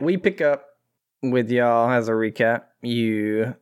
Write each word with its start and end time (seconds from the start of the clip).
we 0.00 0.16
pick 0.16 0.40
up 0.40 0.66
with 1.22 1.50
y'all 1.50 1.90
as 1.90 2.08
a 2.08 2.12
recap. 2.12 2.62
You 2.82 3.54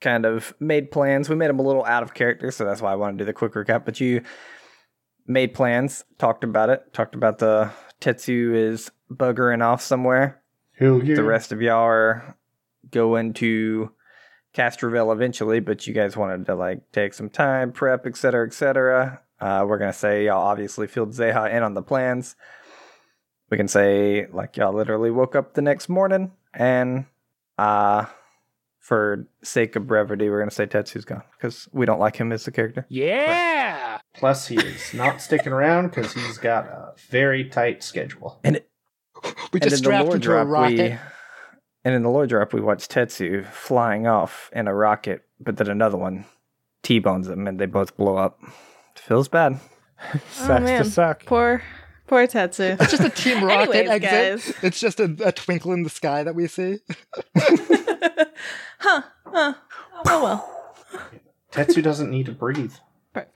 kind 0.00 0.24
of 0.24 0.54
made 0.60 0.90
plans. 0.90 1.28
We 1.28 1.36
made 1.36 1.48
them 1.48 1.58
a 1.58 1.62
little 1.62 1.84
out 1.84 2.02
of 2.02 2.14
character, 2.14 2.50
so 2.50 2.64
that's 2.64 2.80
why 2.80 2.92
I 2.92 2.96
want 2.96 3.18
to 3.18 3.24
do 3.24 3.26
the 3.26 3.32
quick 3.32 3.52
recap. 3.52 3.84
But 3.84 4.00
you 4.00 4.22
made 5.26 5.54
plans, 5.54 6.04
talked 6.18 6.44
about 6.44 6.70
it, 6.70 6.92
talked 6.92 7.14
about 7.14 7.38
the 7.38 7.70
Tetsu 8.00 8.54
is 8.54 8.90
buggering 9.12 9.62
off 9.62 9.82
somewhere. 9.82 10.40
Who 10.74 11.02
you? 11.02 11.16
The 11.16 11.24
rest 11.24 11.52
of 11.52 11.60
y'all 11.60 11.84
are 11.84 12.36
going 12.90 13.34
to 13.34 13.90
Castrovel 14.54 15.12
eventually, 15.12 15.60
but 15.60 15.86
you 15.86 15.94
guys 15.94 16.16
wanted 16.16 16.46
to 16.46 16.54
like 16.54 16.90
take 16.92 17.14
some 17.14 17.28
time, 17.28 17.72
prep, 17.72 18.06
etc., 18.06 18.46
etc. 18.46 19.20
Uh, 19.40 19.64
we're 19.66 19.78
gonna 19.78 19.92
say 19.92 20.26
y'all 20.26 20.46
obviously 20.46 20.86
filled 20.86 21.10
Zeha 21.10 21.52
in 21.52 21.62
on 21.62 21.74
the 21.74 21.82
plans. 21.82 22.34
We 23.50 23.56
can 23.56 23.68
say 23.68 24.26
like 24.32 24.56
y'all 24.56 24.72
literally 24.74 25.10
woke 25.10 25.34
up 25.36 25.54
the 25.54 25.62
next 25.62 25.88
morning 25.88 26.32
and 26.54 27.06
uh 27.56 28.06
for 28.78 29.26
sake 29.42 29.76
of 29.76 29.86
brevity, 29.86 30.30
we're 30.30 30.38
gonna 30.38 30.50
say 30.50 30.66
Tetsu's 30.66 31.04
gone 31.04 31.22
because 31.36 31.68
we 31.72 31.84
don't 31.86 32.00
like 32.00 32.16
him 32.16 32.32
as 32.32 32.46
a 32.46 32.50
character. 32.50 32.86
Yeah. 32.88 33.98
Plus, 34.14 34.46
he 34.48 34.56
is 34.56 34.94
not 34.94 35.20
sticking 35.20 35.52
around 35.52 35.88
because 35.88 36.12
he's 36.14 36.38
got 36.38 36.64
a 36.66 36.92
very 37.10 37.44
tight 37.44 37.82
schedule. 37.82 38.40
And 38.44 38.62
We 39.52 39.60
just 39.60 39.66
in 39.66 39.70
the 39.70 39.76
strapped 39.76 40.06
lore 40.06 40.14
him 40.16 40.20
to 40.22 40.28
a 40.30 40.32
drop, 40.32 40.48
rocket. 40.48 40.76
we 40.92 40.98
and 41.84 41.94
in 41.94 42.02
the 42.02 42.08
lore 42.08 42.26
drop, 42.26 42.52
we 42.54 42.60
watched 42.60 42.90
Tetsu 42.90 43.46
flying 43.46 44.06
off 44.06 44.50
in 44.54 44.66
a 44.68 44.74
rocket, 44.74 45.22
but 45.38 45.56
then 45.58 45.68
another 45.68 45.96
one 45.98 46.24
t-bones 46.82 47.28
him, 47.28 47.46
and 47.46 47.58
they 47.58 47.66
both 47.66 47.96
blow 47.96 48.16
up. 48.16 48.40
feels 48.94 49.28
bad. 49.28 49.60
Sucks 50.30 50.48
Oh, 50.50 50.60
man. 50.60 50.84
to 50.84 50.90
suck. 50.90 51.24
Poor, 51.26 51.62
poor 52.08 52.26
Tetsu. 52.26 52.80
It's 52.80 52.90
just 52.90 53.04
a 53.04 53.10
Team 53.10 53.44
Rocket 53.44 53.74
Anyways, 53.74 54.02
exit. 54.02 54.10
guys. 54.10 54.64
It's 54.64 54.80
just 54.80 54.98
a, 55.00 55.14
a 55.24 55.30
twinkle 55.32 55.72
in 55.72 55.82
the 55.84 55.90
sky 55.90 56.24
that 56.24 56.34
we 56.34 56.46
see. 56.48 56.78
huh? 58.78 59.02
Huh? 59.26 59.54
Oh 60.06 60.22
well. 60.22 60.54
Tetsu 61.52 61.82
doesn't 61.82 62.10
need 62.10 62.26
to 62.26 62.32
breathe. 62.32 62.72
Or 63.14 63.26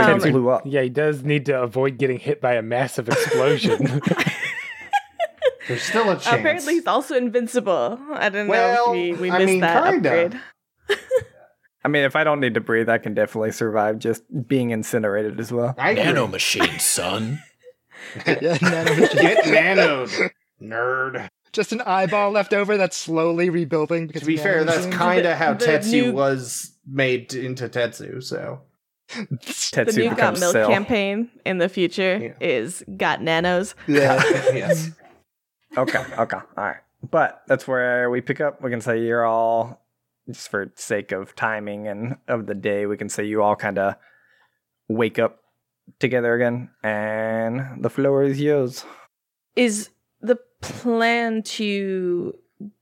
Um, 0.00 0.22
he 0.22 0.30
blew 0.30 0.48
up. 0.48 0.62
Yeah, 0.64 0.82
he 0.82 0.88
does 0.88 1.22
need 1.22 1.46
to 1.46 1.60
avoid 1.62 1.98
getting 1.98 2.18
hit 2.18 2.40
by 2.40 2.54
a 2.54 2.62
massive 2.62 3.08
explosion. 3.08 4.00
There's 5.68 5.82
still 5.82 6.04
a 6.10 6.14
chance. 6.14 6.26
Apparently, 6.28 6.74
he's 6.74 6.86
also 6.86 7.14
invincible. 7.16 7.98
I 8.14 8.28
don't 8.30 8.46
Well, 8.48 8.86
know 8.86 8.94
if 8.94 9.20
we, 9.20 9.28
we 9.28 9.30
I 9.30 9.38
missed 9.38 9.46
mean, 9.50 9.60
that 9.60 9.84
kinda. 9.92 10.08
upgrade. 10.08 10.40
I 11.84 11.88
mean, 11.88 12.04
if 12.04 12.16
I 12.16 12.24
don't 12.24 12.40
need 12.40 12.54
to 12.54 12.60
breathe, 12.60 12.88
I 12.88 12.98
can 12.98 13.14
definitely 13.14 13.52
survive 13.52 13.98
just 13.98 14.22
being 14.48 14.70
incinerated 14.70 15.38
as 15.38 15.52
well. 15.52 15.74
I 15.78 15.90
agree. 15.90 16.04
Nano 16.04 16.26
machine, 16.26 16.78
son. 16.80 17.42
Yeah, 18.26 18.58
nano- 18.62 18.94
Get 19.08 19.44
nanoed, 19.44 20.30
nerd. 20.62 21.28
just 21.52 21.72
an 21.72 21.80
eyeball 21.82 22.30
left 22.30 22.52
over 22.52 22.76
that's 22.76 22.96
slowly 22.96 23.50
rebuilding. 23.50 24.06
Because 24.06 24.20
To 24.22 24.26
be 24.26 24.36
fair, 24.36 24.64
that's 24.64 24.86
kind 24.94 25.24
of 25.26 25.36
how 25.36 25.54
The 25.54 25.64
Tetsu 25.66 25.90
new- 26.06 26.12
was 26.12 26.72
made 26.86 27.34
into 27.34 27.68
Tetsu. 27.68 28.22
So 28.22 28.60
Tetsu 29.10 29.92
The 29.94 30.00
new 30.00 30.14
Got 30.14 30.38
Milk 30.38 30.52
Cell. 30.52 30.68
campaign 30.68 31.30
in 31.44 31.58
the 31.58 31.68
future 31.68 32.18
Yeah. 32.40 32.46
is 32.48 32.84
Got 32.96 33.22
Nanos. 33.22 33.74
yeah. 33.86 34.22
yes, 34.54 34.90
Okay, 35.76 36.02
okay, 36.18 36.38
all 36.38 36.64
right. 36.64 36.76
But 37.10 37.42
that's 37.46 37.68
where 37.68 38.08
we 38.10 38.20
pick 38.20 38.40
up. 38.40 38.62
We 38.62 38.70
can 38.70 38.80
say 38.80 39.00
you're 39.02 39.24
all, 39.26 39.84
just 40.28 40.48
for 40.50 40.72
sake 40.74 41.12
of 41.12 41.36
timing 41.36 41.86
and 41.86 42.16
of 42.28 42.46
the 42.46 42.54
day, 42.54 42.86
we 42.86 42.96
can 42.96 43.08
say 43.10 43.24
you 43.24 43.42
all 43.42 43.54
kind 43.56 43.78
of 43.78 43.94
wake 44.88 45.18
up 45.18 45.38
together 45.98 46.34
again, 46.34 46.70
and 46.82 47.82
the 47.82 47.90
floor 47.90 48.22
is 48.24 48.40
yours. 48.40 48.84
Is 49.54 49.90
the 50.20 50.38
plan 50.60 51.42
to 51.42 52.36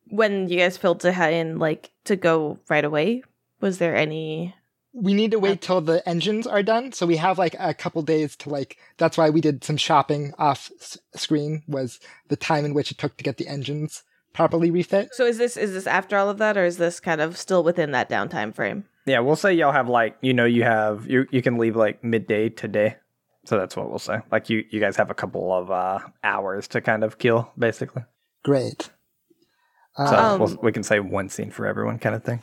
when 0.09 0.49
you 0.49 0.59
guys 0.59 0.77
filled 0.77 1.03
Zeha 1.03 1.33
in 1.33 1.59
like 1.59 1.91
to 2.05 2.17
go 2.17 2.59
right 2.69 2.84
away? 2.84 3.23
Was 3.61 3.78
there 3.78 3.97
any? 3.97 4.55
we 4.97 5.12
need 5.12 5.33
to 5.33 5.41
wait 5.41 5.61
till 5.61 5.81
the 5.81 6.09
engines 6.09 6.47
are 6.47 6.62
done 6.62 6.93
so 6.93 7.05
we 7.05 7.17
have 7.17 7.37
like 7.37 7.56
a 7.59 7.75
couple 7.75 8.01
days 8.01 8.37
to 8.37 8.49
like 8.49 8.77
that's 8.97 9.19
why 9.19 9.28
we 9.28 9.41
did 9.41 9.65
some 9.65 9.77
shopping 9.77 10.33
off 10.39 10.71
s- 10.78 10.97
screen 11.17 11.65
was 11.67 11.99
the 12.28 12.37
time 12.37 12.65
in 12.65 12.75
which 12.75 12.93
it 12.93 12.99
took 12.99 13.17
to 13.17 13.25
get 13.25 13.37
the 13.37 13.49
engines 13.49 14.05
properly 14.33 14.71
refit 14.71 15.12
So 15.12 15.27
is 15.27 15.37
this 15.37 15.57
is 15.57 15.73
this 15.73 15.89
after 15.89 16.17
all 16.17 16.31
of 16.31 16.39
that, 16.39 16.57
or 16.57 16.65
is 16.65 16.77
this 16.78 17.01
kind 17.01 17.21
of 17.21 17.37
still 17.37 17.65
within 17.65 17.91
that 17.91 18.09
downtime 18.09 18.55
frame? 18.55 18.84
Yeah, 19.05 19.19
we'll 19.19 19.34
say 19.34 19.53
y'all 19.53 19.73
have 19.73 19.89
like 19.89 20.17
you 20.21 20.33
know 20.33 20.45
you 20.45 20.62
have 20.62 21.11
you 21.11 21.27
you 21.33 21.43
can 21.43 21.59
leave 21.59 21.75
like 21.75 22.05
midday 22.05 22.49
today, 22.49 22.95
so 23.44 23.59
that's 23.59 23.77
what 23.77 23.88
we'll 23.91 23.99
say. 23.99 24.21
Like 24.32 24.49
you 24.50 24.65
you 24.71 24.81
guys 24.81 24.97
have 24.97 25.10
a 25.10 25.15
couple 25.15 25.53
of 25.53 25.71
uh 25.71 25.99
hours 26.22 26.69
to 26.69 26.81
kind 26.81 27.05
of 27.05 27.19
kill 27.19 27.50
basically. 27.59 28.03
great 28.44 28.91
So 29.97 30.05
uh, 30.16 30.34
Um, 30.34 30.41
we'll, 30.41 30.56
we 30.62 30.72
can 30.72 30.82
say 30.82 31.00
one 31.00 31.28
scene 31.28 31.50
for 31.50 31.66
everyone 31.66 31.99
kind 31.99 32.15
of 32.15 32.25
thing. 32.25 32.43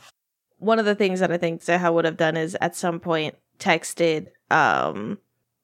one 0.58 0.78
of 0.78 0.84
the 0.84 0.94
things 0.94 1.20
that 1.20 1.30
I 1.32 1.38
think 1.38 1.60
Zeha 1.62 1.92
would 1.92 2.04
have 2.04 2.16
done 2.16 2.36
is 2.36 2.56
at 2.60 2.76
some 2.76 3.00
point 3.00 3.34
texted 3.58 4.28
um 4.50 5.18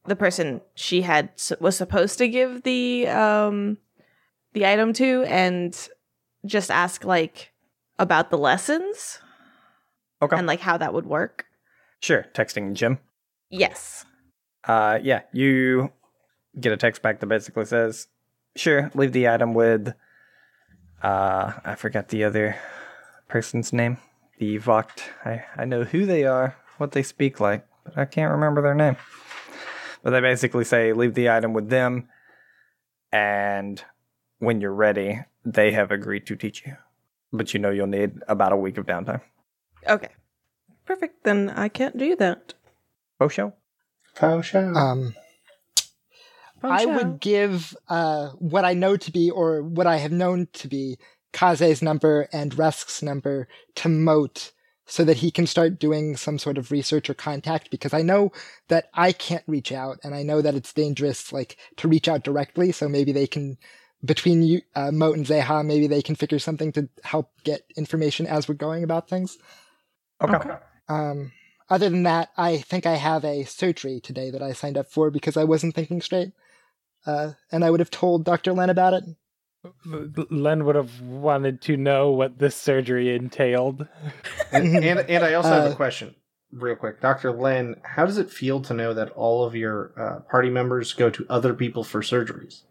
the 0.04 0.16
person 0.16 0.60
she 0.74 1.02
had 1.02 1.30
was 1.60 1.76
supposed 1.76 2.18
to 2.18 2.28
give 2.28 2.62
the 2.62 3.06
um 3.08 3.78
the 4.54 4.66
item 4.66 4.92
to 4.94 5.24
and 5.24 5.76
just 6.46 6.70
ask 6.70 7.04
like 7.04 7.52
about 7.98 8.30
the 8.30 8.38
lessons 8.38 9.18
Okay, 10.22 10.36
and 10.36 10.46
like 10.46 10.60
how 10.60 10.76
that 10.78 10.92
would 10.94 11.06
work. 11.06 11.44
sure. 12.00 12.26
Texting 12.34 12.72
Jim. 12.74 12.98
Yes. 13.50 14.04
Uh, 14.68 14.98
yeah, 15.02 15.22
you 15.32 15.90
get 16.60 16.72
a 16.72 16.76
text 16.76 17.00
back 17.02 17.20
that 17.20 17.26
basically 17.26 17.64
says, 17.64 18.06
"Sure, 18.54 18.90
leave 18.94 19.12
the 19.12 19.28
item 19.28 19.54
with." 19.54 19.94
Uh, 21.02 21.52
I 21.64 21.74
forgot 21.74 22.08
the 22.08 22.24
other 22.24 22.56
person's 23.28 23.72
name. 23.72 23.96
The 24.38 24.58
Voct. 24.58 25.02
I 25.24 25.44
I 25.56 25.64
know 25.64 25.84
who 25.84 26.06
they 26.06 26.24
are, 26.24 26.56
what 26.76 26.92
they 26.92 27.02
speak 27.02 27.40
like, 27.40 27.66
but 27.84 27.96
I 27.96 28.04
can't 28.04 28.32
remember 28.32 28.60
their 28.62 28.74
name. 28.74 28.96
But 30.02 30.10
they 30.10 30.20
basically 30.20 30.64
say, 30.64 30.92
"Leave 30.92 31.14
the 31.14 31.30
item 31.30 31.54
with 31.54 31.70
them," 31.70 32.08
and 33.10 33.82
when 34.38 34.60
you're 34.60 34.72
ready, 34.72 35.20
they 35.44 35.72
have 35.72 35.90
agreed 35.90 36.26
to 36.26 36.36
teach 36.36 36.66
you. 36.66 36.76
But 37.32 37.54
you 37.54 37.60
know 37.60 37.70
you'll 37.70 37.86
need 37.86 38.22
about 38.28 38.52
a 38.52 38.56
week 38.56 38.78
of 38.78 38.86
downtime. 38.86 39.22
Okay. 39.86 40.10
Perfect. 40.84 41.24
Then 41.24 41.50
I 41.50 41.68
can't 41.68 41.98
do 41.98 42.16
that. 42.16 42.54
Oh, 43.20 43.28
show. 43.28 43.52
Faux 44.18 44.46
show. 44.46 44.74
um 44.74 45.14
I 46.62 46.86
would 46.86 47.20
give 47.20 47.76
uh, 47.88 48.30
what 48.30 48.64
I 48.64 48.74
know 48.74 48.96
to 48.96 49.12
be, 49.12 49.30
or 49.30 49.62
what 49.62 49.86
I 49.86 49.98
have 49.98 50.12
known 50.12 50.48
to 50.54 50.68
be, 50.68 50.98
Kaze's 51.32 51.82
number 51.82 52.28
and 52.32 52.52
Resk's 52.52 53.02
number 53.02 53.48
to 53.76 53.88
Moat 53.88 54.52
so 54.86 55.04
that 55.04 55.18
he 55.18 55.30
can 55.30 55.46
start 55.46 55.78
doing 55.78 56.16
some 56.16 56.38
sort 56.38 56.56
of 56.56 56.72
research 56.72 57.10
or 57.10 57.14
contact 57.14 57.70
because 57.70 57.92
I 57.92 58.00
know 58.00 58.32
that 58.68 58.88
I 58.94 59.12
can't 59.12 59.44
reach 59.46 59.70
out 59.70 59.98
and 60.02 60.14
I 60.14 60.22
know 60.22 60.40
that 60.40 60.54
it's 60.54 60.72
dangerous 60.72 61.30
like 61.30 61.58
to 61.76 61.88
reach 61.88 62.08
out 62.08 62.24
directly. 62.24 62.72
So 62.72 62.88
maybe 62.88 63.12
they 63.12 63.26
can, 63.26 63.58
between 64.02 64.42
you, 64.42 64.62
uh, 64.74 64.90
Moat 64.90 65.18
and 65.18 65.26
Zeha, 65.26 65.64
maybe 65.64 65.86
they 65.86 66.00
can 66.00 66.14
figure 66.14 66.38
something 66.38 66.72
to 66.72 66.88
help 67.04 67.30
get 67.44 67.70
information 67.76 68.26
as 68.26 68.48
we're 68.48 68.54
going 68.54 68.82
about 68.82 69.10
things. 69.10 69.36
Okay. 70.22 70.50
Um, 70.88 71.32
other 71.70 71.88
than 71.90 72.02
that, 72.04 72.30
I 72.36 72.58
think 72.58 72.86
I 72.86 72.94
have 72.96 73.24
a 73.24 73.44
surgery 73.44 74.00
today 74.00 74.30
that 74.30 74.42
I 74.42 74.52
signed 74.52 74.78
up 74.78 74.90
for 74.90 75.10
because 75.10 75.36
I 75.36 75.44
wasn't 75.44 75.74
thinking 75.74 76.00
straight. 76.00 76.32
Uh, 77.06 77.32
and 77.52 77.64
I 77.64 77.70
would 77.70 77.80
have 77.80 77.90
told 77.90 78.24
Dr. 78.24 78.52
Len 78.52 78.70
about 78.70 78.94
it. 78.94 79.04
Len 80.30 80.64
would 80.64 80.76
have 80.76 81.00
wanted 81.00 81.60
to 81.62 81.76
know 81.76 82.10
what 82.10 82.38
this 82.38 82.56
surgery 82.56 83.14
entailed. 83.14 83.86
and, 84.52 84.76
and 84.84 85.00
and 85.00 85.24
I 85.24 85.34
also 85.34 85.48
have 85.50 85.66
Uh, 85.66 85.72
a 85.72 85.76
question, 85.76 86.14
real 86.52 86.76
quick, 86.76 87.00
Doctor 87.00 87.32
Len. 87.32 87.76
How 87.82 88.06
does 88.06 88.18
it 88.18 88.30
feel 88.30 88.60
to 88.62 88.74
know 88.74 88.94
that 88.94 89.10
all 89.10 89.44
of 89.44 89.54
your 89.54 89.92
uh, 89.96 90.20
party 90.30 90.48
members 90.50 90.92
go 90.92 91.10
to 91.10 91.26
other 91.28 91.54
people 91.54 91.82
for 91.84 92.02
surgeries? 92.02 92.62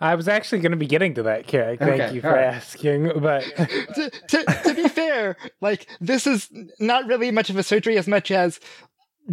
I 0.00 0.14
was 0.14 0.28
actually 0.28 0.60
going 0.60 0.72
to 0.72 0.78
be 0.78 0.86
getting 0.86 1.14
to 1.14 1.22
that, 1.24 1.46
Carrick. 1.46 1.78
Thank 1.78 2.00
Okay, 2.00 2.14
you 2.14 2.20
for 2.22 2.32
right. 2.32 2.44
asking. 2.44 3.12
But 3.20 3.42
to, 3.94 4.10
to, 4.28 4.44
to 4.64 4.74
be 4.74 4.88
fair, 4.88 5.36
like, 5.60 5.86
this 6.00 6.26
is 6.26 6.48
not 6.78 7.06
really 7.06 7.30
much 7.30 7.50
of 7.50 7.56
a 7.56 7.62
surgery 7.62 7.98
as 7.98 8.08
much 8.08 8.30
as 8.30 8.60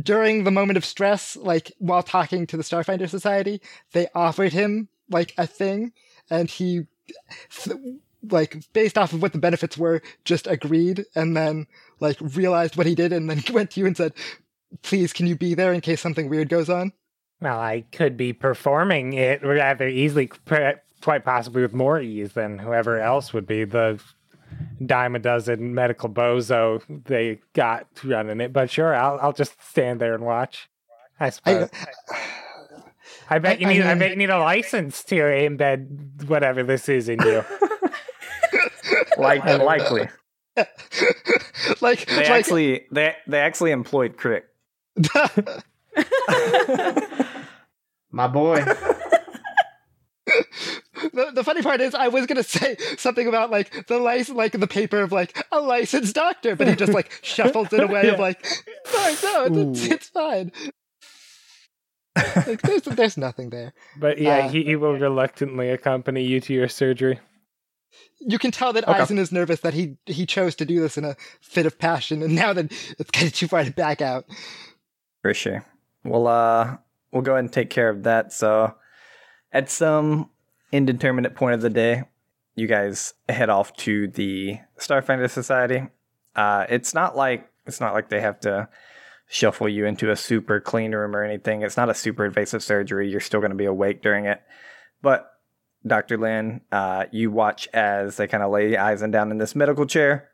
during 0.01 0.43
the 0.43 0.51
moment 0.51 0.77
of 0.77 0.83
stress, 0.85 1.37
like, 1.37 1.71
while 1.79 2.03
talking 2.03 2.45
to 2.47 2.57
the 2.57 2.63
Starfinder 2.63 3.09
Society, 3.09 3.61
they 3.93 4.07
offered 4.13 4.51
him, 4.51 4.89
like, 5.09 5.33
a 5.37 5.47
thing, 5.47 5.93
and 6.29 6.49
he, 6.49 6.85
like, 8.29 8.57
based 8.73 8.97
off 8.97 9.13
of 9.13 9.21
what 9.21 9.31
the 9.31 9.39
benefits 9.39 9.77
were, 9.77 10.01
just 10.25 10.47
agreed, 10.47 11.05
and 11.15 11.35
then, 11.35 11.65
like, 11.99 12.17
realized 12.19 12.75
what 12.75 12.85
he 12.85 12.93
did, 12.93 13.13
and 13.13 13.29
then 13.29 13.41
went 13.53 13.71
to 13.71 13.79
you 13.79 13.85
and 13.85 13.95
said, 13.95 14.13
please, 14.81 15.13
can 15.13 15.25
you 15.27 15.35
be 15.35 15.53
there 15.53 15.71
in 15.71 15.79
case 15.81 16.01
something 16.01 16.29
weird 16.29 16.49
goes 16.49 16.69
on? 16.69 16.91
Well, 17.41 17.59
I 17.59 17.81
could 17.91 18.17
be 18.17 18.33
performing 18.33 19.13
it 19.13 19.43
rather 19.43 19.87
easily, 19.87 20.27
per- 20.45 20.81
quite 21.01 21.23
possibly 21.23 21.61
with 21.61 21.73
more 21.73 21.99
ease 22.01 22.33
than 22.33 22.57
whoever 22.59 22.99
else 22.99 23.33
would 23.33 23.45
be 23.45 23.63
the 23.63 23.99
dime 24.85 25.15
a 25.15 25.19
dozen 25.19 25.73
medical 25.75 26.09
bozo 26.09 26.81
they 27.05 27.39
got 27.53 27.87
running 28.03 28.39
it. 28.41 28.53
But 28.53 28.71
sure, 28.71 28.95
I'll 28.95 29.19
I'll 29.21 29.33
just 29.33 29.61
stand 29.63 29.99
there 30.01 30.13
and 30.15 30.23
watch. 30.23 30.69
I 31.19 31.29
suppose. 31.29 31.69
I, 33.29 33.39
bet 33.39 33.57
I- 33.57 33.59
you 33.59 33.67
need. 33.67 33.81
I, 33.81 33.89
mean- 33.89 33.99
bet 33.99 34.11
you 34.11 34.17
need 34.17 34.29
a 34.29 34.39
license 34.39 35.03
to 35.05 35.15
embed 35.15 36.25
whatever 36.27 36.63
this 36.63 36.87
is 36.89 37.09
in 37.09 37.19
you. 37.21 37.43
like 39.17 39.43
likely. 39.45 40.07
like, 41.81 42.05
They 42.07 42.15
like 42.15 42.29
actually 42.29 42.85
they 42.91 43.15
they 43.27 43.39
actually 43.39 43.71
employed 43.71 44.17
Crick. 44.17 44.45
My 48.17 48.27
boy. 48.27 48.55
the, 50.25 51.31
the 51.35 51.43
funny 51.43 51.61
part 51.61 51.81
is 51.81 51.93
I 51.93 52.07
was 52.07 52.25
gonna 52.25 52.41
say 52.41 52.75
something 52.97 53.27
about 53.27 53.51
like 53.51 53.85
the 53.85 53.99
license, 53.99 54.35
like 54.35 54.53
the 54.53 54.65
paper 54.65 55.01
of 55.01 55.11
like 55.11 55.45
a 55.51 55.61
licensed 55.61 56.15
doctor, 56.15 56.55
but 56.55 56.67
he 56.67 56.75
just 56.75 56.93
like 56.93 57.11
shuffles 57.21 57.71
it 57.73 57.83
away 57.83 58.09
of 58.09 58.17
like, 58.17 58.43
no, 58.91 59.47
no, 59.47 59.69
it's, 59.69 59.85
it's 59.85 60.09
fine. 60.09 60.51
like, 62.15 62.59
there's 62.63 62.81
there's 62.81 63.17
nothing 63.17 63.51
there. 63.51 63.73
But 63.99 64.17
yeah, 64.17 64.45
Uh, 64.45 64.49
he, 64.49 64.63
he 64.63 64.75
will 64.75 64.97
reluctantly 64.97 65.69
accompany 65.69 66.23
you 66.23 66.41
to 66.41 66.55
your 66.55 66.69
surgery. 66.69 67.19
You 68.19 68.39
can 68.39 68.49
tell 68.49 68.73
that 68.73 68.87
Okay. 68.87 68.99
Eisen 68.99 69.19
is 69.19 69.31
nervous 69.31 69.59
that 69.59 69.75
he 69.75 69.97
he 70.07 70.25
chose 70.25 70.55
to 70.55 70.65
do 70.65 70.81
this 70.81 70.97
in 70.97 71.05
a 71.05 71.15
fit 71.39 71.67
of 71.67 71.77
passion, 71.77 72.23
and 72.23 72.33
now 72.33 72.51
that 72.51 72.71
it's 72.97 73.11
kind 73.11 73.27
of 73.27 73.33
too 73.33 73.47
far 73.47 73.63
to 73.63 73.69
back 73.69 74.01
out. 74.01 74.25
For 75.21 75.35
sure. 75.35 75.63
We'll 76.03 76.25
uh 76.25 76.77
we'll 77.11 77.21
go 77.21 77.33
ahead 77.33 77.45
and 77.45 77.53
take 77.53 77.69
care 77.69 77.89
of 77.89 78.03
that. 78.03 78.33
So 78.33 78.75
at 79.51 79.69
some 79.69 80.29
indeterminate 80.71 81.35
point 81.35 81.55
of 81.55 81.61
the 81.61 81.69
day, 81.69 82.03
you 82.55 82.67
guys 82.67 83.13
head 83.29 83.49
off 83.49 83.75
to 83.77 84.07
the 84.09 84.59
Starfinder 84.79 85.29
Society. 85.29 85.83
Uh 86.35 86.65
it's 86.69 86.93
not 86.93 87.15
like 87.15 87.49
it's 87.65 87.79
not 87.79 87.93
like 87.93 88.09
they 88.09 88.21
have 88.21 88.39
to 88.41 88.69
shuffle 89.27 89.67
you 89.67 89.85
into 89.85 90.09
a 90.09 90.15
super 90.15 90.59
clean 90.59 90.93
room 90.93 91.15
or 91.15 91.23
anything. 91.23 91.61
It's 91.61 91.77
not 91.77 91.89
a 91.89 91.93
super 91.93 92.25
invasive 92.25 92.63
surgery. 92.63 93.09
You're 93.09 93.19
still 93.19 93.41
gonna 93.41 93.55
be 93.55 93.65
awake 93.65 94.01
during 94.01 94.25
it. 94.25 94.41
But 95.01 95.31
Dr. 95.85 96.17
Lin, 96.17 96.61
uh, 96.71 97.05
you 97.11 97.31
watch 97.31 97.67
as 97.73 98.17
they 98.17 98.27
kind 98.27 98.43
of 98.43 98.51
lay 98.51 98.75
Eisen 98.75 99.11
down 99.11 99.31
in 99.31 99.37
this 99.37 99.55
medical 99.55 99.85
chair. 99.85 100.29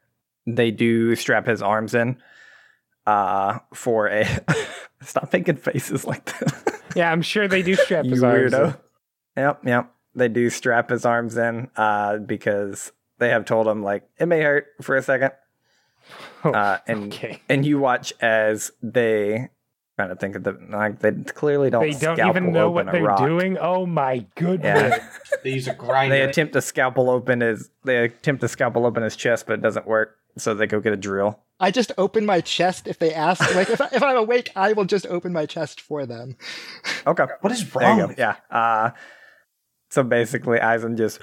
They 0.48 0.72
do 0.72 1.16
strap 1.16 1.46
his 1.46 1.62
arms 1.62 1.94
in 1.94 2.18
uh, 3.06 3.60
for 3.74 4.08
a. 4.08 4.26
Stop 5.06 5.32
making 5.34 5.58
faces 5.58 6.06
like 6.06 6.26
that. 6.26 6.82
Yeah, 6.96 7.12
I'm 7.12 7.22
sure 7.22 7.48
they 7.48 7.62
do 7.62 7.76
strap 7.76 8.06
you 8.06 8.12
his 8.12 8.24
arms. 8.24 8.52
weirdo. 8.54 8.80
Yep, 9.38 9.62
yep. 9.66 9.92
They 10.16 10.28
do 10.28 10.50
strap 10.50 10.90
his 10.90 11.06
arms 11.06 11.38
in 11.38 11.70
uh, 11.76 12.18
because 12.18 12.92
they 13.18 13.30
have 13.30 13.46
told 13.46 13.68
him 13.68 13.82
like 13.84 14.04
it 14.20 14.28
may 14.28 14.42
hurt 14.42 14.68
for 14.82 14.96
a 14.96 15.02
second. 15.02 15.32
in. 16.44 16.54
Uh, 16.54 16.78
and 16.88 17.14
okay. 17.14 17.42
and 17.50 17.66
you 17.66 17.80
watch 17.80 18.14
as 18.22 18.72
they 18.82 19.50
trying 19.96 20.10
to 20.10 20.16
think 20.16 20.36
of 20.36 20.44
the 20.44 20.58
like 20.70 21.00
they 21.00 21.12
clearly 21.12 21.70
don't. 21.70 21.82
They 21.82 21.98
don't 21.98 22.20
even 22.20 22.52
know 22.52 22.70
what 22.70 22.92
they're 22.92 23.04
rock. 23.04 23.20
doing. 23.20 23.58
Oh 23.58 23.86
my 23.86 24.26
goodness. 24.36 24.98
Yeah. 24.98 25.10
They 25.44 25.52
use 25.52 25.68
a 25.68 25.74
grinder. 25.74 26.16
they 26.16 26.22
attempt 26.24 26.54
to 26.54 26.62
scalpel 26.62 27.10
open 27.10 27.42
his 27.42 27.70
they 27.84 28.06
attempt 28.06 28.42
to 28.42 28.48
scalpel 28.48 28.86
open 28.86 29.04
his 29.04 29.16
chest, 29.16 29.46
but 29.48 29.54
it 29.54 29.62
doesn't 29.62 29.88
work. 29.88 30.18
So 30.38 30.54
they 30.54 30.68
go 30.68 30.80
get 30.80 30.94
a 30.94 30.98
drill. 30.98 31.40
I 31.60 31.72
just 31.72 31.92
open 31.98 32.26
my 32.26 32.42
chest 32.42 32.88
if 32.88 33.00
they 33.00 33.14
ask. 33.14 33.54
Like 33.56 33.70
if 33.70 33.80
I, 33.80 33.90
if 33.94 34.04
I'm 34.04 34.18
awake, 34.18 34.52
I 34.56 34.74
will 34.74 34.86
just 34.86 35.06
open 35.08 35.32
my 35.32 35.46
chest 35.46 35.80
for 35.80 36.06
them. 36.06 36.36
Okay. 37.06 37.26
what 37.42 37.54
is 37.54 37.76
wrong? 37.76 38.08
with 38.08 38.18
Yeah. 38.18 38.36
Uh, 38.50 38.92
so 39.90 40.04
basically, 40.04 40.60
Eisen 40.60 40.98
just 40.98 41.20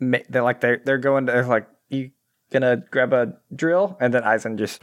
they're 0.00 0.42
like 0.42 0.60
they're 0.60 0.80
they're 0.84 0.98
going 0.98 1.26
to 1.26 1.32
they're 1.32 1.44
like 1.44 1.68
you 1.88 2.10
gonna 2.50 2.82
grab 2.90 3.12
a 3.12 3.34
drill, 3.54 3.96
and 4.00 4.14
then 4.14 4.24
Eisen 4.24 4.56
just 4.56 4.82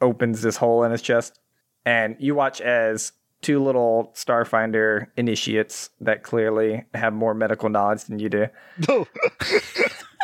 opens 0.00 0.42
this 0.42 0.56
hole 0.56 0.84
in 0.84 0.92
his 0.92 1.02
chest, 1.02 1.40
and 1.84 2.16
you 2.18 2.34
watch 2.34 2.60
as 2.60 3.12
two 3.42 3.62
little 3.62 4.12
Starfinder 4.14 5.08
initiates 5.16 5.90
that 6.00 6.22
clearly 6.22 6.84
have 6.94 7.12
more 7.12 7.34
medical 7.34 7.68
knowledge 7.68 8.04
than 8.04 8.18
you 8.18 8.28
do 8.30 8.46
No. 8.88 9.06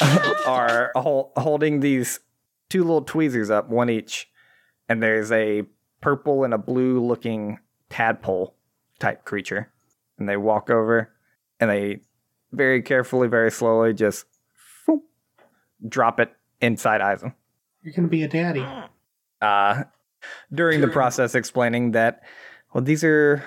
are 0.46 0.92
hol- 0.94 1.32
holding 1.36 1.80
these 1.80 2.20
two 2.68 2.82
little 2.82 3.02
tweezers 3.02 3.50
up, 3.50 3.68
one 3.68 3.90
each, 3.90 4.28
and 4.88 5.02
there's 5.02 5.32
a 5.32 5.64
purple 6.00 6.44
and 6.44 6.54
a 6.54 6.58
blue 6.58 7.04
looking 7.04 7.58
tadpole 7.90 8.54
type 8.98 9.24
creature. 9.24 9.72
And 10.18 10.28
they 10.28 10.36
walk 10.36 10.70
over 10.70 11.12
and 11.60 11.70
they 11.70 12.00
very 12.52 12.82
carefully, 12.82 13.28
very 13.28 13.50
slowly 13.50 13.94
just 13.94 14.24
phoom, 14.86 15.02
drop 15.86 16.20
it 16.20 16.32
inside 16.60 17.00
Eisen. 17.00 17.34
You're 17.82 17.94
gonna 17.94 18.08
be 18.08 18.22
a 18.22 18.28
daddy. 18.28 18.66
Uh, 19.40 19.84
during 20.52 20.80
the 20.80 20.88
process, 20.88 21.34
explaining 21.34 21.92
that, 21.92 22.22
well, 22.72 22.82
these 22.82 23.04
are 23.04 23.44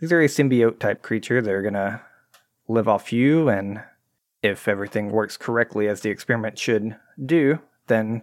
these 0.00 0.12
are 0.12 0.20
a 0.20 0.26
symbiote 0.26 0.78
type 0.78 1.02
creature. 1.02 1.40
They're 1.40 1.62
gonna 1.62 2.02
live 2.66 2.88
off 2.88 3.12
you, 3.12 3.48
and 3.48 3.80
if 4.42 4.68
everything 4.68 5.10
works 5.10 5.36
correctly 5.36 5.88
as 5.88 6.00
the 6.00 6.10
experiment 6.10 6.58
should 6.58 6.96
do, 7.24 7.58
then 7.88 8.22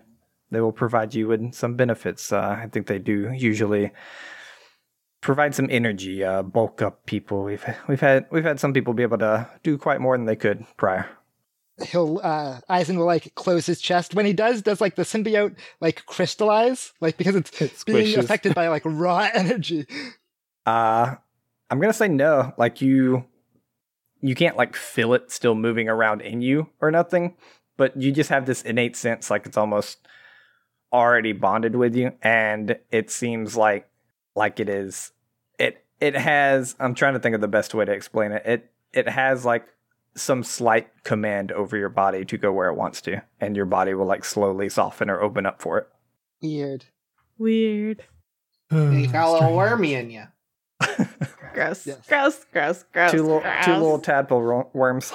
they 0.52 0.62
will 0.62 0.72
provide 0.72 1.14
you 1.14 1.28
with 1.28 1.54
some 1.54 1.76
benefits. 1.76 2.32
Uh, 2.32 2.58
I 2.64 2.68
think 2.72 2.88
they 2.88 3.00
do 3.00 3.32
usually 3.34 3.92
provide 5.22 5.56
some 5.56 5.68
energy, 5.72 6.24
uh, 6.24 6.44
bulk 6.44 6.82
up 6.82 7.06
people. 7.06 7.44
We've 7.44 7.66
we've 7.88 8.00
had 8.02 8.28
we've 8.32 8.44
had 8.44 8.60
some 8.60 8.74
people 8.74 8.94
be 8.94 9.04
able 9.04 9.18
to 9.20 9.50
do 9.64 9.78
quite 9.78 10.02
more 10.02 10.18
than 10.18 10.26
they 10.26 10.36
could 10.36 10.66
prior. 10.78 11.08
He'll 11.84 12.22
uh 12.24 12.62
Eisen 12.70 12.98
will 12.98 13.06
like 13.06 13.36
close 13.36 13.66
his 13.66 13.82
chest. 13.82 14.16
When 14.16 14.26
he 14.26 14.32
does, 14.32 14.62
does 14.62 14.80
like 14.80 14.96
the 14.96 15.02
symbiote 15.04 15.58
like 15.82 16.06
crystallize? 16.06 16.94
Like 17.02 17.18
because 17.18 17.36
it's 17.36 17.62
It 17.62 17.84
being 17.86 18.06
squishes. 18.16 18.18
affected 18.20 18.56
by 18.56 18.70
like 18.70 18.84
raw 18.86 19.28
energy. 19.34 19.86
Uh 20.66 21.16
I'm 21.70 21.80
gonna 21.82 21.92
say 21.92 22.08
no. 22.08 22.54
Like 22.58 22.82
you 22.82 23.26
you 24.28 24.34
can't 24.36 24.58
like 24.58 24.76
feel 24.76 25.14
it 25.14 25.32
still 25.32 25.54
moving 25.56 25.88
around 25.88 26.22
in 26.22 26.42
you 26.42 26.68
or 26.82 26.90
nothing, 26.90 27.36
but 27.78 27.96
you 27.96 28.12
just 28.12 28.30
have 28.30 28.46
this 28.46 28.64
innate 28.64 28.96
sense 28.96 29.30
like 29.30 29.46
it's 29.46 29.58
almost 29.58 30.00
already 30.92 31.32
bonded 31.32 31.76
with 31.76 31.96
you 31.96 32.12
and 32.22 32.78
it 32.90 33.12
seems 33.12 33.58
like 33.58 33.90
like 34.36 34.60
it 34.60 34.70
is 34.70 35.12
it 35.60 35.84
it 36.00 36.16
has 36.16 36.76
I'm 36.80 36.96
trying 36.96 37.14
to 37.14 37.20
think 37.20 37.36
of 37.36 37.42
the 37.42 37.48
best 37.48 37.74
way 37.74 37.86
to 37.86 37.92
explain 37.92 38.32
it. 38.32 38.44
It 38.46 38.72
it 38.94 39.10
has 39.10 39.46
like 39.46 39.68
some 40.16 40.44
slight 40.44 40.88
command 41.04 41.52
over 41.52 41.78
your 41.78 41.90
body 41.90 42.26
to 42.26 42.38
go 42.38 42.52
where 42.52 42.70
it 42.70 42.76
wants 42.76 43.02
to 43.02 43.22
and 43.40 43.56
your 43.56 43.66
body 43.66 43.94
will 43.94 44.06
like 44.06 44.26
slowly 44.26 44.70
soften 44.70 45.10
or 45.10 45.22
open 45.22 45.46
up 45.46 45.62
for 45.62 45.78
it. 45.78 45.88
Weird. 46.42 46.86
Weird. 47.38 48.04
Hmm, 48.72 48.98
you 48.98 49.08
got 49.08 49.30
a 49.30 49.34
little 49.34 49.56
wormy 49.56 49.94
in 49.94 50.10
you. 50.10 50.24
Gross. 51.56 51.88
Yes. 51.88 52.06
Gross. 52.08 52.46
Gross. 52.54 52.86
Gross. 52.94 53.12
two 53.12 53.24
little 53.24 53.40
gross. 53.40 53.66
two 53.66 53.72
little 53.74 54.00
tadpole 54.00 54.42
ro- 54.42 54.70
worms. 54.74 55.12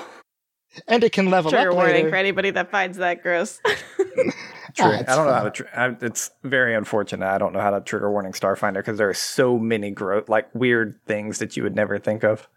And 0.89 1.03
it 1.05 1.13
can 1.13 1.31
level 1.31 1.51
Trigger 1.51 1.71
up 1.71 1.75
Trigger 1.75 1.77
warning 1.77 1.95
later. 1.97 2.11
for 2.11 2.17
anybody 2.17 2.51
that 2.51 2.71
finds 2.71 2.99
that 2.99 3.23
gross. 3.23 3.61
True. 3.67 4.91
It's 4.93 5.11
I 5.11 5.17
don't 5.17 5.27
know 5.27 5.35
how 5.35 5.43
to. 5.45 5.51
Tr- 5.51 5.65
I, 5.75 5.97
it's 6.01 6.31
very 6.45 6.75
unfortunate. 6.77 7.27
I 7.27 7.39
don't 7.39 7.53
know 7.53 7.61
how 7.61 7.71
to 7.71 7.81
trigger 7.81 8.11
warning 8.11 8.33
Starfinder 8.33 8.75
because 8.75 8.99
there 8.99 9.09
are 9.09 9.15
so 9.15 9.59
many 9.59 9.91
growth, 9.91 10.29
like 10.29 10.53
weird 10.55 10.99
things 11.07 11.39
that 11.39 11.57
you 11.57 11.65
would 11.65 11.75
never 11.75 11.99
think 11.99 12.23
of. 12.23 12.49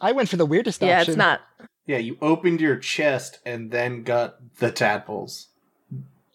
I 0.00 0.12
went 0.12 0.28
for 0.30 0.36
the 0.36 0.46
weirdest 0.46 0.80
yeah, 0.80 1.00
option. 1.00 1.06
Yeah, 1.08 1.12
it's 1.12 1.16
not. 1.18 1.40
Yeah, 1.86 1.98
you 1.98 2.16
opened 2.22 2.60
your 2.62 2.76
chest 2.76 3.40
and 3.44 3.70
then 3.70 4.02
got 4.02 4.36
the 4.58 4.70
tadpoles. 4.72 5.48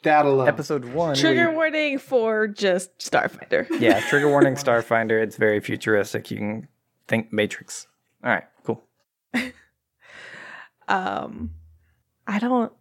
That 0.03 0.25
alone. 0.27 0.47
Episode 0.47 0.85
one. 0.85 1.15
Trigger 1.15 1.49
we- 1.49 1.55
warning 1.55 1.97
for 1.97 2.47
just 2.47 2.95
Starfinder. 2.99 3.65
yeah, 3.79 4.01
trigger 4.09 4.29
warning 4.29 4.53
Starfinder. 4.55 5.21
It's 5.21 5.35
very 5.35 5.59
futuristic. 5.61 6.29
You 6.29 6.37
can 6.37 6.67
think 7.07 7.31
Matrix. 7.33 7.87
All 8.23 8.29
right, 8.31 8.43
cool. 8.63 8.83
Um, 10.87 11.51
I 12.25 12.39
don't. 12.39 12.71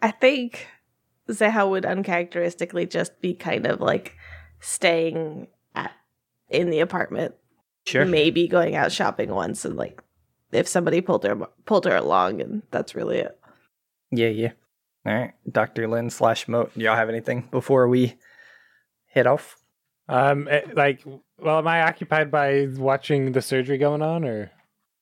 I 0.00 0.10
think 0.10 0.66
Zeha 1.28 1.68
would 1.68 1.84
uncharacteristically 1.86 2.86
just 2.86 3.20
be 3.20 3.34
kind 3.34 3.66
of 3.66 3.80
like 3.80 4.16
staying 4.60 5.46
at 5.74 5.92
in 6.48 6.70
the 6.70 6.80
apartment, 6.80 7.34
Sure. 7.86 8.04
maybe 8.04 8.48
going 8.48 8.74
out 8.74 8.90
shopping 8.92 9.30
once, 9.30 9.64
and 9.64 9.76
like 9.76 10.02
if 10.50 10.66
somebody 10.66 11.00
pulled 11.00 11.24
her 11.24 11.36
pulled 11.64 11.84
her 11.84 11.94
along, 11.96 12.40
and 12.40 12.62
that's 12.70 12.94
really 12.94 13.18
it. 13.18 13.38
Yeah, 14.10 14.28
yeah. 14.28 14.52
All 15.06 15.14
right, 15.14 15.32
Doctor 15.50 15.86
Lynn 15.88 16.10
slash 16.10 16.48
Moat. 16.48 16.72
Do 16.76 16.82
y'all 16.84 16.96
have 16.96 17.08
anything 17.08 17.48
before 17.50 17.86
we 17.88 18.16
head 19.06 19.26
off? 19.28 19.56
Um, 20.08 20.48
eh, 20.50 20.62
like, 20.74 21.02
well, 21.38 21.58
am 21.58 21.68
I 21.68 21.82
occupied 21.82 22.30
by 22.30 22.66
watching 22.76 23.32
the 23.32 23.42
surgery 23.42 23.78
going 23.78 24.02
on, 24.02 24.24
or 24.24 24.50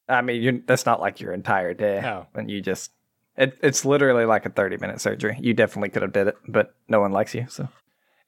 I 0.08 0.22
mean, 0.22 0.64
that's 0.66 0.86
not 0.86 1.00
like 1.00 1.20
your 1.20 1.32
entire 1.32 1.74
day. 1.74 2.02
Oh. 2.04 2.26
When 2.32 2.48
you 2.48 2.60
just. 2.60 2.92
It, 3.36 3.56
it's 3.62 3.84
literally 3.84 4.26
like 4.26 4.44
a 4.44 4.50
30 4.50 4.76
minute 4.76 5.00
surgery. 5.00 5.38
You 5.40 5.54
definitely 5.54 5.88
could 5.90 6.02
have 6.02 6.12
did 6.12 6.26
it, 6.28 6.36
but 6.46 6.74
no 6.88 7.00
one 7.00 7.12
likes 7.12 7.34
you, 7.34 7.46
so. 7.48 7.68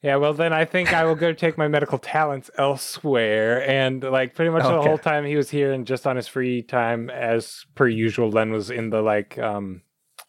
yeah? 0.01 0.15
Well, 0.15 0.33
then 0.33 0.53
I 0.53 0.65
think 0.65 0.93
I 0.93 1.03
will 1.03 1.15
go 1.15 1.33
take 1.33 1.57
my 1.57 1.67
medical 1.67 1.99
talents 1.99 2.49
elsewhere, 2.57 3.67
and 3.69 4.01
like 4.01 4.33
pretty 4.33 4.49
much 4.49 4.63
the 4.63 4.81
whole 4.81 4.97
time 4.97 5.25
he 5.25 5.35
was 5.35 5.49
here, 5.49 5.71
and 5.71 5.85
just 5.85 6.07
on 6.07 6.15
his 6.15 6.27
free 6.27 6.63
time, 6.63 7.09
as 7.09 7.65
per 7.75 7.87
usual, 7.87 8.31
Len 8.31 8.51
was 8.51 8.71
in 8.71 8.89
the 8.89 9.01
like 9.01 9.37
um 9.37 9.81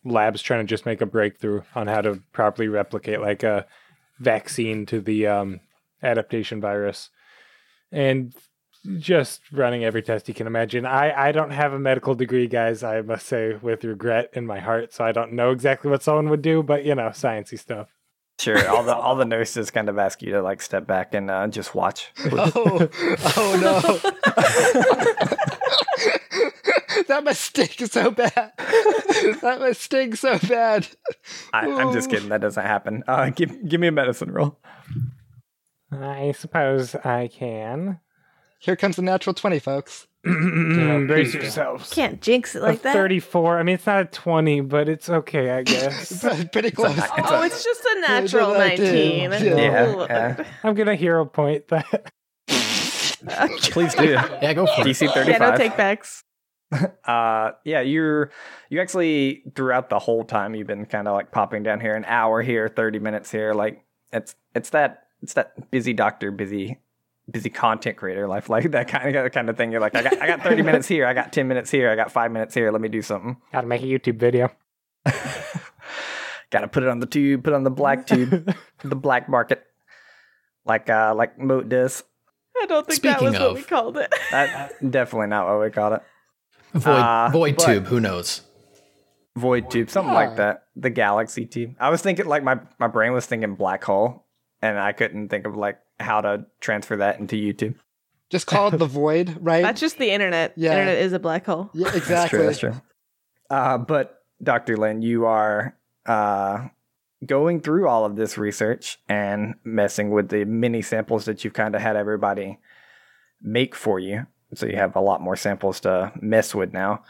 labs 0.04 0.42
trying 0.42 0.60
to 0.60 0.68
just 0.68 0.84
make 0.84 1.00
a 1.00 1.06
breakthrough 1.06 1.62
on 1.74 1.86
how 1.86 2.00
to 2.02 2.20
properly 2.32 2.68
replicate 2.68 3.20
like 3.20 3.42
a 3.42 3.66
vaccine 4.18 4.84
to 4.86 5.00
the 5.00 5.26
um 5.26 5.60
adaptation 6.04 6.60
virus, 6.60 7.10
and 7.90 8.34
just 8.98 9.40
running 9.50 9.84
every 9.84 10.02
test 10.02 10.28
you 10.28 10.34
can 10.34 10.46
imagine. 10.46 10.84
I, 10.84 11.28
I 11.28 11.32
don't 11.32 11.50
have 11.50 11.72
a 11.72 11.78
medical 11.78 12.14
degree, 12.14 12.46
guys, 12.46 12.82
I 12.82 13.00
must 13.00 13.26
say 13.26 13.54
with 13.54 13.84
regret 13.84 14.30
in 14.34 14.46
my 14.46 14.60
heart, 14.60 14.92
so 14.92 15.04
I 15.04 15.12
don't 15.12 15.32
know 15.32 15.50
exactly 15.50 15.90
what 15.90 16.02
someone 16.02 16.28
would 16.28 16.42
do, 16.42 16.62
but 16.62 16.84
you 16.84 16.94
know, 16.94 17.08
sciencey 17.08 17.58
stuff. 17.58 17.88
Sure, 18.40 18.68
all 18.68 18.82
the 18.82 18.94
all 18.94 19.14
the 19.14 19.24
nurses 19.24 19.70
kind 19.70 19.88
of 19.88 19.96
ask 19.96 20.20
you 20.20 20.32
to 20.32 20.42
like 20.42 20.60
step 20.60 20.86
back 20.88 21.14
and 21.14 21.30
uh, 21.30 21.46
just 21.46 21.74
watch. 21.74 22.12
Oh, 22.32 22.88
oh 23.36 23.58
no. 23.62 23.80
that 27.08 27.22
must 27.22 27.40
stink 27.40 27.76
so 27.90 28.10
bad. 28.10 28.52
that 28.56 29.58
must 29.60 29.82
stink 29.82 30.16
so 30.16 30.38
bad. 30.40 30.88
I, 31.52 31.70
I'm 31.70 31.92
just 31.92 32.10
kidding. 32.10 32.30
That 32.30 32.40
doesn't 32.40 32.64
happen. 32.64 33.04
Uh, 33.06 33.30
give 33.30 33.68
give 33.68 33.80
me 33.80 33.86
a 33.86 33.92
medicine 33.92 34.32
roll. 34.32 34.58
I 36.02 36.32
suppose 36.32 36.94
I 36.96 37.28
can. 37.28 38.00
Here 38.58 38.76
comes 38.76 38.96
the 38.96 39.02
natural 39.02 39.34
20, 39.34 39.58
folks. 39.58 40.06
Brace 40.24 41.06
please 41.06 41.34
yourselves. 41.34 41.92
Can't 41.92 42.22
jinx 42.22 42.54
it 42.54 42.62
like 42.62 42.80
a 42.80 42.82
that. 42.84 42.92
34. 42.94 43.58
I 43.58 43.62
mean, 43.62 43.74
it's 43.74 43.86
not 43.86 44.00
a 44.00 44.04
20, 44.06 44.62
but 44.62 44.88
it's 44.88 45.10
okay, 45.10 45.50
I 45.50 45.62
guess. 45.64 46.22
Pretty 46.50 46.70
close. 46.70 46.96
It's 46.96 47.06
Oh, 47.18 47.42
it's 47.42 47.62
just 47.62 47.84
a 47.84 48.00
natural 48.00 48.48
what 48.50 48.60
I 48.60 48.76
did. 48.76 49.30
19. 49.30 49.46
Yeah, 49.58 49.94
Ooh. 49.94 50.00
yeah. 50.08 50.44
I'm 50.62 50.74
gonna 50.74 50.96
hero 50.96 51.26
point 51.26 51.68
that. 51.68 52.10
Please 52.48 53.94
do. 53.94 54.04
Yeah, 54.12 54.52
go 54.54 54.66
for 54.66 54.80
it. 54.82 54.86
DC 54.86 55.12
thirty 55.12 55.30
Yeah, 55.32 55.38
no 55.38 55.50
five. 55.50 55.58
take 55.58 55.76
backs. 55.76 56.24
uh 57.04 57.52
yeah 57.64 57.80
you're 57.82 58.32
you 58.68 58.80
actually 58.80 59.44
throughout 59.54 59.90
the 59.90 59.98
whole 59.98 60.24
time 60.24 60.54
you've 60.56 60.66
been 60.66 60.86
kind 60.86 61.06
of 61.06 61.14
like 61.14 61.30
popping 61.30 61.62
down 61.62 61.78
here 61.78 61.94
an 61.94 62.04
hour 62.06 62.42
here 62.42 62.66
30 62.68 62.98
minutes 62.98 63.30
here 63.30 63.52
like 63.52 63.84
it's 64.12 64.34
it's 64.56 64.70
that 64.70 65.03
it's 65.24 65.32
that 65.34 65.70
busy 65.72 65.92
doctor 65.92 66.30
busy 66.30 66.78
busy 67.30 67.50
content 67.50 67.96
creator 67.96 68.28
life 68.28 68.48
like 68.48 68.70
that 68.70 68.86
kind 68.86 69.16
of 69.16 69.32
kind 69.32 69.48
of 69.50 69.56
thing 69.56 69.72
you're 69.72 69.80
like 69.80 69.94
i 69.96 70.02
got 70.02 70.20
i 70.22 70.26
got 70.26 70.42
30 70.42 70.62
minutes 70.62 70.86
here 70.86 71.06
i 71.06 71.12
got 71.14 71.32
10 71.32 71.48
minutes 71.48 71.70
here 71.70 71.90
i 71.90 71.96
got 71.96 72.12
5 72.12 72.30
minutes 72.30 72.54
here 72.54 72.70
let 72.70 72.80
me 72.80 72.88
do 72.88 73.02
something 73.02 73.36
Gotta 73.52 73.66
make 73.66 73.82
a 73.82 73.86
YouTube 73.86 74.18
video. 74.18 74.50
gotta 76.50 76.68
put 76.68 76.82
it 76.82 76.88
on 76.88 77.00
the 77.00 77.06
tube 77.06 77.42
put 77.44 77.52
it 77.52 77.56
on 77.56 77.64
the 77.64 77.70
black 77.70 78.06
tube 78.06 78.54
the 78.84 78.94
black 78.96 79.28
market 79.28 79.64
like 80.64 80.88
uh 80.88 81.14
like 81.16 81.38
moat 81.38 81.68
does 81.68 82.02
I 82.60 82.66
don't 82.66 82.86
think 82.86 83.02
that 83.02 83.18
Speaking 83.18 83.32
was 83.32 83.40
what 83.40 83.50
of- 83.50 83.56
we 83.56 83.62
called 83.64 83.96
it. 83.98 84.14
that 84.30 84.90
definitely 84.90 85.26
not 85.26 85.48
what 85.48 85.60
we 85.60 85.70
called 85.70 85.94
it 85.94 86.02
Void, 86.74 86.90
Uh, 86.90 87.28
void 87.30 87.58
tube. 87.58 87.86
Who 87.86 88.00
knows? 88.00 88.42
void 89.36 89.68
tube 89.70 89.90
something 89.90 90.12
Yeah. 90.12 90.18
like 90.28 90.36
that 90.36 90.66
the 90.76 90.90
galaxy 90.90 91.44
tube 91.44 91.74
i 91.80 91.88
was 91.90 92.00
thinking 92.00 92.26
like 92.26 92.44
my 92.44 92.60
my 92.78 92.86
brain 92.86 93.12
was 93.12 93.26
thinking 93.26 93.54
black 93.56 93.82
hole 93.82 94.23
and 94.64 94.78
i 94.78 94.92
couldn't 94.92 95.28
think 95.28 95.46
of 95.46 95.56
like 95.56 95.78
how 96.00 96.20
to 96.20 96.44
transfer 96.60 96.96
that 96.96 97.20
into 97.20 97.36
youtube 97.36 97.74
Just 98.30 98.46
call 98.46 98.68
it 98.68 98.78
the 98.78 98.86
void, 99.02 99.36
right? 99.40 99.62
That's 99.62 99.80
just 99.80 99.98
the 99.98 100.10
internet. 100.10 100.54
Yeah. 100.56 100.72
Internet 100.72 100.98
is 100.98 101.12
a 101.12 101.18
black 101.18 101.46
hole. 101.46 101.70
yeah, 101.74 101.84
that's 101.84 101.96
exactly. 101.98 102.38
true 102.38 102.46
that's 102.46 102.58
true 102.58 102.74
uh 103.50 103.78
but 103.78 104.22
dr 104.42 104.76
lin 104.76 105.02
you 105.02 105.26
are 105.26 105.76
uh 106.06 106.66
going 107.24 107.60
through 107.60 107.88
all 107.88 108.04
of 108.04 108.16
this 108.16 108.36
research 108.36 108.98
and 109.08 109.54
messing 109.64 110.10
with 110.10 110.28
the 110.28 110.44
mini 110.44 110.82
samples 110.82 111.24
that 111.26 111.44
you've 111.44 111.52
kind 111.62 111.74
of 111.74 111.80
had 111.80 111.96
everybody 111.96 112.58
make 113.40 113.74
for 113.74 113.98
you 114.00 114.26
so 114.54 114.66
you 114.66 114.76
have 114.76 114.96
a 114.96 115.00
lot 115.00 115.20
more 115.20 115.36
samples 115.36 115.80
to 115.80 116.12
mess 116.20 116.54
with 116.54 116.72
now 116.72 117.02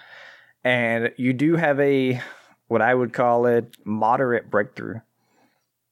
and 0.62 1.12
you 1.16 1.32
do 1.32 1.56
have 1.56 1.78
a 1.80 2.20
what 2.68 2.82
i 2.82 2.92
would 2.94 3.12
call 3.12 3.46
it 3.46 3.76
moderate 3.84 4.50
breakthrough 4.50 5.00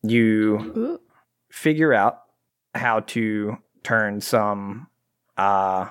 you 0.02 0.59
Ooh. 0.76 1.00
Figure 1.52 1.92
out 1.92 2.23
how 2.75 3.00
to 3.00 3.59
turn 3.82 4.23
some 4.23 4.87
uh 5.37 5.87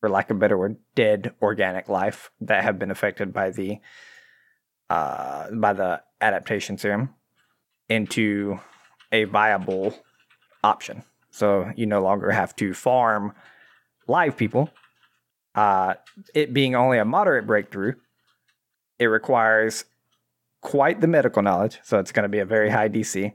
for 0.00 0.08
lack 0.08 0.30
of 0.30 0.36
a 0.36 0.40
better 0.40 0.58
word 0.58 0.76
dead 0.96 1.32
organic 1.40 1.88
life 1.88 2.32
that 2.40 2.64
have 2.64 2.76
been 2.76 2.90
affected 2.90 3.32
by 3.32 3.50
the 3.50 3.78
uh 4.90 5.48
by 5.52 5.72
the 5.72 6.02
adaptation 6.20 6.76
serum 6.76 7.14
into 7.88 8.58
a 9.12 9.22
viable 9.24 9.96
option. 10.64 11.04
So 11.30 11.70
you 11.76 11.86
no 11.86 12.02
longer 12.02 12.32
have 12.32 12.56
to 12.56 12.74
farm 12.74 13.32
live 14.08 14.36
people. 14.36 14.70
Uh 15.54 15.94
it 16.34 16.52
being 16.52 16.74
only 16.74 16.98
a 16.98 17.04
moderate 17.04 17.46
breakthrough 17.46 17.94
it 18.98 19.06
requires 19.06 19.84
quite 20.62 21.00
the 21.00 21.06
medical 21.06 21.42
knowledge. 21.42 21.78
So 21.84 22.00
it's 22.00 22.10
going 22.10 22.24
to 22.24 22.28
be 22.28 22.40
a 22.40 22.44
very 22.44 22.70
high 22.70 22.88
dc 22.88 23.34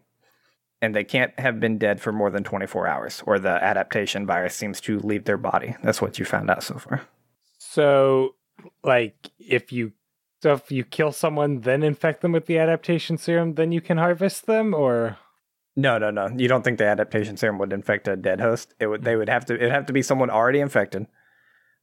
and 0.82 0.96
they 0.96 1.04
can't 1.04 1.38
have 1.40 1.60
been 1.60 1.78
dead 1.78 2.02
for 2.02 2.12
more 2.12 2.30
than 2.30 2.44
24 2.44 2.88
hours, 2.88 3.24
or 3.26 3.38
the 3.40 3.64
adaptation 3.64 4.26
virus 4.26 4.56
seems 4.56 4.82
to 4.82 5.00
leave 5.00 5.26
their 5.26 5.38
body. 5.38 5.76
That's 5.84 6.02
what 6.02 6.18
you 6.18 6.26
found 6.26 6.50
out 6.50 6.64
so 6.64 6.78
far. 6.78 7.02
So, 7.58 8.36
like, 8.84 9.30
if 9.40 9.72
you 9.72 9.94
so 10.42 10.54
if 10.54 10.72
you 10.72 10.84
kill 10.84 11.12
someone, 11.12 11.62
then 11.62 11.84
infect 11.84 12.22
them 12.22 12.32
with 12.32 12.48
the 12.48 12.58
adaptation 12.58 13.18
serum, 13.18 13.54
then 13.54 13.72
you 13.72 13.80
can 13.80 14.00
harvest 14.00 14.48
them, 14.48 14.74
or 14.74 15.18
No, 15.76 16.00
no, 16.00 16.10
no. 16.10 16.30
You 16.36 16.48
don't 16.48 16.64
think 16.64 16.80
the 16.80 16.88
adaptation 16.88 17.38
serum 17.38 17.60
would 17.60 17.72
infect 17.72 18.08
a 18.08 18.16
dead 18.16 18.42
host? 18.42 18.74
It 18.80 18.88
would. 18.88 19.04
They 19.04 19.14
mm. 19.14 19.20
would 19.20 19.30
have 19.30 19.46
to. 19.46 19.56
It'd 19.56 19.72
have 19.72 19.86
to 19.86 19.94
be 19.94 20.02
someone 20.02 20.32
already 20.32 20.60
infected. 20.60 21.06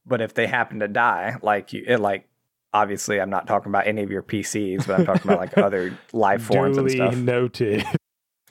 But 0.05 0.21
if 0.21 0.33
they 0.33 0.47
happen 0.47 0.79
to 0.79 0.87
die, 0.87 1.37
like 1.41 1.71
you, 1.71 1.83
it 1.87 1.99
like 1.99 2.27
obviously, 2.73 3.21
I'm 3.21 3.29
not 3.29 3.47
talking 3.47 3.69
about 3.69 3.87
any 3.87 4.03
of 4.03 4.11
your 4.11 4.23
PCs, 4.23 4.85
but 4.85 4.99
I'm 4.99 5.05
talking 5.05 5.23
about 5.23 5.39
like 5.39 5.57
other 5.57 5.97
life 6.11 6.43
forms 6.43 6.77
and 6.77 6.87
duly 6.87 6.97
stuff. 6.97 7.15
noted. 7.15 7.85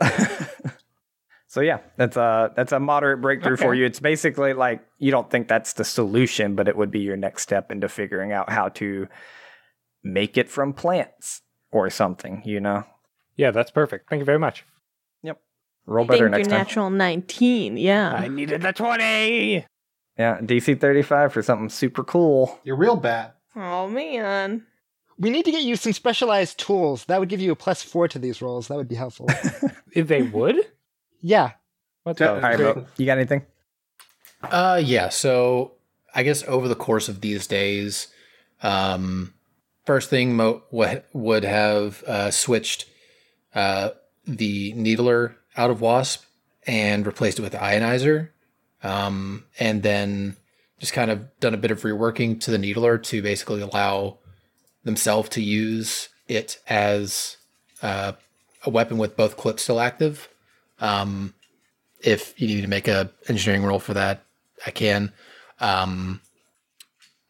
so 1.47 1.61
yeah, 1.61 1.79
that's 1.97 2.17
a 2.17 2.53
that's 2.57 2.73
a 2.73 2.81
moderate 2.81 3.21
breakthrough 3.21 3.57
for 3.57 3.75
you. 3.75 3.85
It's 3.87 4.01
basically 4.01 4.53
like 4.53 4.85
you 4.99 5.11
don't 5.11 5.31
think 5.31 5.49
that's 5.49 5.75
the 5.75 5.85
solution, 5.85 6.55
but 6.55 6.69
it 6.69 6.77
would 6.77 6.91
be 6.91 7.01
your 7.01 7.17
next 7.17 7.43
step 7.43 7.71
into 7.73 7.89
figuring 7.89 8.33
out 8.33 8.51
how 8.51 8.69
to 8.71 9.09
make 10.05 10.37
it 10.37 10.49
from 10.49 10.73
plants 10.73 11.43
or 11.71 11.91
something. 11.91 12.43
You 12.45 12.61
know, 12.61 12.85
Yeah, 13.37 13.51
that's 13.51 13.71
perfect. 13.71 14.09
Thank 14.11 14.21
you 14.21 14.27
very 14.27 14.39
much. 14.39 14.65
Yep. 15.23 15.41
Roll 15.87 16.05
Thank 16.05 16.11
better 16.11 16.25
your 16.25 16.31
next 16.31 16.49
time. 16.49 16.59
natural 16.59 16.91
19. 16.91 17.77
Yeah. 17.77 18.13
I 18.13 18.29
needed 18.29 18.63
the 18.63 18.73
twenty. 18.73 19.67
Yeah, 20.19 20.39
DC 20.41 20.81
thirty 20.81 21.03
five 21.03 21.33
for 21.33 21.43
something 21.43 21.69
super 21.69 22.05
cool. 22.05 22.59
You're 22.65 22.77
real 22.77 22.97
bad. 22.97 23.33
oh, 23.57 23.89
man. 23.89 24.67
We 25.19 25.31
need 25.31 25.45
to 25.47 25.51
get 25.51 25.63
you 25.63 25.77
some 25.77 25.93
specialized 25.93 26.59
tools. 26.59 27.05
That 27.07 27.19
would 27.19 27.29
give 27.29 27.41
you 27.41 27.53
a 27.53 27.57
plus 27.57 27.83
four 27.83 28.07
to 28.09 28.19
these 28.19 28.41
rolls. 28.41 28.69
That 28.69 28.77
would 28.77 28.89
be 28.89 28.95
helpful. 28.95 29.29
If 29.93 30.07
they 30.07 30.23
would, 30.23 30.57
yeah. 31.23 31.53
what 32.03 32.21
Yeah, 32.21 32.35
the? 32.35 32.35
All 32.35 32.75
right, 32.75 32.87
you 32.99 33.07
got 33.07 33.17
anything? 33.17 33.47
Uh, 34.43 34.81
yeah. 34.85 35.09
So 35.09 35.73
I 36.15 36.23
guess 36.23 36.45
over 36.45 36.69
the 36.69 36.75
course 36.75 37.09
of 37.09 37.21
these 37.21 37.47
days, 37.47 38.09
um, 38.63 39.35
first 39.87 40.11
thing 40.11 40.37
Mo 40.37 40.63
would 40.71 41.05
would 41.13 41.45
have 41.45 42.05
uh, 42.05 42.31
switched 42.31 42.85
uh, 43.55 43.91
the 44.27 44.73
needler 44.75 45.37
out 45.57 45.71
of 45.71 45.81
Wasp 45.81 46.25
and 46.67 47.07
replaced 47.07 47.39
it 47.39 47.43
with 47.43 47.53
the 47.53 47.59
ionizer, 47.59 48.29
um, 48.83 49.47
and 49.59 49.83
then 49.83 50.37
just 50.79 50.93
kind 50.93 51.11
of 51.11 51.27
done 51.41 51.55
a 51.55 51.59
bit 51.59 51.71
of 51.71 51.83
reworking 51.83 52.41
to 52.41 52.51
the 52.51 52.59
needler 52.59 52.99
to 52.99 53.23
basically 53.23 53.61
allow 53.61 54.19
themselves 54.89 55.29
to 55.29 55.43
use 55.43 56.09
it 56.29 56.59
as 56.67 57.37
uh, 57.83 58.13
a 58.65 58.71
weapon 58.71 58.97
with 58.97 59.17
both 59.17 59.37
clips 59.37 59.63
still 59.63 59.81
active. 59.81 60.29
Um, 60.81 61.35
if 62.01 62.41
you 62.41 62.49
need 62.49 62.63
to 62.63 62.69
make 62.69 62.89
a 62.89 63.11
engineering 63.29 63.65
roll 63.65 63.79
for 63.79 63.95
that, 63.95 64.25
I 64.67 64.71
can. 64.71 65.13
Um, 65.61 66.23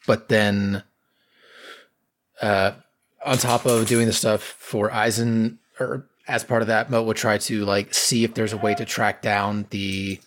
but 0.07 0.29
then, 0.29 0.85
uh, 2.41 2.73
on 3.25 3.39
top 3.39 3.67
of 3.67 3.89
doing 3.89 4.07
the 4.07 4.13
stuff 4.13 4.43
for 4.43 4.93
Eisen, 4.93 5.59
or 5.81 6.07
as 6.29 6.45
part 6.45 6.63
of 6.63 6.69
that, 6.69 6.91
Mo 6.91 7.03
will 7.03 7.15
try 7.15 7.39
to 7.39 7.65
like 7.65 7.93
see 7.93 8.23
if 8.23 8.35
there's 8.35 8.53
a 8.53 8.59
way 8.59 8.75
to 8.77 8.85
track 8.85 9.21
down 9.21 9.67
the 9.71 10.21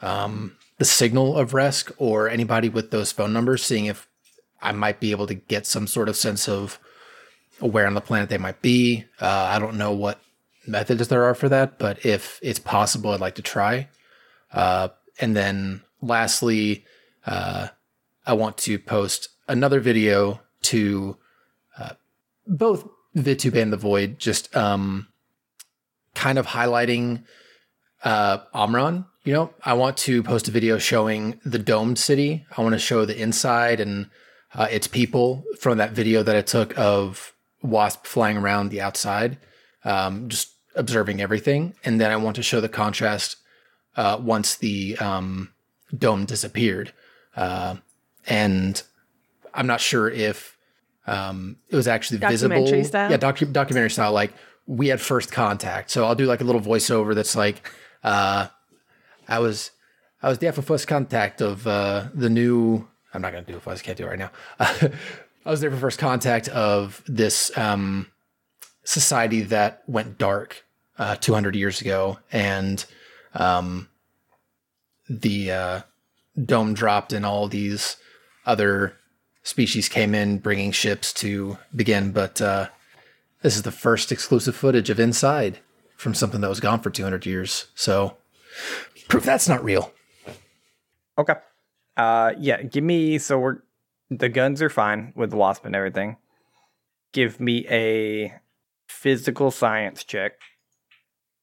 um, 0.00 0.56
the 0.78 0.84
signal 0.84 1.36
of 1.36 1.50
Resk 1.50 1.90
or 1.98 2.28
anybody 2.28 2.68
with 2.68 2.90
those 2.90 3.10
phone 3.10 3.32
numbers, 3.32 3.64
seeing 3.64 3.86
if 3.86 4.06
I 4.60 4.72
might 4.72 5.00
be 5.00 5.10
able 5.10 5.26
to 5.26 5.34
get 5.34 5.66
some 5.66 5.86
sort 5.86 6.08
of 6.08 6.16
sense 6.16 6.48
of 6.48 6.78
where 7.60 7.86
on 7.86 7.94
the 7.94 8.00
planet 8.00 8.28
they 8.28 8.38
might 8.38 8.62
be. 8.62 9.04
Uh, 9.20 9.50
I 9.50 9.58
don't 9.58 9.76
know 9.76 9.92
what 9.92 10.20
methods 10.66 11.08
there 11.08 11.24
are 11.24 11.34
for 11.34 11.48
that, 11.48 11.78
but 11.78 12.04
if 12.04 12.38
it's 12.42 12.58
possible, 12.58 13.10
I'd 13.10 13.20
like 13.20 13.36
to 13.36 13.42
try. 13.42 13.88
Uh, 14.52 14.88
and 15.20 15.36
then 15.36 15.82
lastly, 16.00 16.84
uh, 17.26 17.68
I 18.26 18.32
want 18.32 18.58
to 18.58 18.78
post 18.78 19.28
another 19.48 19.80
video 19.80 20.40
to 20.62 21.16
uh, 21.78 21.94
both 22.46 22.88
VidTube 23.16 23.60
and 23.60 23.72
The 23.72 23.76
Void, 23.76 24.18
just 24.18 24.54
um, 24.56 25.08
kind 26.14 26.38
of 26.38 26.46
highlighting 26.46 27.24
uh, 28.04 28.38
Omron. 28.52 29.06
You 29.24 29.32
know, 29.32 29.54
I 29.64 29.74
want 29.74 29.96
to 29.98 30.22
post 30.22 30.48
a 30.48 30.50
video 30.50 30.78
showing 30.78 31.40
the 31.44 31.58
domed 31.58 31.98
city. 31.98 32.46
I 32.56 32.62
want 32.62 32.74
to 32.74 32.78
show 32.78 33.04
the 33.04 33.20
inside 33.20 33.80
and 33.80 34.08
uh, 34.56 34.66
its 34.70 34.88
people 34.88 35.44
from 35.60 35.78
that 35.78 35.92
video 35.92 36.22
that 36.22 36.34
I 36.36 36.42
took 36.42 36.76
of 36.78 37.32
Wasp 37.62 38.06
flying 38.06 38.36
around 38.38 38.70
the 38.70 38.80
outside, 38.80 39.38
um, 39.84 40.28
just 40.28 40.48
observing 40.74 41.20
everything. 41.20 41.74
And 41.84 42.00
then 42.00 42.10
I 42.10 42.16
want 42.16 42.36
to 42.36 42.42
show 42.42 42.60
the 42.60 42.68
contrast 42.68 43.36
uh, 43.96 44.18
once 44.20 44.56
the 44.56 44.96
um, 44.98 45.52
dome 45.96 46.24
disappeared. 46.26 46.92
uh, 47.36 47.76
and 48.26 48.82
I'm 49.54 49.66
not 49.66 49.80
sure 49.80 50.08
if 50.10 50.56
um, 51.06 51.56
it 51.68 51.76
was 51.76 51.86
actually 51.86 52.18
Documentary 52.18 52.62
visible. 52.62 52.84
style? 52.84 53.10
Yeah, 53.10 53.16
docu- 53.18 53.52
documentary 53.52 53.90
style. 53.90 54.12
Like 54.12 54.32
we 54.66 54.88
had 54.88 55.00
first 55.00 55.30
contact, 55.32 55.90
so 55.90 56.04
I'll 56.04 56.14
do 56.14 56.26
like 56.26 56.40
a 56.40 56.44
little 56.44 56.60
voiceover 56.60 57.14
that's 57.14 57.36
like, 57.36 57.70
uh, 58.02 58.48
I 59.28 59.38
was, 59.38 59.70
I 60.22 60.28
was 60.28 60.38
there 60.38 60.52
for 60.52 60.62
first 60.62 60.88
contact 60.88 61.40
of 61.40 61.66
uh, 61.66 62.08
the 62.14 62.28
new. 62.28 62.88
I'm 63.16 63.22
not 63.22 63.32
gonna 63.32 63.46
do 63.46 63.56
a 63.56 63.60
voice. 63.60 63.80
Can't 63.80 63.96
do 63.96 64.04
it 64.04 64.10
right 64.10 64.18
now. 64.18 64.30
I 64.60 65.50
was 65.50 65.60
there 65.60 65.70
for 65.70 65.78
first 65.78 65.98
contact 65.98 66.48
of 66.48 67.02
this 67.06 67.56
um, 67.56 68.08
society 68.84 69.40
that 69.42 69.82
went 69.86 70.18
dark 70.18 70.64
uh, 70.98 71.16
200 71.16 71.56
years 71.56 71.80
ago, 71.80 72.18
and 72.30 72.84
um, 73.32 73.88
the 75.08 75.50
uh, 75.50 75.80
dome 76.44 76.74
dropped, 76.74 77.14
and 77.14 77.24
all 77.24 77.48
these 77.48 77.96
other 78.44 78.96
species 79.44 79.88
came 79.88 80.14
in, 80.14 80.38
bringing 80.38 80.72
ships 80.72 81.12
to 81.14 81.56
begin. 81.74 82.12
But 82.12 82.42
uh, 82.42 82.68
this 83.40 83.56
is 83.56 83.62
the 83.62 83.72
first 83.72 84.12
exclusive 84.12 84.54
footage 84.54 84.90
of 84.90 85.00
inside 85.00 85.60
from 85.96 86.12
something 86.12 86.42
that 86.42 86.50
was 86.50 86.60
gone 86.60 86.80
for 86.80 86.90
200 86.90 87.24
years. 87.24 87.66
So, 87.74 88.18
proof 89.08 89.24
that's 89.24 89.48
not 89.48 89.64
real. 89.64 89.92
Okay. 91.16 91.34
Uh, 91.96 92.32
yeah. 92.38 92.62
Give 92.62 92.84
me. 92.84 93.18
So 93.18 93.38
we're 93.38 93.58
the 94.10 94.28
guns 94.28 94.62
are 94.62 94.70
fine 94.70 95.12
with 95.16 95.30
the 95.30 95.36
wasp 95.36 95.64
and 95.64 95.74
everything. 95.74 96.16
Give 97.12 97.40
me 97.40 97.66
a 97.68 98.34
physical 98.88 99.50
science 99.50 100.04
check 100.04 100.32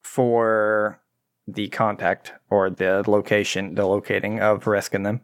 for 0.02 1.00
the 1.46 1.68
contact 1.68 2.32
or 2.48 2.70
the 2.70 3.02
location, 3.06 3.74
the 3.74 3.86
locating 3.86 4.40
of 4.40 4.64
Resk 4.64 4.94
and 4.94 5.04
them. 5.04 5.20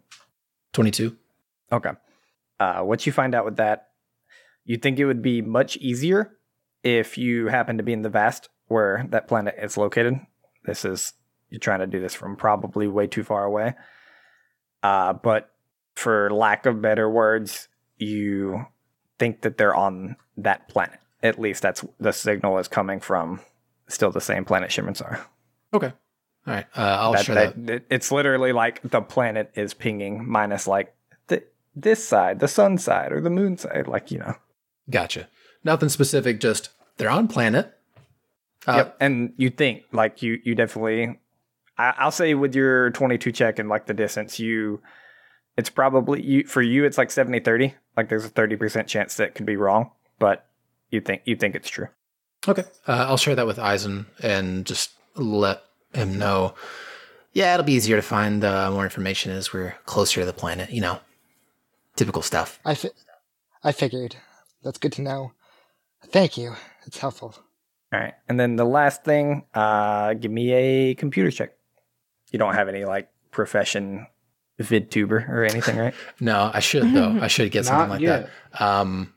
22. 0.72 1.16
Okay. 1.72 1.90
Uh, 2.58 2.82
what 2.82 3.06
you 3.06 3.12
find 3.12 3.34
out 3.34 3.44
with 3.44 3.56
that, 3.56 3.88
you 4.64 4.76
think 4.76 4.98
it 4.98 5.06
would 5.06 5.22
be 5.22 5.40
much 5.40 5.76
easier 5.78 6.36
if 6.82 7.16
you 7.16 7.48
happen 7.48 7.78
to 7.78 7.82
be 7.82 7.92
in 7.92 8.02
the 8.02 8.08
vast 8.10 8.48
where 8.66 9.06
that 9.10 9.28
planet 9.28 9.54
is 9.60 9.76
located. 9.76 10.20
This 10.64 10.84
is 10.84 11.14
you're 11.48 11.58
trying 11.58 11.80
to 11.80 11.86
do 11.86 12.00
this 12.00 12.14
from 12.14 12.36
probably 12.36 12.86
way 12.86 13.06
too 13.06 13.24
far 13.24 13.44
away. 13.44 13.74
Uh, 14.82 15.12
but 15.12 15.50
for 15.94 16.30
lack 16.30 16.66
of 16.66 16.80
better 16.80 17.08
words, 17.08 17.68
you 17.96 18.64
think 19.18 19.42
that 19.42 19.58
they're 19.58 19.74
on 19.74 20.16
that 20.36 20.68
planet. 20.68 20.98
At 21.22 21.38
least 21.38 21.62
that's 21.62 21.84
the 21.98 22.12
signal 22.12 22.58
is 22.58 22.68
coming 22.68 23.00
from 23.00 23.40
still 23.88 24.10
the 24.10 24.20
same 24.20 24.44
planet 24.44 24.72
shipments 24.72 25.00
are. 25.02 25.20
Okay. 25.74 25.92
All 26.46 26.54
right. 26.54 26.66
Uh, 26.74 26.80
I'll 26.80 27.12
That- 27.12 27.24
share 27.26 27.34
that- 27.34 27.66
that. 27.66 27.82
It's 27.90 28.10
literally 28.10 28.52
like 28.52 28.80
the 28.82 29.02
planet 29.02 29.50
is 29.54 29.74
pinging 29.74 30.26
minus 30.26 30.66
like 30.66 30.94
the, 31.26 31.42
this 31.76 32.02
side, 32.06 32.40
the 32.40 32.48
sun 32.48 32.78
side, 32.78 33.12
or 33.12 33.20
the 33.20 33.28
moon 33.30 33.58
side. 33.58 33.86
Like, 33.86 34.10
you 34.10 34.18
know. 34.18 34.34
Gotcha. 34.88 35.28
Nothing 35.62 35.90
specific, 35.90 36.40
just 36.40 36.70
they're 36.96 37.10
on 37.10 37.28
planet. 37.28 37.76
Uh, 38.66 38.74
yep. 38.76 38.96
And 39.00 39.34
you 39.36 39.50
think 39.50 39.84
like 39.92 40.22
you 40.22 40.40
you 40.44 40.54
definitely 40.54 41.18
I, 41.80 41.94
I'll 41.98 42.10
say 42.10 42.34
with 42.34 42.54
your 42.54 42.90
22 42.90 43.32
check 43.32 43.58
and 43.58 43.68
like 43.68 43.86
the 43.86 43.94
distance, 43.94 44.38
you 44.38 44.80
it's 45.56 45.70
probably 45.70 46.22
you 46.22 46.44
for 46.44 46.62
you 46.62 46.84
it's 46.84 46.98
like 46.98 47.10
70 47.10 47.40
30. 47.40 47.74
Like 47.96 48.08
there's 48.08 48.24
a 48.24 48.30
30% 48.30 48.86
chance 48.86 49.16
that 49.16 49.28
it 49.28 49.34
could 49.34 49.46
be 49.46 49.56
wrong, 49.56 49.90
but 50.18 50.46
you 50.90 51.00
think 51.00 51.22
you 51.24 51.36
think 51.36 51.54
it's 51.54 51.68
true. 51.68 51.88
Okay. 52.46 52.64
Uh, 52.86 53.06
I'll 53.08 53.16
share 53.16 53.34
that 53.34 53.46
with 53.46 53.58
Eisen 53.58 54.06
and 54.22 54.64
just 54.64 54.92
let 55.14 55.62
him 55.92 56.18
know. 56.18 56.54
Yeah, 57.32 57.54
it'll 57.54 57.66
be 57.66 57.74
easier 57.74 57.96
to 57.96 58.02
find 58.02 58.42
uh, 58.42 58.70
more 58.70 58.84
information 58.84 59.32
as 59.32 59.52
we're 59.52 59.74
closer 59.86 60.20
to 60.20 60.26
the 60.26 60.32
planet. 60.32 60.70
You 60.70 60.80
know, 60.80 61.00
typical 61.96 62.22
stuff. 62.22 62.58
I, 62.64 62.74
fi- 62.74 62.90
I 63.62 63.72
figured. 63.72 64.16
That's 64.62 64.78
good 64.78 64.92
to 64.92 65.02
know. 65.02 65.32
Thank 66.06 66.36
you. 66.36 66.54
It's 66.86 66.98
helpful. 66.98 67.34
All 67.92 68.00
right. 68.00 68.14
And 68.28 68.38
then 68.38 68.56
the 68.56 68.64
last 68.64 69.04
thing, 69.04 69.44
uh 69.54 70.14
give 70.14 70.30
me 70.30 70.52
a 70.52 70.94
computer 70.94 71.30
check. 71.30 71.52
You 72.30 72.38
don't 72.38 72.54
have 72.54 72.68
any 72.68 72.84
like 72.84 73.08
profession 73.30 74.06
VidTuber 74.60 75.28
or 75.28 75.44
anything, 75.44 75.76
right? 75.78 75.94
No, 76.20 76.50
I 76.52 76.60
should 76.60 76.92
though. 76.92 77.18
I 77.20 77.28
should 77.28 77.50
get 77.50 77.64
something 77.66 77.88
like 77.90 78.00
yet. 78.00 78.28
that. 78.52 78.62
Um, 78.62 79.14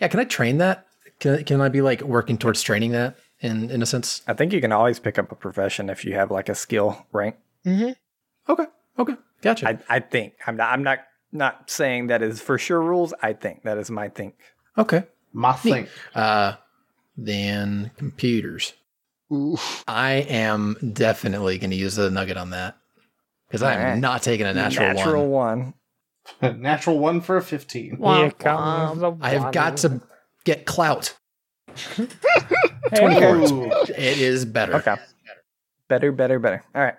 yeah, 0.00 0.08
can 0.08 0.20
I 0.20 0.24
train 0.24 0.58
that? 0.58 0.86
Can 1.18 1.44
can 1.44 1.60
I 1.60 1.68
be 1.68 1.82
like 1.82 2.02
working 2.02 2.38
towards 2.38 2.62
training 2.62 2.92
that 2.92 3.16
in 3.40 3.70
in 3.70 3.82
a 3.82 3.86
sense? 3.86 4.22
I 4.26 4.34
think 4.34 4.52
you 4.52 4.60
can 4.60 4.72
always 4.72 4.98
pick 4.98 5.18
up 5.18 5.30
a 5.32 5.34
profession 5.34 5.90
if 5.90 6.04
you 6.04 6.14
have 6.14 6.30
like 6.30 6.48
a 6.48 6.54
skill 6.54 7.06
rank. 7.12 7.36
Mm-hmm. 7.66 7.90
Okay. 8.52 8.66
Okay. 8.98 9.14
Gotcha. 9.42 9.68
I, 9.68 9.78
I 9.88 10.00
think 10.00 10.34
I'm 10.46 10.56
not 10.56 10.72
I'm 10.72 10.82
not 10.82 11.00
not 11.32 11.70
saying 11.70 12.06
that 12.08 12.22
is 12.22 12.40
for 12.40 12.58
sure 12.58 12.80
rules. 12.80 13.12
I 13.22 13.32
think 13.32 13.62
that 13.64 13.78
is 13.78 13.90
my 13.90 14.08
think. 14.08 14.34
okay. 14.78 15.04
My 15.32 15.52
think. 15.52 15.88
Uh, 16.14 16.54
then 17.16 17.92
computers. 17.96 18.72
Ooh. 19.32 19.56
I 19.86 20.12
am 20.28 20.76
definitely 20.92 21.58
going 21.58 21.70
to 21.70 21.76
use 21.76 21.96
the 21.96 22.10
nugget 22.10 22.36
on 22.36 22.50
that 22.50 22.76
because 23.48 23.62
I 23.62 23.74
am 23.74 23.80
Alright. 23.80 23.98
not 23.98 24.22
taking 24.22 24.46
a 24.46 24.54
natural, 24.54 24.92
Natural 24.94 25.28
one. 25.28 25.74
Natural 26.40 26.52
one. 26.52 26.60
Natural 26.60 26.98
one 26.98 27.20
for 27.20 27.36
a 27.36 27.42
15. 27.42 27.84
Here 27.84 27.96
Womp 27.96 28.38
comes 28.38 29.02
womp. 29.02 29.18
I 29.20 29.30
have 29.30 29.52
got 29.52 29.82
one. 29.84 30.00
to 30.00 30.06
get 30.44 30.66
clout. 30.66 31.16
Hey, 32.92 33.04
Ooh. 33.06 33.70
It 33.70 34.18
is 34.18 34.44
better. 34.44 34.74
Okay. 34.76 34.96
Better, 35.86 36.10
better, 36.10 36.40
better. 36.40 36.64
All 36.74 36.82
right. 36.82 36.96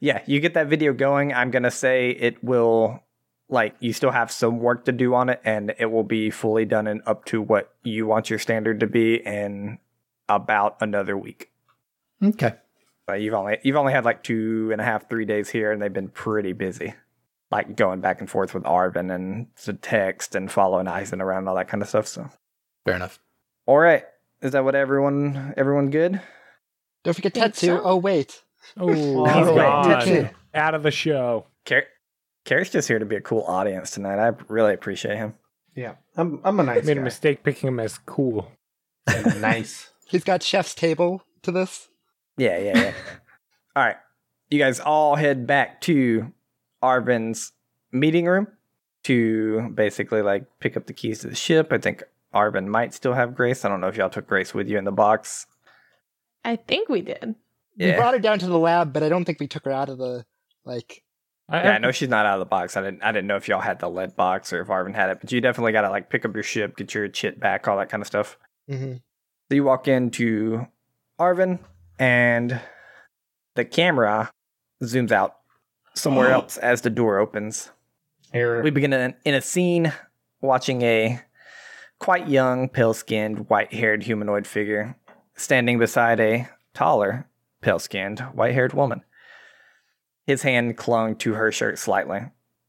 Yeah, 0.00 0.22
you 0.26 0.40
get 0.40 0.54
that 0.54 0.66
video 0.66 0.92
going. 0.92 1.32
I'm 1.32 1.52
gonna 1.52 1.70
say 1.70 2.10
it 2.10 2.42
will 2.42 3.00
like 3.48 3.76
you 3.78 3.92
still 3.92 4.10
have 4.10 4.32
some 4.32 4.58
work 4.58 4.86
to 4.86 4.92
do 4.92 5.14
on 5.14 5.28
it 5.28 5.40
and 5.44 5.74
it 5.78 5.86
will 5.86 6.02
be 6.02 6.30
fully 6.30 6.64
done 6.64 6.86
and 6.88 7.02
up 7.06 7.24
to 7.26 7.40
what 7.42 7.72
you 7.84 8.06
want 8.06 8.30
your 8.30 8.38
standard 8.40 8.80
to 8.80 8.86
be 8.86 9.16
in 9.16 9.78
about 10.28 10.76
another 10.80 11.16
week. 11.16 11.49
Okay. 12.22 12.54
But 13.06 13.20
you've 13.20 13.34
only 13.34 13.58
you've 13.62 13.76
only 13.76 13.92
had 13.92 14.04
like 14.04 14.22
two 14.22 14.70
and 14.72 14.80
a 14.80 14.84
half, 14.84 15.08
three 15.08 15.24
days 15.24 15.48
here, 15.48 15.72
and 15.72 15.80
they've 15.82 15.92
been 15.92 16.08
pretty 16.08 16.52
busy. 16.52 16.94
Like 17.50 17.74
going 17.76 18.00
back 18.00 18.20
and 18.20 18.30
forth 18.30 18.54
with 18.54 18.62
Arvin 18.62 19.12
and 19.12 19.48
the 19.64 19.72
text 19.72 20.34
and 20.36 20.50
following 20.50 20.86
Eisen 20.86 21.20
around 21.20 21.38
and 21.38 21.48
all 21.48 21.56
that 21.56 21.66
kind 21.68 21.82
of 21.82 21.88
stuff. 21.88 22.06
So, 22.06 22.28
Fair 22.84 22.94
enough. 22.94 23.18
all 23.66 23.78
right, 23.78 24.04
is 24.40 24.52
that 24.52 24.62
what 24.64 24.76
everyone 24.76 25.54
everyone 25.56 25.90
good? 25.90 26.20
Don't 27.02 27.14
forget 27.14 27.34
Think 27.34 27.46
Tetsu. 27.46 27.60
so. 27.66 27.82
Oh, 27.82 27.96
wait. 27.96 28.42
Oh, 28.76 28.90
Oh, 29.26 29.54
gone. 29.56 29.84
Tetsu. 29.86 30.30
Out 30.54 30.74
of 30.74 30.82
the 30.84 30.90
show. 30.90 31.46
Car- 31.66 31.84
Carrie's 32.44 32.70
just 32.70 32.86
here 32.88 32.98
to 32.98 33.06
be 33.06 33.16
a 33.16 33.20
cool 33.20 33.42
audience 33.48 33.90
tonight. 33.90 34.18
I 34.18 34.32
really 34.48 34.74
appreciate 34.74 35.16
him. 35.16 35.34
Yeah, 35.74 35.94
I'm, 36.16 36.40
I'm 36.44 36.58
a 36.60 36.62
nice 36.62 36.82
I 36.84 36.86
Made 36.86 36.98
a 36.98 37.02
mistake 37.02 37.42
picking 37.42 37.68
him 37.68 37.80
as 37.80 37.98
cool. 37.98 38.50
nice. 39.38 39.90
He's 40.06 40.24
got 40.24 40.42
chef's 40.42 40.74
table 40.74 41.22
to 41.42 41.50
this. 41.52 41.88
Yeah, 42.40 42.58
yeah, 42.58 42.78
yeah. 42.78 42.92
all 43.76 43.84
right, 43.84 43.96
you 44.48 44.58
guys 44.58 44.80
all 44.80 45.14
head 45.14 45.46
back 45.46 45.82
to 45.82 46.32
Arvin's 46.82 47.52
meeting 47.92 48.24
room 48.24 48.48
to 49.04 49.68
basically 49.74 50.22
like 50.22 50.46
pick 50.58 50.76
up 50.76 50.86
the 50.86 50.94
keys 50.94 51.20
to 51.20 51.28
the 51.28 51.34
ship. 51.34 51.68
I 51.70 51.76
think 51.78 52.02
Arvin 52.34 52.66
might 52.66 52.94
still 52.94 53.12
have 53.12 53.34
Grace. 53.34 53.64
I 53.64 53.68
don't 53.68 53.82
know 53.82 53.88
if 53.88 53.96
y'all 53.96 54.08
took 54.08 54.26
Grace 54.26 54.54
with 54.54 54.68
you 54.68 54.78
in 54.78 54.84
the 54.84 54.92
box. 54.92 55.46
I 56.42 56.56
think 56.56 56.88
we 56.88 57.02
did. 57.02 57.34
We 57.78 57.92
brought 57.92 58.14
her 58.14 58.20
down 58.20 58.38
to 58.38 58.46
the 58.46 58.58
lab, 58.58 58.92
but 58.92 59.02
I 59.02 59.10
don't 59.10 59.24
think 59.24 59.38
we 59.38 59.46
took 59.46 59.64
her 59.66 59.70
out 59.70 59.90
of 59.90 59.98
the 59.98 60.24
like. 60.64 61.02
I, 61.48 61.64
Yeah, 61.64 61.70
I 61.72 61.78
know 61.78 61.92
she's 61.92 62.08
not 62.08 62.24
out 62.24 62.34
of 62.34 62.40
the 62.40 62.46
box. 62.46 62.76
I 62.76 62.82
didn't. 62.82 63.02
I 63.02 63.12
didn't 63.12 63.26
know 63.26 63.36
if 63.36 63.48
y'all 63.48 63.60
had 63.60 63.80
the 63.80 63.90
lead 63.90 64.16
box 64.16 64.52
or 64.52 64.62
if 64.62 64.68
Arvin 64.68 64.94
had 64.94 65.10
it, 65.10 65.18
but 65.20 65.30
you 65.30 65.42
definitely 65.42 65.72
got 65.72 65.82
to 65.82 65.90
like 65.90 66.08
pick 66.08 66.24
up 66.24 66.32
your 66.32 66.42
ship, 66.42 66.76
get 66.76 66.94
your 66.94 67.08
chit 67.08 67.38
back, 67.38 67.68
all 67.68 67.76
that 67.76 67.90
kind 67.90 68.00
of 68.02 68.06
stuff. 68.06 68.38
hmm 68.66 68.94
So 69.48 69.54
you 69.54 69.64
walk 69.64 69.88
into 69.88 70.66
Arvin, 71.18 71.58
and 72.00 72.58
the 73.54 73.64
camera 73.64 74.32
zooms 74.82 75.12
out 75.12 75.36
somewhere 75.94 76.30
oh. 76.30 76.34
else 76.34 76.56
as 76.56 76.80
the 76.80 76.90
door 76.90 77.18
opens. 77.18 77.70
Here, 78.32 78.62
We 78.62 78.70
begin 78.70 78.92
in, 78.92 79.14
in 79.24 79.34
a 79.34 79.42
scene 79.42 79.92
watching 80.40 80.82
a 80.82 81.20
quite 81.98 82.28
young, 82.28 82.68
pale 82.68 82.94
skinned, 82.94 83.50
white 83.50 83.72
haired 83.72 84.02
humanoid 84.02 84.46
figure 84.46 84.96
standing 85.36 85.78
beside 85.78 86.20
a 86.20 86.48
taller, 86.74 87.26
pale 87.60 87.78
skinned, 87.78 88.20
white 88.20 88.54
haired 88.54 88.72
woman. 88.72 89.02
His 90.26 90.42
hand 90.42 90.76
clung 90.76 91.16
to 91.16 91.34
her 91.34 91.50
shirt 91.50 91.78
slightly 91.78 92.20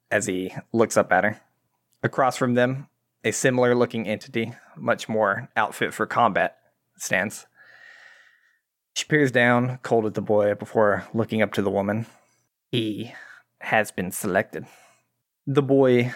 as 0.10 0.26
he 0.26 0.54
looks 0.74 0.98
up 0.98 1.12
at 1.12 1.24
her. 1.24 1.42
Across 2.04 2.38
from 2.38 2.56
them, 2.56 2.88
a 3.24 3.32
similar 3.32 3.76
looking 3.76 4.08
entity, 4.08 4.54
much 4.76 5.08
more 5.08 5.50
outfit 5.56 5.94
for 5.94 6.06
combat, 6.06 6.58
stands. 6.98 7.46
She 8.94 9.06
peers 9.06 9.32
down, 9.32 9.80
cold 9.84 10.06
at 10.06 10.14
the 10.14 10.22
boy, 10.22 10.54
before 10.56 11.06
looking 11.14 11.42
up 11.42 11.54
to 11.54 11.62
the 11.62 11.72
woman. 11.72 12.06
He 12.72 13.14
has 13.60 13.92
been 13.92 14.12
selected. 14.12 14.66
The 15.48 15.62
boy 15.62 16.14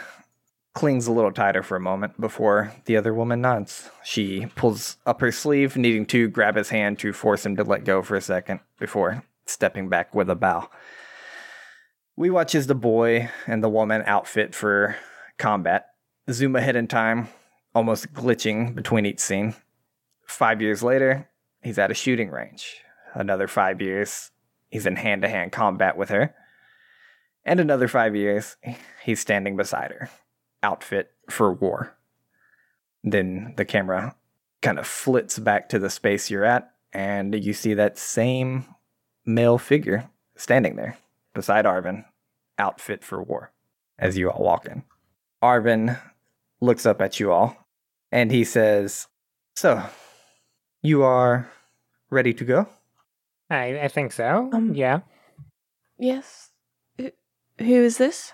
clings 0.73 1.07
a 1.07 1.11
little 1.11 1.31
tighter 1.31 1.63
for 1.63 1.77
a 1.77 1.81
moment 1.81 2.19
before 2.19 2.73
the 2.85 2.97
other 2.97 3.13
woman 3.13 3.41
nods. 3.41 3.89
She 4.03 4.47
pulls 4.55 4.97
up 5.05 5.21
her 5.21 5.31
sleeve, 5.31 5.77
needing 5.77 6.05
to 6.07 6.27
grab 6.27 6.55
his 6.55 6.69
hand 6.69 6.99
to 6.99 7.13
force 7.13 7.45
him 7.45 7.55
to 7.55 7.63
let 7.63 7.85
go 7.85 8.01
for 8.01 8.15
a 8.15 8.21
second 8.21 8.59
before 8.77 9.23
stepping 9.45 9.89
back 9.89 10.13
with 10.13 10.29
a 10.29 10.35
bow. 10.35 10.69
We 12.17 12.29
watch 12.29 12.55
as 12.55 12.67
the 12.67 12.75
boy 12.75 13.29
and 13.47 13.63
the 13.63 13.69
woman 13.69 14.03
outfit 14.05 14.53
for 14.53 14.97
combat. 15.37 15.87
Zoom 16.29 16.55
ahead 16.55 16.75
in 16.75 16.87
time, 16.87 17.29
almost 17.73 18.13
glitching 18.13 18.75
between 18.75 19.05
each 19.05 19.19
scene. 19.19 19.55
Five 20.25 20.61
years 20.61 20.81
later, 20.81 21.29
he's 21.65 21.79
at 21.79 21.91
a 21.91 21.95
shooting 21.95 22.29
range. 22.29 22.77
Another 23.15 23.47
five 23.47 23.81
years, 23.81 24.29
he's 24.69 24.85
in 24.85 24.95
hand 24.95 25.23
to 25.23 25.27
hand 25.27 25.51
combat 25.51 25.97
with 25.97 26.09
her. 26.09 26.35
And 27.43 27.59
another 27.59 27.87
five 27.87 28.15
years, 28.15 28.55
he's 29.03 29.19
standing 29.19 29.57
beside 29.57 29.91
her, 29.91 30.09
outfit 30.61 31.11
for 31.29 31.51
war. 31.51 31.97
Then 33.03 33.55
the 33.57 33.65
camera 33.65 34.15
kind 34.61 34.77
of 34.77 34.85
flits 34.85 35.39
back 35.39 35.69
to 35.69 35.79
the 35.79 35.89
space 35.89 36.29
you're 36.29 36.45
at, 36.45 36.71
and 36.93 37.33
you 37.43 37.53
see 37.53 37.73
that 37.73 37.97
same 37.97 38.65
male 39.25 39.57
figure 39.57 40.07
standing 40.35 40.75
there 40.75 40.97
beside 41.33 41.65
Arvin, 41.65 42.05
outfit 42.59 43.03
for 43.03 43.21
war, 43.23 43.51
as 43.97 44.17
you 44.17 44.29
all 44.29 44.43
walk 44.43 44.65
in. 44.65 44.83
Arvin 45.43 45.99
looks 46.61 46.85
up 46.85 47.01
at 47.01 47.19
you 47.19 47.31
all 47.31 47.67
and 48.11 48.31
he 48.31 48.43
says, 48.43 49.07
So, 49.55 49.83
you 50.81 51.03
are 51.03 51.49
ready 52.15 52.33
to 52.33 52.45
go? 52.45 52.67
I, 53.49 53.81
I 53.81 53.87
think 53.89 54.13
so. 54.13 54.49
Um, 54.51 54.73
yeah. 54.73 55.01
Yes. 55.99 56.49
Who, 56.97 57.11
who 57.59 57.83
is 57.83 57.97
this? 57.97 58.31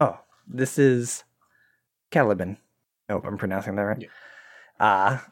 Oh, 0.00 0.20
this 0.46 0.78
is 0.78 1.24
Caliban. 2.10 2.56
I 3.08 3.14
hope 3.14 3.26
I'm 3.26 3.36
pronouncing 3.36 3.76
that 3.76 3.82
right. 3.82 4.00
Yeah. 4.00 4.08
Ah, 4.78 5.26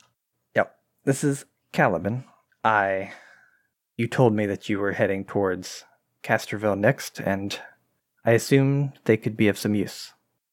yep. 0.55 0.77
This 1.05 1.25
is 1.25 1.47
Caliban. 1.73 2.25
I. 2.63 3.13
You 3.97 4.07
told 4.07 4.33
me 4.33 4.47
that 4.47 4.69
you 4.69 4.79
were 4.79 4.93
heading 4.93 5.25
towards 5.25 5.85
Castrovel 6.23 6.79
next, 6.79 7.19
and 7.19 7.59
I 8.25 8.33
assumed 8.33 8.93
they 9.05 9.17
could 9.17 9.37
be 9.37 9.49
of 9.49 9.59
some 9.59 9.75
use. 9.75 10.13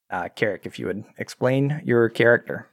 Uh, 0.09 0.29
Carrick, 0.29 0.65
if 0.65 0.79
you 0.79 0.87
would 0.87 1.03
explain 1.17 1.81
your 1.83 2.09
character. 2.09 2.69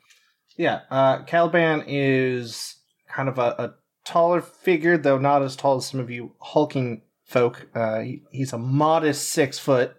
Yeah, 0.57 0.81
uh, 0.91 1.25
Caliban 1.25 1.85
is 1.87 2.77
kind 3.07 3.29
of 3.29 3.39
a, 3.39 3.55
a 3.59 3.75
taller 4.05 4.41
figure, 4.41 4.97
though 4.97 5.19
not 5.19 5.43
as 5.43 5.57
tall 5.57 5.77
as 5.77 5.87
some 5.87 6.01
of 6.01 6.11
you 6.11 6.33
hulking 6.41 7.03
folk. 7.25 7.69
Uh, 7.75 8.01
he, 8.01 8.23
he's 8.31 8.53
a 8.53 8.59
modest 8.59 9.31
six 9.31 9.59
foot. 9.59 9.95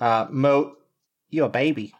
Uh, 0.00 0.26
Moat, 0.30 0.76
you 1.30 1.44
a 1.44 1.48
baby. 1.48 1.94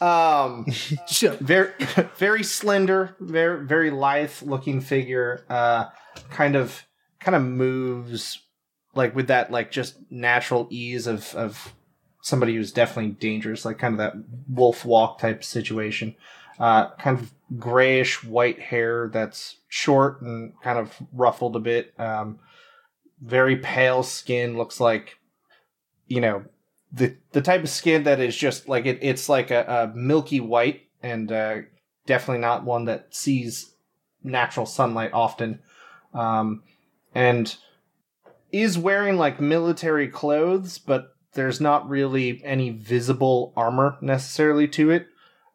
Um, 0.00 0.66
very, 1.40 1.72
very 2.16 2.42
slender, 2.42 3.16
very, 3.20 3.66
very 3.66 3.90
lithe 3.90 4.42
looking 4.42 4.80
figure. 4.80 5.44
Uh, 5.48 5.86
kind 6.30 6.56
of, 6.56 6.86
kind 7.20 7.34
of 7.34 7.42
moves 7.42 8.40
like 8.94 9.14
with 9.14 9.28
that, 9.28 9.50
like 9.50 9.70
just 9.70 9.96
natural 10.10 10.68
ease 10.70 11.06
of 11.06 11.34
of 11.34 11.74
somebody 12.22 12.54
who's 12.54 12.72
definitely 12.72 13.10
dangerous, 13.12 13.64
like 13.64 13.78
kind 13.78 13.94
of 13.94 13.98
that 13.98 14.14
wolf 14.48 14.84
walk 14.84 15.18
type 15.18 15.44
situation. 15.44 16.14
Uh, 16.58 16.90
kind 16.92 17.18
of 17.18 17.33
grayish 17.58 18.24
white 18.24 18.60
hair 18.60 19.10
that's 19.12 19.56
short 19.68 20.20
and 20.22 20.52
kind 20.62 20.78
of 20.78 20.94
ruffled 21.12 21.56
a 21.56 21.60
bit. 21.60 21.98
Um, 21.98 22.38
very 23.20 23.56
pale 23.56 24.02
skin, 24.02 24.56
looks 24.56 24.80
like, 24.80 25.18
you 26.06 26.20
know, 26.20 26.44
the 26.92 27.16
the 27.32 27.42
type 27.42 27.62
of 27.62 27.68
skin 27.68 28.04
that 28.04 28.20
is 28.20 28.36
just 28.36 28.68
like 28.68 28.86
it, 28.86 28.98
it's 29.02 29.28
like 29.28 29.50
a, 29.50 29.90
a 29.92 29.96
milky 29.96 30.40
white 30.40 30.82
and 31.02 31.30
uh, 31.32 31.56
definitely 32.06 32.40
not 32.40 32.64
one 32.64 32.84
that 32.84 33.14
sees 33.14 33.74
natural 34.22 34.66
sunlight 34.66 35.10
often. 35.12 35.60
Um, 36.12 36.62
and 37.14 37.56
is 38.52 38.78
wearing 38.78 39.16
like 39.16 39.40
military 39.40 40.08
clothes, 40.08 40.78
but 40.78 41.14
there's 41.34 41.60
not 41.60 41.88
really 41.88 42.40
any 42.44 42.70
visible 42.70 43.52
armor 43.56 43.98
necessarily 44.00 44.68
to 44.68 44.90
it. 44.90 45.06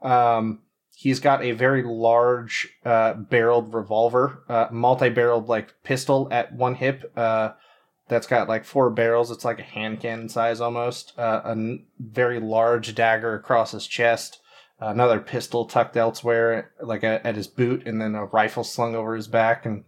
Um, 0.02 0.60
he's 1.00 1.22
got 1.22 1.42
a 1.42 1.54
very 1.54 1.82
large 1.82 2.68
uh, 2.84 3.14
barreled 3.14 3.74
revolver, 3.74 4.44
uh, 4.50 4.68
multi-barreled 4.70 5.48
like 5.48 5.74
pistol 5.82 6.28
at 6.30 6.52
one 6.54 6.76
hip. 6.76 7.10
Uh, 7.16 7.52
that's 8.10 8.28
got 8.28 8.50
like 8.50 8.66
four 8.66 8.90
barrels. 8.90 9.32
It's 9.32 9.46
like 9.46 9.60
a 9.60 9.64
hand 9.64 10.02
cannon 10.02 10.28
size 10.28 10.60
almost. 10.60 11.18
Uh, 11.18 11.42
a 11.46 11.52
n- 11.52 11.86
very 12.00 12.42
large 12.42 12.94
dagger 12.96 13.34
across 13.34 13.72
his 13.72 13.88
chest. 13.88 14.42
Another 14.82 15.22
pistol 15.22 15.66
tucked 15.66 15.96
elsewhere, 15.96 16.72
like 16.82 17.04
a, 17.04 17.26
at 17.26 17.36
his 17.38 17.48
boot, 17.48 17.86
and 17.86 18.02
then 18.02 18.16
a 18.16 18.26
rifle 18.26 18.66
slung 18.66 18.94
over 18.94 19.16
his 19.16 19.28
back. 19.28 19.66
And 19.66 19.86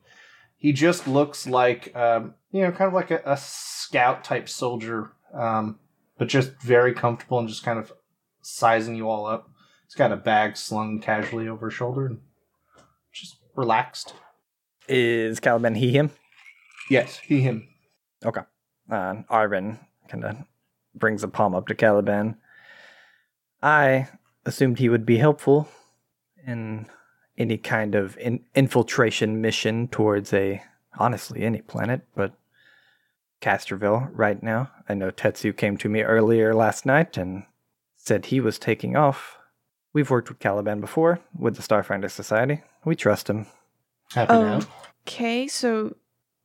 he 0.55 0.71
just 0.71 1.09
looks 1.09 1.45
like, 1.45 1.93
um, 1.93 2.35
you 2.51 2.61
know, 2.61 2.71
kind 2.71 2.87
of 2.87 2.93
like 2.93 3.11
a, 3.11 3.21
a 3.25 3.35
scout 3.35 4.23
type 4.23 4.47
soldier, 4.47 5.11
um, 5.33 5.79
but 6.17 6.29
just 6.29 6.51
very 6.61 6.93
comfortable 6.93 7.39
and 7.39 7.49
just 7.49 7.63
kind 7.63 7.79
of 7.79 7.91
sizing 8.41 8.95
you 8.95 9.09
all 9.09 9.25
up. 9.25 9.50
He's 9.91 9.97
got 9.97 10.13
a 10.13 10.15
bag 10.15 10.55
slung 10.55 11.01
casually 11.01 11.49
over 11.49 11.67
his 11.67 11.73
shoulder 11.73 12.05
and 12.05 12.19
just 13.11 13.35
relaxed. 13.57 14.13
Is 14.87 15.41
Caliban 15.41 15.75
he 15.75 15.91
him? 15.91 16.11
Yes, 16.89 17.17
he, 17.17 17.41
him. 17.41 17.67
Okay. 18.23 18.39
Uh, 18.89 19.15
Arvin 19.29 19.79
kind 20.07 20.23
of 20.23 20.37
brings 20.95 21.23
a 21.23 21.27
palm 21.27 21.53
up 21.53 21.67
to 21.67 21.75
Caliban. 21.75 22.37
I 23.61 24.07
assumed 24.45 24.79
he 24.79 24.87
would 24.87 25.05
be 25.05 25.17
helpful 25.17 25.67
in 26.47 26.85
any 27.37 27.57
kind 27.57 27.93
of 27.93 28.17
in- 28.17 28.45
infiltration 28.55 29.41
mission 29.41 29.89
towards 29.89 30.31
a, 30.31 30.63
honestly, 30.99 31.41
any 31.41 31.59
planet, 31.59 32.07
but 32.15 32.31
Castrovel 33.41 34.09
right 34.13 34.41
now. 34.41 34.71
I 34.87 34.93
know 34.93 35.11
Tetsu 35.11 35.51
came 35.51 35.75
to 35.79 35.89
me 35.89 36.01
earlier 36.01 36.53
last 36.53 36.85
night 36.85 37.17
and 37.17 37.43
said 37.97 38.27
he 38.27 38.39
was 38.39 38.57
taking 38.57 38.95
off. 38.95 39.37
We've 39.93 40.09
worked 40.09 40.29
with 40.29 40.39
Caliban 40.39 40.79
before 40.79 41.19
with 41.37 41.55
the 41.57 41.61
Starfinder 41.63 42.09
Society. 42.09 42.61
We 42.85 42.95
trust 42.95 43.29
him. 43.29 43.47
Happy 44.13 44.33
Oh. 44.33 44.41
now. 44.59 44.59
Okay, 45.07 45.47
so 45.47 45.95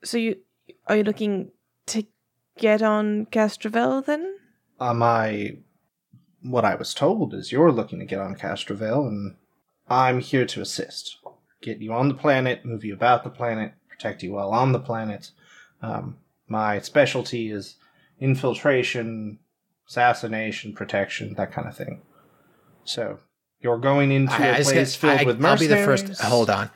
so 0.02 0.16
you 0.18 0.36
are 0.86 0.96
you 0.96 1.02
looking 1.04 1.50
to 1.86 2.04
get 2.58 2.82
on 2.82 3.26
Castrovel 3.26 4.04
then? 4.04 4.36
Am 4.80 5.02
I? 5.02 5.58
what 6.42 6.64
I 6.64 6.76
was 6.76 6.94
told 6.94 7.34
is 7.34 7.50
you're 7.50 7.72
looking 7.72 7.98
to 7.98 8.04
get 8.04 8.20
on 8.20 8.36
Castrovel, 8.36 9.08
and 9.08 9.34
I'm 9.88 10.20
here 10.20 10.46
to 10.46 10.60
assist. 10.60 11.16
Get 11.60 11.80
you 11.82 11.92
on 11.92 12.06
the 12.06 12.14
planet, 12.14 12.64
move 12.64 12.84
you 12.84 12.94
about 12.94 13.24
the 13.24 13.30
planet, 13.30 13.72
protect 13.88 14.22
you 14.22 14.32
while 14.34 14.50
on 14.52 14.70
the 14.70 14.78
planet. 14.78 15.32
Um, 15.82 16.18
my 16.46 16.78
specialty 16.78 17.50
is 17.50 17.76
infiltration, 18.20 19.40
assassination, 19.88 20.72
protection, 20.72 21.34
that 21.34 21.50
kind 21.50 21.66
of 21.66 21.76
thing. 21.76 22.02
So 22.84 23.18
you're 23.60 23.78
going 23.78 24.12
into 24.12 24.32
I- 24.32 24.36
I 24.36 24.46
a 24.48 24.56
just 24.58 24.72
place 24.72 24.92
get- 24.92 25.00
filled 25.00 25.20
I- 25.20 25.24
with 25.24 25.44
I'll 25.44 25.58
be 25.58 25.66
the 25.66 25.76
first. 25.78 26.20
Hold 26.22 26.50
on. 26.50 26.70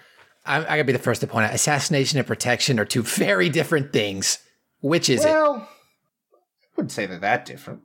I, 0.47 0.59
I 0.59 0.63
gotta 0.63 0.85
be 0.85 0.93
the 0.93 0.99
first 0.99 1.21
to 1.21 1.27
point 1.27 1.47
out 1.47 1.55
assassination 1.55 2.19
and 2.19 2.27
protection 2.27 2.81
are 2.81 2.85
two 2.85 3.03
very 3.03 3.49
different 3.49 3.93
things. 3.93 4.39
Which 4.81 5.11
is 5.11 5.23
it? 5.25 5.29
Well, 5.29 5.57
I 5.57 6.67
wouldn't 6.77 6.93
say 6.93 7.05
they're 7.07 7.19
that 7.19 7.45
different. 7.45 7.81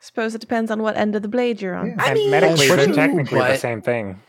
Suppose 0.00 0.34
it 0.34 0.40
depends 0.40 0.70
on 0.70 0.82
what 0.82 0.96
end 0.96 1.16
of 1.16 1.22
the 1.22 1.28
blade 1.28 1.60
you're 1.60 1.74
on. 1.74 1.86
Yeah. 1.88 1.94
I 1.98 2.06
And 2.10 2.14
mean, 2.14 2.30
medically, 2.30 2.68
they're 2.68 2.84
true, 2.86 2.94
technically 2.94 3.38
the 3.40 3.56
same 3.56 3.82
thing. 3.82 4.20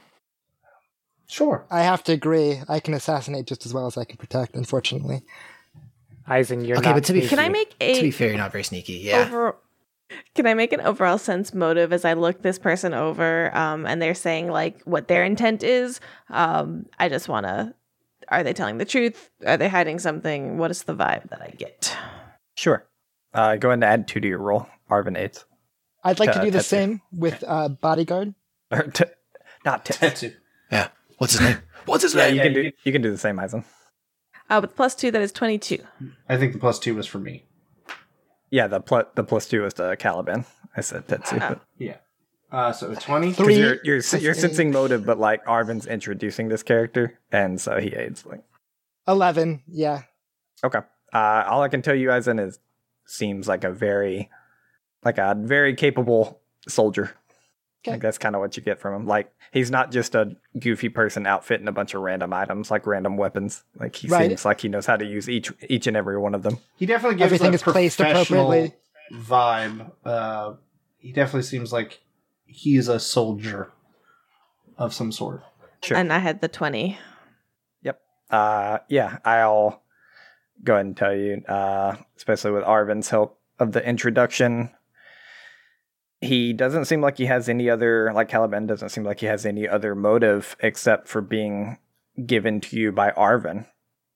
Sure. 1.28 1.66
I 1.70 1.82
have 1.82 2.04
to 2.06 2.14
agree. 2.14 2.62
I 2.70 2.80
can 2.80 2.94
assassinate 2.94 3.46
just 3.48 3.66
as 3.66 3.74
well 3.74 3.86
as 3.88 3.98
I 3.98 4.06
can 4.06 4.18
protect, 4.18 4.56
unfortunately. 4.56 5.24
Eisen, 6.28 6.64
you're 6.66 6.78
Okay, 6.78 6.90
not 6.90 6.96
but 6.96 7.04
to 7.06 7.14
be- 7.14 7.28
Can 7.28 7.40
I 7.40 7.50
sneaky. 7.50 7.76
make 7.80 7.96
To 7.98 8.02
be 8.02 8.12
fair, 8.12 8.30
you're 8.30 8.38
not 8.38 8.52
very 8.52 8.64
sneaky. 8.64 8.94
Yeah. 8.94 9.20
over 9.28 9.56
Can 10.36 10.46
I 10.46 10.54
make 10.54 10.72
an 10.74 10.82
overall 10.82 11.18
sense 11.18 11.54
motive 11.54 11.92
as 11.92 12.06
I 12.06 12.14
look 12.14 12.42
this 12.42 12.60
person 12.60 12.94
over 12.94 13.56
um 13.56 13.86
and 13.86 14.02
they're 14.02 14.14
saying 14.14 14.50
like 14.52 14.82
what 14.84 15.08
their 15.08 15.24
intent 15.24 15.64
is? 15.64 16.00
Um 16.30 16.86
I 17.00 17.10
just 17.10 17.28
want 17.28 17.46
to 17.46 17.74
are 18.28 18.44
they 18.44 18.54
telling 18.54 18.78
the 18.80 18.86
truth? 18.86 19.30
Are 19.46 19.58
they 19.58 19.70
hiding 19.70 20.00
something? 20.00 20.58
What 20.58 20.72
is 20.72 20.84
the 20.84 20.96
vibe 20.96 21.30
that 21.30 21.42
I 21.42 21.54
get? 21.58 21.96
Sure. 22.56 22.86
Uh, 23.34 23.56
go 23.58 23.68
ahead 23.70 23.76
and 23.76 23.84
add 23.84 24.08
two 24.08 24.20
to 24.20 24.28
your 24.28 24.40
roll. 24.40 24.68
Arvin 24.90 25.18
eight. 25.18 25.44
I'd 26.04 26.20
like 26.20 26.32
to 26.34 26.40
Uh, 26.40 26.46
do 26.46 26.52
the 26.52 26.58
that's 26.58 26.68
it. 26.68 26.70
same 26.70 27.02
with 27.12 27.44
uh, 27.48 27.70
bodyguard. 27.70 28.34
Or 28.72 28.84
t- 28.84 29.04
not 29.66 29.86
t- 29.86 29.94
Tetsu. 29.94 30.34
yeah. 30.72 30.88
What's 31.18 31.34
his 31.34 31.42
name? 31.42 31.58
What's 31.86 32.04
his 32.04 32.16
yeah, 32.16 32.28
name? 32.28 32.36
you 32.36 32.42
can 32.42 32.54
do 32.54 32.72
you 32.84 32.92
can 32.92 33.02
do 33.02 33.12
the 33.12 33.18
same, 33.18 33.40
Eisen. 33.40 33.64
Uh 34.50 34.60
with 34.62 34.76
plus 34.76 34.96
2 34.96 35.12
that 35.12 35.22
is 35.22 35.32
22. 35.32 35.80
I 36.30 36.38
think 36.38 36.54
the 36.54 36.60
plus 36.60 36.80
two 36.80 36.96
was 36.96 37.06
for 37.08 37.20
me. 37.20 37.46
Yeah, 38.56 38.68
the 38.68 38.80
plus 38.80 39.06
the 39.16 39.24
plus 39.26 39.48
two 39.50 39.66
is 39.66 39.74
the 39.74 39.98
Caliban. 39.98 40.46
I 40.78 40.80
said 40.82 41.08
Tetsu. 41.10 41.40
Ah. 41.42 41.50
but- 41.50 41.62
Yeah. 41.78 41.98
Uh, 42.52 42.72
so 42.72 42.94
20. 42.96 43.32
Because 43.32 43.46
Three. 43.46 43.58
you're 43.58 43.78
you're, 43.84 44.02
you're 44.22 44.34
sensing 44.34 44.72
motive, 44.72 45.06
but 45.06 45.20
like 45.20 45.44
Arvin's 45.46 45.86
introducing 45.88 46.48
this 46.48 46.64
character, 46.64 47.20
and 47.34 47.60
so 47.60 47.80
he 47.80 47.90
aids. 47.94 48.26
Like, 48.26 48.44
11. 49.10 49.64
Yeah. 49.68 50.04
okay, 50.64 50.80
uh, 51.14 51.44
all 51.50 51.64
I 51.64 51.68
can 51.68 51.82
tell 51.82 51.96
you, 51.96 52.14
Eisen, 52.14 52.40
is 52.40 52.60
seems 53.06 53.46
like 53.50 53.66
a 53.66 53.72
very, 53.72 54.30
like 55.04 55.18
a 55.18 55.36
very 55.38 55.76
capable 55.76 56.40
soldier. 56.66 57.12
Okay. 57.86 57.92
Like 57.92 58.02
that's 58.02 58.18
kind 58.18 58.36
of 58.36 58.42
what 58.42 58.58
you 58.58 58.64
get 58.64 58.80
from 58.80 58.96
him. 58.96 59.08
Like 59.08 59.32
he's 59.52 59.70
not 59.70 59.92
just 59.92 60.16
a 60.16 60.36
goofy 60.60 60.90
person 60.90 61.28
outfitting 61.28 61.68
a 61.68 61.72
bunch 61.72 61.94
of 61.94 62.02
random 62.02 62.34
items, 62.34 62.72
like 62.72 62.88
random 62.88 63.16
weapons. 63.16 63.64
Like 63.80 63.96
he 63.96 64.08
Right. 64.08 64.28
seems 64.30 64.44
like 64.44 64.62
he 64.62 64.68
knows 64.70 64.86
how 64.88 64.98
to 64.98 65.06
use 65.06 65.30
each 65.30 65.52
each 65.70 65.86
and 65.88 65.96
every 65.96 66.18
one 66.18 66.34
of 66.34 66.42
them. 66.44 66.58
He 66.78 66.86
definitely 66.88 67.18
gives 67.18 67.26
Everything 67.28 67.52
a 67.52 67.56
is 67.56 67.62
placed 67.64 67.98
professional- 68.00 68.52
appropriately. 68.52 68.78
vibe. 69.14 69.92
Uh, 70.04 70.54
he 70.98 71.12
definitely 71.12 71.44
seems 71.44 71.72
like 71.72 72.02
he's 72.48 72.88
a 72.88 73.00
soldier 73.00 73.72
of 74.78 74.94
some 74.94 75.12
sort. 75.12 75.42
Sure. 75.84 75.96
And 75.98 76.12
I 76.12 76.18
had 76.20 76.42
the 76.42 76.48
20. 76.48 76.98
Yep. 77.84 78.02
Uh, 78.32 78.80
yeah, 78.90 79.20
I'll 79.24 79.84
go 80.64 80.74
ahead 80.74 80.86
and 80.88 80.98
tell 80.98 81.16
you, 81.16 81.44
uh, 81.48 81.96
especially 82.18 82.52
with 82.52 82.64
Arvin's 82.64 83.10
help 83.10 83.40
of 83.60 83.74
the 83.74 83.88
introduction. 83.88 84.72
He 86.26 86.54
doesn't 86.54 86.86
seem 86.86 87.02
like 87.02 87.18
he 87.18 87.26
has 87.26 87.48
any 87.48 87.70
other, 87.70 88.12
like 88.14 88.30
Caliban 88.30 88.68
doesn't 88.68 88.90
seem 88.90 89.04
like 89.04 89.20
he 89.20 89.26
has 89.28 89.46
any 89.46 89.68
other 89.68 89.96
motive 89.96 90.56
except 90.60 91.08
for 91.08 91.22
being 91.22 91.78
given 92.26 92.62
to 92.62 92.78
you 92.78 92.92
by 92.92 93.12
Arvin. 93.12 93.68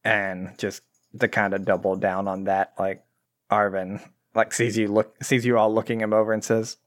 And 0.04 0.58
just 0.58 0.82
to 1.20 1.28
kind 1.28 1.54
of 1.54 1.66
double 1.66 1.96
down 1.96 2.28
on 2.28 2.46
that, 2.46 2.74
like 2.80 3.04
Arvin, 3.52 4.02
like 4.34 4.54
sees 4.54 4.78
you 4.78 4.88
look, 4.88 5.24
sees 5.24 5.46
you 5.46 5.58
all 5.58 5.74
looking 5.74 6.02
him 6.02 6.14
over 6.14 6.34
and 6.34 6.44
says, 6.44 6.78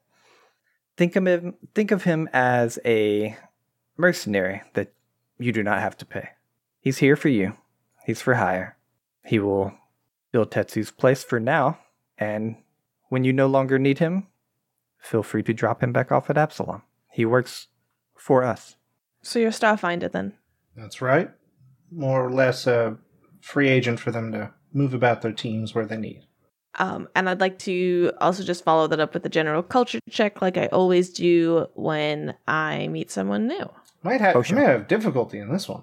think 0.97 1.17
of 1.17 1.27
him, 1.27 1.55
think 1.75 1.91
of 1.91 2.05
him 2.05 2.29
as 2.33 2.79
a 2.85 3.37
mercenary 3.97 4.63
that 4.75 4.93
you 5.39 5.53
do 5.53 5.63
not 5.63 5.81
have 5.81 5.97
to 5.99 6.07
pay. 6.07 6.31
He's 6.81 6.99
here 6.99 7.17
for 7.17 7.29
you. 7.29 7.55
He's 8.05 8.21
for 8.21 8.35
hire. 8.35 8.77
He 9.25 9.39
will 9.39 9.73
fill 10.33 10.47
Tetsu's 10.47 10.91
place 10.91 11.23
for 11.23 11.39
now, 11.39 11.79
and 12.19 12.57
when 13.11 13.23
you 13.23 13.33
no 13.33 13.47
longer 13.47 13.79
need 13.79 13.99
him, 13.99 14.27
feel 15.03 15.23
free 15.23 15.43
to 15.43 15.53
drop 15.53 15.83
him 15.83 15.93
back 15.93 16.11
off 16.11 16.31
at 16.31 16.39
Absalom. 16.39 16.83
He 17.11 17.27
works 17.27 17.69
for 18.17 18.43
us. 18.43 18.77
So 19.23 19.39
you're 19.39 19.49
a 19.49 19.53
Starfinder 19.53 20.11
then? 20.11 20.33
That's 20.77 21.03
right. 21.03 21.31
More 21.91 22.25
or 22.27 22.31
less 22.33 22.67
a 22.67 22.97
free 23.41 23.69
agent 23.69 24.01
for 24.01 24.11
them 24.11 24.33
to 24.33 24.53
move 24.73 24.95
about 24.95 25.21
their 25.21 25.33
teams 25.33 25.75
where 25.75 25.85
they 25.85 25.97
need. 25.99 26.23
Um, 26.79 27.07
and 27.15 27.29
I'd 27.29 27.41
like 27.41 27.59
to 27.61 28.13
also 28.21 28.43
just 28.43 28.65
follow 28.65 28.87
that 28.87 28.99
up 29.01 29.13
with 29.13 29.27
a 29.27 29.29
general 29.29 29.63
culture 29.63 29.99
check, 30.09 30.41
like 30.41 30.57
I 30.57 30.67
always 30.69 31.11
do 31.13 31.67
when 31.75 32.35
I 32.49 32.89
meet 32.89 33.11
someone 33.11 33.47
new. 33.47 33.69
Might 34.03 34.23
have, 34.23 34.35
Oh, 34.37 34.43
sure. 34.43 34.57
might 34.59 34.69
have 34.69 34.89
difficulty 34.89 35.39
in 35.39 35.53
this 35.53 35.69
one. 35.69 35.83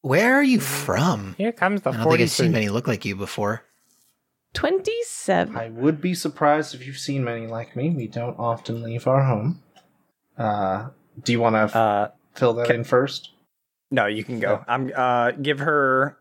Where 0.00 0.34
are 0.34 0.42
you 0.42 0.60
from? 0.60 1.34
Here 1.36 1.52
comes 1.52 1.82
the 1.82 1.90
I 1.90 1.96
don't 1.98 2.04
think 2.08 2.20
I've 2.22 2.30
seen 2.30 2.52
many 2.52 2.70
look 2.70 2.88
like 2.88 3.04
you 3.04 3.14
before. 3.16 3.62
27. 4.54 5.56
I 5.56 5.68
would 5.70 6.00
be 6.00 6.14
surprised 6.14 6.74
if 6.74 6.86
you've 6.86 6.98
seen 6.98 7.24
many 7.24 7.46
like 7.46 7.76
me. 7.76 7.90
We 7.90 8.06
don't 8.08 8.38
often 8.38 8.82
leave 8.82 9.06
our 9.06 9.24
home. 9.24 9.62
Uh, 10.36 10.88
do 11.22 11.32
you 11.32 11.40
want 11.40 11.54
to 11.54 11.78
Uh, 11.78 12.10
fill 12.34 12.54
that 12.54 12.66
can- 12.66 12.76
in 12.76 12.84
first? 12.84 13.30
no, 13.90 14.06
you 14.06 14.24
can 14.24 14.40
go. 14.40 14.64
I'm 14.68 14.90
uh, 14.94 15.32
give 15.32 15.58
her 15.60 16.16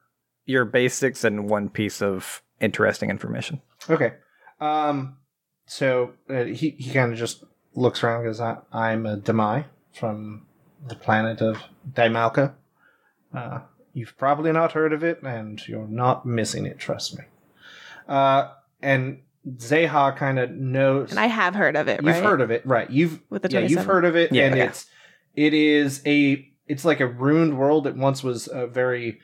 your 0.45 0.65
basics 0.65 1.23
and 1.23 1.49
one 1.49 1.69
piece 1.69 2.01
of 2.01 2.41
interesting 2.59 3.09
information. 3.09 3.61
Okay. 3.89 4.13
Um, 4.59 5.17
so 5.65 6.13
uh, 6.29 6.43
he 6.45 6.71
he 6.71 6.91
kind 6.91 7.11
of 7.13 7.17
just 7.17 7.43
looks 7.75 8.03
around 8.03 8.23
because 8.23 8.39
I 8.41 8.57
I'm 8.73 9.05
a 9.05 9.17
Demai 9.17 9.65
from 9.93 10.45
the 10.87 10.95
planet 10.95 11.41
of 11.41 11.63
Daimalka. 11.91 12.53
Uh, 13.33 13.59
you've 13.93 14.17
probably 14.17 14.51
not 14.51 14.71
heard 14.73 14.91
of 14.91 15.03
it, 15.03 15.21
and 15.23 15.65
you're 15.67 15.87
not 15.87 16.25
missing 16.25 16.65
it. 16.65 16.79
Trust 16.79 17.17
me. 17.17 17.25
Uh, 18.09 18.49
and 18.81 19.19
Zeha 19.47 20.15
kind 20.17 20.39
of 20.39 20.51
knows. 20.51 21.11
And 21.11 21.19
I 21.19 21.27
have 21.27 21.55
heard 21.55 21.75
of 21.75 21.87
it, 21.87 22.01
You've 22.01 22.13
right? 22.15 22.23
heard 22.23 22.41
of 22.41 22.51
it, 22.51 22.65
right? 22.65 22.89
You've 22.89 23.21
With 23.29 23.43
the 23.43 23.49
yeah, 23.49 23.59
you've 23.61 23.85
heard 23.85 24.03
of 24.03 24.15
it, 24.15 24.31
Yeah, 24.31 24.47
and 24.47 24.57
yeah. 24.57 24.65
it's 24.65 24.87
it 25.35 25.53
is 25.53 26.01
a 26.05 26.45
it's 26.67 26.83
like 26.85 26.99
a 26.99 27.07
ruined 27.07 27.57
world. 27.57 27.87
It 27.87 27.95
once 27.95 28.23
was 28.23 28.47
a 28.51 28.67
very 28.67 29.19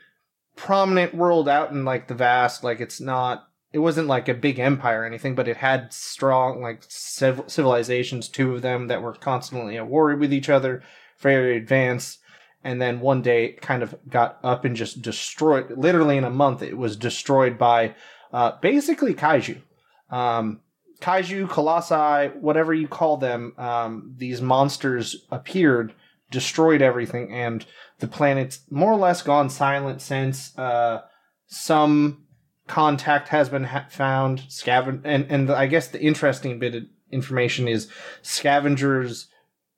prominent 0.56 1.14
world 1.14 1.48
out 1.48 1.70
in 1.70 1.84
like 1.84 2.08
the 2.08 2.14
vast. 2.14 2.64
Like 2.64 2.80
it's 2.80 3.00
not. 3.00 3.48
It 3.72 3.80
wasn't 3.80 4.08
like 4.08 4.28
a 4.28 4.34
big 4.34 4.58
empire 4.58 5.02
or 5.02 5.04
anything, 5.04 5.34
but 5.34 5.48
it 5.48 5.58
had 5.58 5.92
strong 5.92 6.62
like 6.62 6.82
civ- 6.88 7.44
civilizations, 7.48 8.28
two 8.28 8.54
of 8.54 8.62
them 8.62 8.86
that 8.86 9.02
were 9.02 9.12
constantly 9.12 9.76
at 9.76 9.86
war 9.86 10.14
with 10.16 10.32
each 10.32 10.48
other, 10.48 10.82
very 11.18 11.56
advanced. 11.56 12.20
And 12.64 12.80
then 12.80 13.00
one 13.00 13.22
day, 13.22 13.44
it 13.44 13.60
kind 13.60 13.82
of 13.82 13.94
got 14.08 14.38
up 14.42 14.64
and 14.64 14.74
just 14.74 15.02
destroyed. 15.02 15.70
Literally 15.76 16.16
in 16.16 16.24
a 16.24 16.30
month, 16.30 16.62
it 16.62 16.78
was 16.78 16.96
destroyed 16.96 17.58
by 17.58 17.94
uh, 18.36 18.58
basically 18.60 19.14
kaiju. 19.14 19.62
Um, 20.10 20.60
kaiju, 21.00 21.48
colossi, 21.48 22.28
whatever 22.38 22.74
you 22.74 22.86
call 22.86 23.16
them, 23.16 23.54
um, 23.56 24.14
these 24.18 24.42
monsters 24.42 25.24
appeared, 25.30 25.94
destroyed 26.30 26.82
everything, 26.82 27.32
and 27.32 27.64
the 27.98 28.06
planet's 28.06 28.60
more 28.68 28.92
or 28.92 28.98
less 28.98 29.22
gone 29.22 29.48
silent 29.48 30.02
since. 30.02 30.56
Uh, 30.58 31.00
some 31.46 32.26
contact 32.66 33.28
has 33.28 33.48
been 33.48 33.64
ha- 33.64 33.86
found. 33.88 34.40
Scaven 34.50 35.00
and 35.04 35.24
and 35.30 35.50
I 35.50 35.66
guess 35.66 35.88
the 35.88 36.02
interesting 36.02 36.58
bit 36.58 36.74
of 36.74 36.82
information 37.10 37.66
is 37.68 37.88
scavengers 38.20 39.28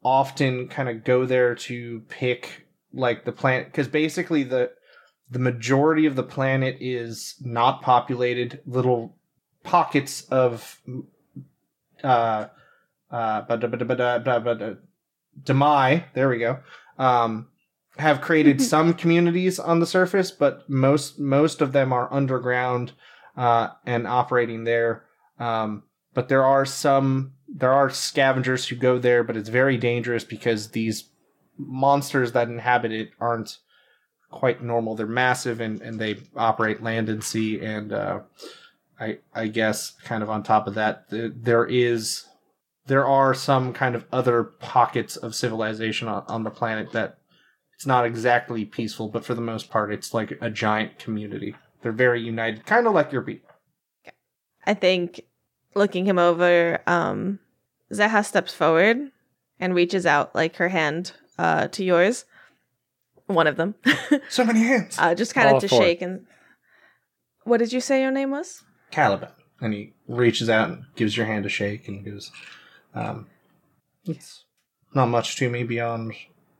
often 0.02 0.66
kind 0.66 0.88
of 0.88 1.04
go 1.04 1.26
there 1.26 1.54
to 1.54 2.00
pick 2.08 2.66
like 2.92 3.24
the 3.24 3.30
planet 3.30 3.66
because 3.66 3.86
basically 3.86 4.42
the 4.42 4.72
the 5.30 5.38
majority 5.38 6.06
of 6.06 6.16
the 6.16 6.22
planet 6.22 6.76
is 6.80 7.34
not 7.40 7.82
populated. 7.82 8.60
Little 8.66 9.16
pockets 9.62 10.22
of 10.30 10.80
uh 12.02 12.46
uh 13.10 13.42
but 13.42 13.60
Demai, 15.42 16.04
there 16.14 16.28
we 16.28 16.38
go. 16.38 16.60
Um 16.98 17.48
have 17.98 18.20
created 18.20 18.62
some 18.74 18.94
communities 18.94 19.58
on 19.58 19.80
the 19.80 19.86
surface, 19.86 20.30
but 20.30 20.68
most 20.68 21.18
most 21.18 21.60
of 21.60 21.72
them 21.72 21.92
are 21.92 22.12
underground 22.12 22.92
uh 23.36 23.68
and 23.84 24.06
operating 24.06 24.64
there. 24.64 25.04
Um 25.38 25.82
but 26.14 26.28
there 26.28 26.44
are 26.44 26.64
some 26.64 27.32
there 27.48 27.72
are 27.72 27.90
scavengers 27.90 28.68
who 28.68 28.76
go 28.76 28.98
there, 28.98 29.24
but 29.24 29.36
it's 29.36 29.48
very 29.48 29.76
dangerous 29.76 30.24
because 30.24 30.70
these 30.70 31.10
monsters 31.56 32.32
that 32.32 32.48
inhabit 32.48 32.92
it 32.92 33.10
aren't 33.20 33.58
quite 34.30 34.62
normal. 34.62 34.94
They're 34.94 35.06
massive 35.06 35.60
and, 35.60 35.80
and 35.80 35.98
they 35.98 36.18
operate 36.36 36.82
land 36.82 37.08
and 37.08 37.22
sea. 37.22 37.60
And 37.60 37.92
uh, 37.92 38.20
I 39.00 39.18
I 39.34 39.48
guess 39.48 39.92
kind 40.04 40.22
of 40.22 40.30
on 40.30 40.42
top 40.42 40.66
of 40.66 40.74
that, 40.74 41.10
th- 41.10 41.32
there 41.36 41.64
is 41.64 42.26
there 42.86 43.06
are 43.06 43.34
some 43.34 43.72
kind 43.72 43.94
of 43.94 44.04
other 44.12 44.42
pockets 44.44 45.16
of 45.16 45.34
civilization 45.34 46.08
on, 46.08 46.24
on 46.26 46.42
the 46.42 46.50
planet 46.50 46.92
that 46.92 47.18
it's 47.74 47.86
not 47.86 48.04
exactly 48.04 48.64
peaceful, 48.64 49.08
but 49.08 49.24
for 49.24 49.34
the 49.34 49.40
most 49.40 49.70
part, 49.70 49.92
it's 49.92 50.12
like 50.12 50.36
a 50.40 50.50
giant 50.50 50.98
community. 50.98 51.54
They're 51.82 51.92
very 51.92 52.20
united, 52.20 52.66
kind 52.66 52.88
of 52.88 52.92
like 52.92 53.12
your 53.12 53.22
people. 53.22 53.50
I 54.66 54.74
think 54.74 55.20
looking 55.76 56.04
him 56.04 56.18
over, 56.18 56.80
um, 56.86 57.38
Zeha 57.92 58.24
steps 58.24 58.52
forward 58.52 59.12
and 59.60 59.74
reaches 59.74 60.06
out 60.06 60.34
like 60.34 60.56
her 60.56 60.70
hand 60.70 61.12
uh, 61.38 61.68
to 61.68 61.84
yours. 61.84 62.24
One 63.28 63.46
of 63.46 63.56
them. 63.56 63.74
So 64.30 64.44
many 64.44 64.60
hands. 64.60 64.96
uh, 64.98 65.14
just 65.14 65.34
kind 65.34 65.48
All 65.48 65.56
of 65.56 65.60
to 65.62 65.68
four. 65.68 65.80
shake 65.82 66.02
and. 66.02 66.26
What 67.44 67.58
did 67.58 67.72
you 67.72 67.80
say 67.80 68.02
your 68.02 68.10
name 68.10 68.30
was? 68.30 68.62
Caliban. 68.90 69.30
And 69.60 69.72
he 69.72 69.92
reaches 70.06 70.50
out 70.50 70.68
and 70.68 70.84
gives 70.96 71.16
your 71.16 71.24
hand 71.26 71.46
a 71.46 71.48
shake 71.48 71.88
and 71.88 72.04
goes, 72.04 72.30
um, 72.94 73.26
It's 74.04 74.44
not 74.94 75.06
much 75.06 75.36
to 75.36 75.48
me 75.48 75.62
beyond 75.62 76.12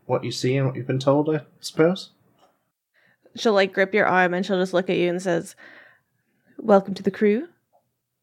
what 0.07 0.25
you 0.25 0.33
see 0.33 0.57
and 0.57 0.67
what 0.67 0.77
you've 0.77 0.87
been 0.87 0.99
told, 0.99 1.29
I 1.35 1.43
suppose. 1.61 2.11
She'll 3.37 3.53
like 3.53 3.73
grip 3.75 3.93
your 3.93 4.07
arm 4.07 4.33
and 4.35 4.45
she'll 4.47 4.59
just 4.61 4.73
look 4.73 4.89
at 4.91 4.97
you 4.97 5.09
and 5.11 5.21
says, 5.23 5.55
"Welcome 6.57 6.95
to 6.95 7.03
the 7.03 7.11
crew. 7.11 7.49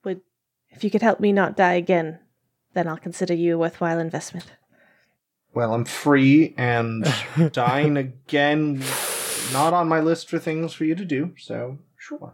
Would 0.04 0.22
if 0.70 0.84
you 0.84 0.90
could 0.90 1.04
help 1.04 1.20
me 1.20 1.32
not 1.32 1.56
die 1.56 1.74
again, 1.74 2.20
then 2.74 2.88
I'll 2.88 2.98
consider 2.98 3.34
you 3.34 3.56
a 3.56 3.58
worthwhile 3.60 4.00
investment." 4.00 4.52
Well, 5.56 5.74
I'm 5.74 5.86
free 5.86 6.54
and 6.58 7.08
dying 7.54 7.96
again, 7.98 8.84
not 9.54 9.74
on 9.74 9.88
my 9.88 10.02
list 10.02 10.30
for 10.30 10.38
things 10.38 10.74
for 10.74 10.84
you 10.86 10.94
to 10.96 11.06
do, 11.06 11.34
so 11.38 11.78
sure. 11.98 12.34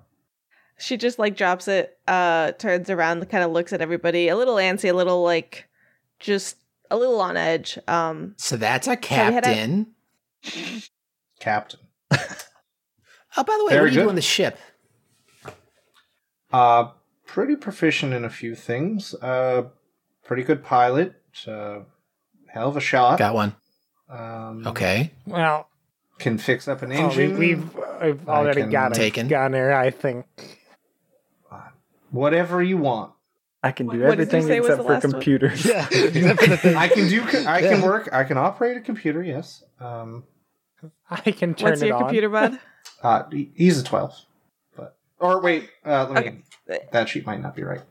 She 0.79 0.97
just 0.97 1.19
like 1.19 1.37
drops 1.37 1.67
it, 1.67 1.99
uh, 2.07 2.53
turns 2.53 2.89
around, 2.89 3.29
kind 3.29 3.43
of 3.43 3.51
looks 3.51 3.71
at 3.73 3.81
everybody, 3.81 4.27
a 4.29 4.35
little 4.35 4.55
antsy, 4.55 4.89
a 4.89 4.93
little 4.93 5.21
like, 5.21 5.67
just 6.19 6.57
a 6.89 6.97
little 6.97 7.21
on 7.21 7.37
edge. 7.37 7.77
Um, 7.87 8.33
So 8.37 8.57
that's 8.57 8.87
a 8.87 8.91
Shall 9.01 9.31
we 9.31 9.41
captain. 9.41 9.87
Captain. 11.39 11.79
Oh, 13.37 13.43
by 13.45 13.55
the 13.57 13.63
way, 13.65 13.69
Very 13.71 13.83
what 13.83 13.89
do 13.91 13.93
you 13.95 13.99
good. 14.01 14.03
do 14.07 14.09
on 14.09 14.15
the 14.15 14.21
ship? 14.21 14.57
Uh, 16.51 16.89
pretty 17.25 17.55
proficient 17.55 18.13
in 18.13 18.25
a 18.25 18.29
few 18.29 18.55
things. 18.55 19.13
Uh, 19.15 19.69
pretty 20.25 20.43
good 20.43 20.65
pilot. 20.65 21.13
Uh, 21.47 21.81
hell 22.53 22.69
of 22.69 22.77
a 22.77 22.81
shot. 22.81 23.17
Got 23.19 23.33
one. 23.35 23.55
Um, 24.09 24.63
Okay. 24.67 25.11
Well, 25.25 25.67
Can 26.19 26.37
fix 26.37 26.67
up 26.67 26.81
an 26.81 26.91
oh, 26.91 26.95
we, 26.95 27.01
engine. 27.03 27.37
we've, 27.37 27.75
we've 28.01 28.29
already 28.29 28.61
can 28.61 28.69
got 28.69 28.91
a 28.91 28.95
Taken. 28.95 29.27
gunner, 29.27 29.71
I 29.73 29.89
think. 29.89 30.25
Whatever 32.11 32.61
you 32.61 32.77
want. 32.77 33.13
I 33.63 33.71
can 33.71 33.87
do 33.87 33.99
What- 33.99 34.09
what 34.09 34.17
did 34.17 34.31
you 34.31 34.37
everything 34.39 34.47
say 34.47 34.59
was 34.59 34.69
except 34.69 34.85
for 34.87 34.93
last 34.93 35.03
one? 35.03 35.11
computers. 35.13 35.65
Yeah, 35.65 35.87
except 35.91 36.39
for 36.41 36.47
the 36.49 36.57
thing. 36.57 36.75
I 36.75 36.87
can 36.87 37.07
do. 37.07 37.21
I 37.23 37.61
can 37.61 37.79
Yeah. 37.79 37.83
work. 37.85 38.09
I 38.11 38.23
can 38.23 38.37
operate 38.37 38.75
a 38.77 38.81
computer. 38.81 39.23
Yes. 39.23 39.63
Um. 39.79 40.23
I 41.09 41.31
can 41.31 41.53
turn 41.53 41.69
what's 41.71 41.81
it 41.83 41.87
your 41.87 41.95
on. 41.97 42.01
computer, 42.03 42.29
bud? 42.29 42.59
Uh. 43.03 43.23
He's 43.55 43.79
a 43.79 43.83
twelve. 43.83 44.13
But 44.75 44.95
or 45.19 45.39
wait. 45.41 45.69
Uh. 45.85 46.07
Let 46.09 46.25
me. 46.25 46.41
Okay. 46.69 46.87
That 46.91 47.07
sheet 47.09 47.25
might 47.25 47.39
not 47.41 47.55
be 47.55 47.63
right. 47.63 47.81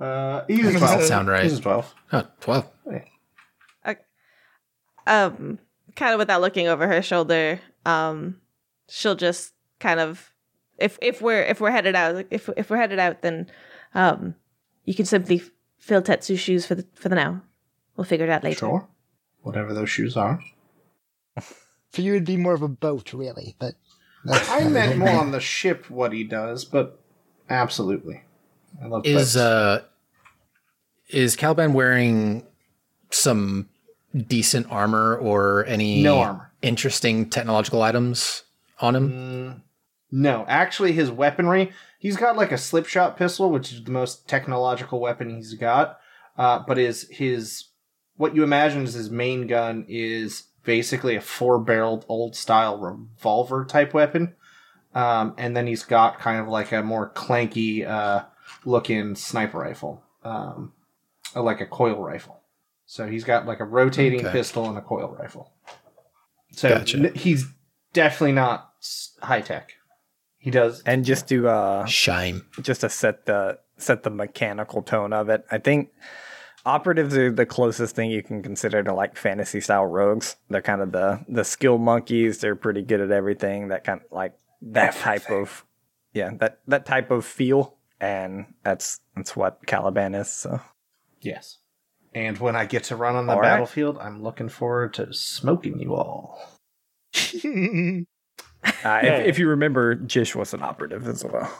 Uh, 0.00 0.44
he's 0.48 0.72
That 0.72 0.78
12. 0.78 1.02
sound 1.04 1.28
right. 1.28 1.44
He's 1.44 1.60
12. 1.60 1.94
Oh, 2.12 2.26
12. 2.40 2.66
Um, 5.06 5.58
kind 5.96 6.12
of 6.12 6.18
without 6.18 6.40
looking 6.40 6.68
over 6.68 6.86
her 6.86 7.02
shoulder, 7.02 7.60
um, 7.84 8.40
she'll 8.88 9.14
just 9.14 9.52
kind 9.80 10.00
of, 10.00 10.32
if 10.78 10.98
if 11.02 11.20
we're 11.20 11.42
if 11.42 11.60
we're 11.60 11.70
headed 11.70 11.94
out, 11.94 12.24
if 12.30 12.48
if 12.56 12.70
we're 12.70 12.76
headed 12.76 12.98
out, 12.98 13.22
then, 13.22 13.50
um, 13.94 14.34
you 14.84 14.94
can 14.94 15.04
simply 15.06 15.42
fill 15.78 16.02
Tetsu's 16.02 16.40
shoes 16.40 16.66
for 16.66 16.74
the 16.76 16.86
for 16.94 17.08
the 17.08 17.14
now. 17.16 17.42
We'll 17.96 18.04
figure 18.04 18.26
it 18.26 18.30
out 18.30 18.44
later. 18.44 18.58
Sure. 18.60 18.88
Whatever 19.42 19.74
those 19.74 19.90
shoes 19.90 20.16
are. 20.16 20.40
For 21.90 22.00
you, 22.00 22.12
it'd 22.12 22.24
be 22.24 22.36
more 22.36 22.54
of 22.54 22.62
a 22.62 22.68
boat, 22.68 23.12
really. 23.12 23.54
But 23.58 23.74
that's 24.24 24.48
I 24.50 24.68
meant 24.68 24.98
more 24.98 25.10
on 25.10 25.32
the 25.32 25.40
ship 25.40 25.90
what 25.90 26.12
he 26.12 26.24
does, 26.24 26.64
but 26.64 26.98
absolutely. 27.50 28.22
I 28.82 28.86
love 28.86 29.04
Is 29.04 29.34
boats. 29.34 29.36
uh 29.36 29.82
is 31.08 31.36
Caliban 31.36 31.74
wearing 31.74 32.46
some 33.10 33.68
decent 34.16 34.66
armor 34.70 35.16
or 35.16 35.64
any 35.66 36.02
No 36.02 36.20
armor. 36.20 36.52
interesting 36.62 37.28
technological 37.30 37.82
items 37.82 38.44
on 38.80 38.96
him? 38.96 39.10
Mm, 39.10 39.62
no, 40.10 40.44
actually, 40.48 40.92
his 40.92 41.10
weaponry, 41.10 41.72
he's 41.98 42.16
got 42.16 42.36
like 42.36 42.52
a 42.52 42.56
slipshot 42.56 43.16
pistol, 43.16 43.50
which 43.50 43.72
is 43.72 43.82
the 43.84 43.90
most 43.90 44.28
technological 44.28 45.00
weapon 45.00 45.34
he's 45.34 45.54
got. 45.54 45.98
Uh, 46.36 46.60
but 46.66 46.76
his 46.76 47.08
his 47.10 47.64
what 48.16 48.34
you 48.34 48.42
imagine 48.42 48.82
is 48.84 48.94
his 48.94 49.10
main 49.10 49.46
gun 49.46 49.84
is 49.88 50.44
basically 50.64 51.16
a 51.16 51.20
four 51.20 51.58
barreled 51.58 52.04
old 52.08 52.36
style 52.36 52.78
revolver 52.78 53.64
type 53.64 53.94
weapon. 53.94 54.34
Um, 54.94 55.34
and 55.38 55.56
then 55.56 55.66
he's 55.66 55.84
got 55.84 56.18
kind 56.20 56.38
of 56.38 56.48
like 56.48 56.70
a 56.72 56.82
more 56.82 57.10
clanky 57.10 57.86
uh, 57.88 58.24
looking 58.66 59.14
sniper 59.14 59.58
rifle, 59.58 60.04
um, 60.22 60.72
like 61.34 61.62
a 61.62 61.66
coil 61.66 62.02
rifle. 62.02 62.41
So 62.92 63.06
he's 63.06 63.24
got 63.24 63.46
like 63.46 63.60
a 63.60 63.64
rotating 63.64 64.20
Okay. 64.20 64.32
pistol 64.32 64.68
and 64.68 64.76
a 64.76 64.82
coil 64.82 65.16
rifle. 65.18 65.50
So 66.50 66.68
Gotcha. 66.68 66.98
n- 66.98 67.14
he's 67.14 67.46
definitely 67.94 68.32
not 68.32 68.70
high 69.22 69.40
tech. 69.40 69.70
He 70.36 70.50
does. 70.50 70.82
And 70.84 71.02
just 71.02 71.26
to 71.30 71.48
uh, 71.48 71.86
Shime. 71.86 72.44
just 72.60 72.82
to 72.82 72.90
set 72.90 73.24
the 73.24 73.58
set 73.78 74.02
the 74.02 74.10
mechanical 74.10 74.82
tone 74.82 75.14
of 75.14 75.30
it, 75.30 75.46
I 75.50 75.56
think 75.56 75.88
operatives 76.66 77.16
are 77.16 77.32
the 77.32 77.46
closest 77.46 77.96
thing 77.96 78.10
you 78.10 78.22
can 78.22 78.42
consider 78.42 78.82
to 78.82 78.92
like 78.92 79.16
fantasy 79.16 79.62
style 79.62 79.86
rogues. 79.86 80.36
They're 80.50 80.60
kind 80.60 80.82
of 80.82 80.92
the 80.92 81.24
the 81.30 81.44
skill 81.44 81.78
monkeys. 81.78 82.40
They're 82.40 82.56
pretty 82.56 82.82
good 82.82 83.00
at 83.00 83.10
everything. 83.10 83.68
That 83.68 83.84
kind 83.84 84.02
of 84.02 84.12
like 84.12 84.34
that 84.60 84.94
type 84.96 85.30
of 85.30 85.64
yeah 86.12 86.32
that 86.40 86.58
that 86.68 86.84
type 86.84 87.10
of 87.10 87.24
feel, 87.24 87.78
and 88.02 88.52
that's 88.64 89.00
that's 89.16 89.34
what 89.34 89.64
Caliban 89.66 90.14
is. 90.14 90.28
So 90.30 90.60
Yes. 91.22 91.56
And 92.14 92.36
when 92.38 92.54
I 92.56 92.66
get 92.66 92.84
to 92.84 92.96
run 92.96 93.16
on 93.16 93.26
the 93.26 93.32
All 93.32 93.40
right. 93.40 93.48
battlefield, 93.48 93.96
I'm 93.98 94.22
looking 94.22 94.48
forward 94.48 94.94
to 94.94 95.12
smoking 95.14 95.78
you 95.80 95.94
all. 95.94 96.38
uh, 97.14 98.00
if, 99.02 99.26
if 99.26 99.38
you 99.38 99.48
remember, 99.48 99.94
Jish 99.94 100.34
was 100.34 100.52
an 100.54 100.62
operative 100.62 101.06
as 101.08 101.24
well. 101.24 101.50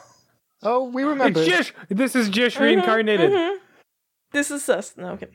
oh, 0.61 0.89
we 0.89 1.03
remember. 1.13 1.41
It's 1.41 1.49
Jish. 1.49 1.71
This 1.89 2.15
is 2.15 2.29
Jish 2.29 2.59
reincarnated. 2.59 3.31
Mhm. 3.31 3.57
This 4.31 4.49
is 4.51 4.63
sus. 4.63 4.95
No, 4.97 5.09
okay. 5.11 5.27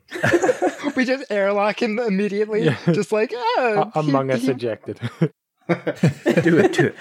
we 0.97 1.05
just 1.05 1.31
airlock 1.31 1.81
him 1.81 1.99
immediately. 2.01 2.65
Yeah. 2.65 2.77
Just 2.87 3.13
like, 3.13 3.33
oh, 3.35 3.91
A- 3.95 3.99
Among 4.01 4.29
he- 4.29 4.35
us 4.35 4.43
he- 4.43 4.51
ejected. 4.51 4.99
do 5.21 6.59
it, 6.59 6.73
do 6.73 6.87
it. 6.87 6.95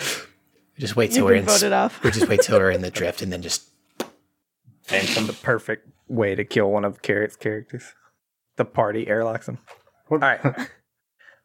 Just 0.77 0.95
wait 0.95 1.11
till 1.11 1.25
we're 1.25 1.33
in 1.35 1.45
voted 1.45 1.73
off. 1.73 2.03
we 2.03 2.11
just 2.11 2.27
wait 2.27 2.41
till 2.41 2.59
we're 2.59 2.69
in 2.69 2.81
the 2.81 2.91
drift 2.91 3.23
and 3.23 3.31
then 3.33 3.41
just 3.41 3.67
And 4.91 5.07
some 5.07 5.25
The 5.25 5.33
perfect 5.33 5.87
way 6.07 6.35
to 6.35 6.45
kill 6.45 6.69
one 6.71 6.85
of 6.85 7.01
Carrot's 7.01 7.35
characters. 7.35 7.95
The 8.57 8.65
party 8.65 9.07
airlocks 9.07 9.47
him. 9.47 9.57
All 10.11 10.17
right. 10.19 10.39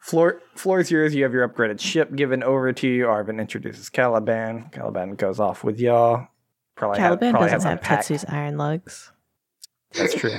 Floor, 0.01 0.41
floor 0.57 0.81
is 0.81 0.91
yours. 0.91 1.15
You 1.15 1.23
have 1.23 1.33
your 1.33 1.49
upgraded 1.49 1.79
ship 1.79 2.13
given 2.17 2.43
over 2.43 2.73
to 2.73 2.89
you. 2.89 3.05
Arvin 3.05 3.39
introduces 3.41 3.89
Caliban. 3.89 4.69
Caliban 4.73 5.15
goes 5.15 5.39
off 5.39 5.63
with 5.63 5.79
y'all. 5.79 6.27
Probably 6.75 6.99
ha- 6.99 7.05
Caliban 7.07 7.31
probably 7.31 7.51
doesn't 7.51 7.69
has 7.69 7.79
have 7.79 7.83
pack. 7.83 8.01
Tetsu's 8.01 8.25
iron 8.29 8.57
lugs. 8.59 9.13
That's 9.93 10.13
true. 10.17 10.35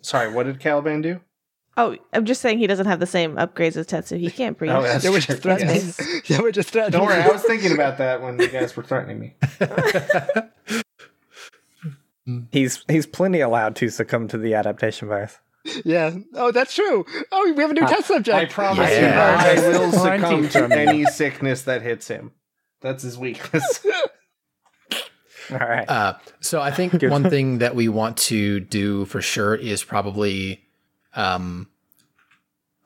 Sorry, 0.00 0.32
what 0.32 0.46
did 0.46 0.58
Caliban 0.58 1.02
do? 1.02 1.20
Oh, 1.76 1.96
I'm 2.12 2.24
just 2.24 2.40
saying 2.40 2.58
he 2.58 2.66
doesn't 2.66 2.86
have 2.86 2.98
the 2.98 3.06
same 3.06 3.36
upgrades 3.36 3.76
as 3.76 3.86
Tetsu. 3.86 4.18
He 4.18 4.28
can't 4.28 4.58
breathe. 4.58 4.72
Oh, 4.74 4.82
that's 4.82 5.04
Yeah, 5.04 5.10
we're 5.10 5.20
just 5.20 5.40
threatening. 5.40 5.76
Yes. 5.76 6.20
Yeah, 6.28 6.40
we're 6.40 6.50
just 6.50 6.70
threatening. 6.70 6.98
Don't 6.98 7.06
worry, 7.08 7.22
I 7.22 7.28
was 7.28 7.42
thinking 7.42 7.70
about 7.70 7.98
that 7.98 8.20
when 8.22 8.40
you 8.40 8.48
guys 8.48 8.76
were 8.76 8.82
threatening 8.82 9.20
me. 9.20 9.34
He's 12.50 12.84
he's 12.88 13.06
plenty 13.06 13.40
allowed 13.40 13.76
to 13.76 13.88
succumb 13.88 14.26
to 14.28 14.38
the 14.38 14.54
adaptation 14.54 15.06
virus. 15.06 15.38
Yeah. 15.84 16.16
Oh, 16.34 16.52
that's 16.52 16.74
true. 16.74 17.04
Oh, 17.30 17.52
we 17.54 17.62
have 17.62 17.70
a 17.70 17.74
new 17.74 17.86
test 17.86 18.06
subject. 18.08 18.36
I 18.36 18.46
promise 18.46 18.90
Yeah. 18.90 19.54
you, 19.54 19.60
I 19.64 19.78
will 19.78 19.92
succumb 19.92 20.48
to 20.50 20.76
any 20.76 21.04
sickness 21.04 21.62
that 21.62 21.82
hits 21.82 22.08
him. 22.08 22.32
That's 22.80 23.02
his 23.02 23.18
weakness. 23.18 23.84
All 25.50 25.58
right. 25.58 25.88
Uh, 25.88 26.14
so 26.40 26.60
I 26.60 26.70
think 26.70 27.02
one 27.02 27.28
thing 27.28 27.58
that 27.58 27.74
we 27.74 27.88
want 27.88 28.16
to 28.18 28.60
do 28.60 29.04
for 29.06 29.20
sure 29.20 29.54
is 29.54 29.82
probably 29.82 30.62
um, 31.14 31.68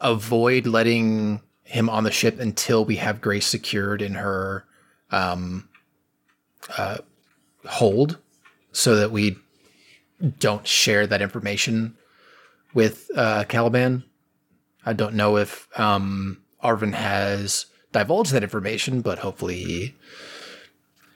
avoid 0.01 0.67
letting 0.67 1.43
him 1.63 1.89
on 1.91 2.05
the 2.05 2.11
ship 2.11 2.41
until 2.41 2.85
we 2.85 2.97
have 2.97 3.21
Grace 3.21 3.47
secured 3.47 4.03
in 4.03 4.15
her 4.15 4.65
um, 5.11 5.69
uh, 6.77 6.99
hold, 7.67 8.19
so 8.73 8.97
that 8.97 9.11
we 9.11 9.37
don't 10.39 10.67
share 10.67 11.07
that 11.07 11.21
information 11.21 11.97
with 12.75 13.11
uh, 13.17 13.45
Caliban. 13.45 14.05
I 14.85 14.93
don't 14.93 15.15
know 15.15 15.37
if 15.39 15.69
um, 15.79 16.43
Arvin 16.63 16.93
has 16.93 17.67
divulged 17.93 18.33
that 18.33 18.43
information, 18.43 19.01
but 19.01 19.19
hopefully 19.21 19.55
he 19.57 19.95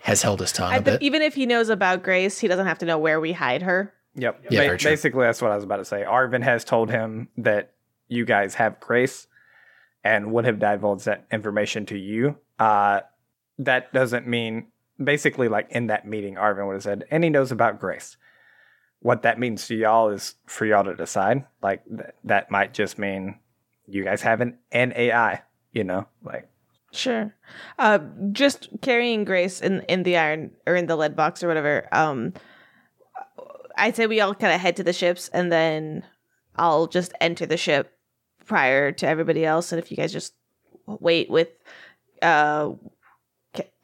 has 0.00 0.22
held 0.22 0.40
his 0.40 0.52
tongue 0.52 0.72
I 0.72 0.76
a 0.76 0.82
th- 0.82 0.98
bit. 1.00 1.02
even 1.02 1.22
if 1.22 1.34
he 1.34 1.44
knows 1.44 1.68
about 1.68 2.02
Grace, 2.02 2.38
he 2.38 2.48
doesn't 2.48 2.66
have 2.66 2.78
to 2.78 2.86
know 2.86 2.98
where 2.98 3.20
we 3.20 3.32
hide 3.32 3.62
her. 3.62 3.92
Yep. 4.14 4.46
Yeah, 4.50 4.68
Ba- 4.68 4.78
basically, 4.82 5.24
that's 5.24 5.42
what 5.42 5.50
I 5.50 5.54
was 5.54 5.64
about 5.64 5.76
to 5.76 5.84
say. 5.84 6.04
Arvin 6.06 6.42
has 6.42 6.64
told 6.64 6.90
him 6.90 7.28
that 7.36 7.72
you 8.08 8.24
guys 8.24 8.54
have 8.54 8.80
grace 8.80 9.26
and 10.02 10.32
would 10.32 10.44
have 10.44 10.58
divulged 10.58 11.04
that 11.04 11.26
information 11.30 11.84
to 11.86 11.98
you. 11.98 12.36
Uh, 12.58 13.00
that 13.58 13.92
doesn't 13.92 14.26
mean, 14.26 14.68
basically, 15.02 15.48
like 15.48 15.68
in 15.70 15.88
that 15.88 16.06
meeting, 16.06 16.36
Arvin 16.36 16.66
would 16.66 16.74
have 16.74 16.82
said, 16.82 17.04
and 17.10 17.22
he 17.22 17.30
knows 17.30 17.52
about 17.52 17.78
grace. 17.80 18.16
What 19.00 19.22
that 19.22 19.38
means 19.38 19.66
to 19.68 19.76
y'all 19.76 20.10
is 20.10 20.34
for 20.46 20.66
y'all 20.66 20.84
to 20.84 20.94
decide. 20.94 21.44
Like, 21.62 21.84
th- 21.86 22.10
that 22.24 22.50
might 22.50 22.74
just 22.74 22.98
mean 22.98 23.38
you 23.86 24.04
guys 24.04 24.22
have 24.22 24.40
an, 24.40 24.58
an 24.72 24.92
AI, 24.96 25.42
you 25.72 25.84
know? 25.84 26.06
Like, 26.22 26.48
Sure. 26.90 27.34
Uh, 27.78 27.98
just 28.32 28.68
carrying 28.80 29.24
Grace 29.24 29.60
in 29.60 29.82
in 29.82 30.04
the 30.04 30.16
iron 30.16 30.52
or 30.66 30.74
in 30.74 30.86
the 30.86 30.96
lead 30.96 31.14
box 31.14 31.42
or 31.42 31.48
whatever. 31.48 31.86
Um, 31.92 32.32
I'd 33.76 33.94
say 33.94 34.06
we 34.06 34.20
all 34.20 34.34
kind 34.34 34.54
of 34.54 34.60
head 34.60 34.76
to 34.76 34.82
the 34.82 34.92
ships, 34.92 35.28
and 35.28 35.52
then 35.52 36.04
I'll 36.56 36.86
just 36.86 37.12
enter 37.20 37.46
the 37.46 37.56
ship 37.56 37.92
prior 38.46 38.90
to 38.92 39.06
everybody 39.06 39.44
else. 39.44 39.70
And 39.70 39.78
if 39.78 39.90
you 39.90 39.96
guys 39.96 40.12
just 40.12 40.34
wait 40.86 41.28
with, 41.28 41.48
uh, 42.22 42.70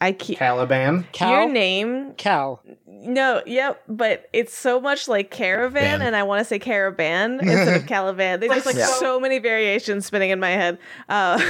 I 0.01 0.13
keep 0.13 0.39
Caliban. 0.39 1.07
Cal. 1.13 1.31
your 1.31 1.49
name. 1.53 2.15
Cal. 2.15 2.61
No, 2.87 3.43
yep, 3.47 3.83
but 3.89 4.29
it's 4.33 4.55
so 4.57 4.81
much 4.81 5.09
like 5.09 5.31
caravan, 5.31 5.99
Ban. 6.01 6.03
and 6.07 6.17
I 6.17 6.23
want 6.23 6.41
to 6.41 6.45
say 6.45 6.59
caravan 6.59 7.35
instead 7.43 7.81
of 7.81 7.87
Caliban. 7.89 8.41
There's 8.41 8.53
just 8.53 8.67
like 8.67 8.77
Yeah. 8.77 8.87
so 8.87 9.19
many 9.21 9.39
variations 9.39 10.07
spinning 10.07 10.31
in 10.31 10.41
my 10.41 10.51
head. 10.51 10.79
Uh, 11.09 11.41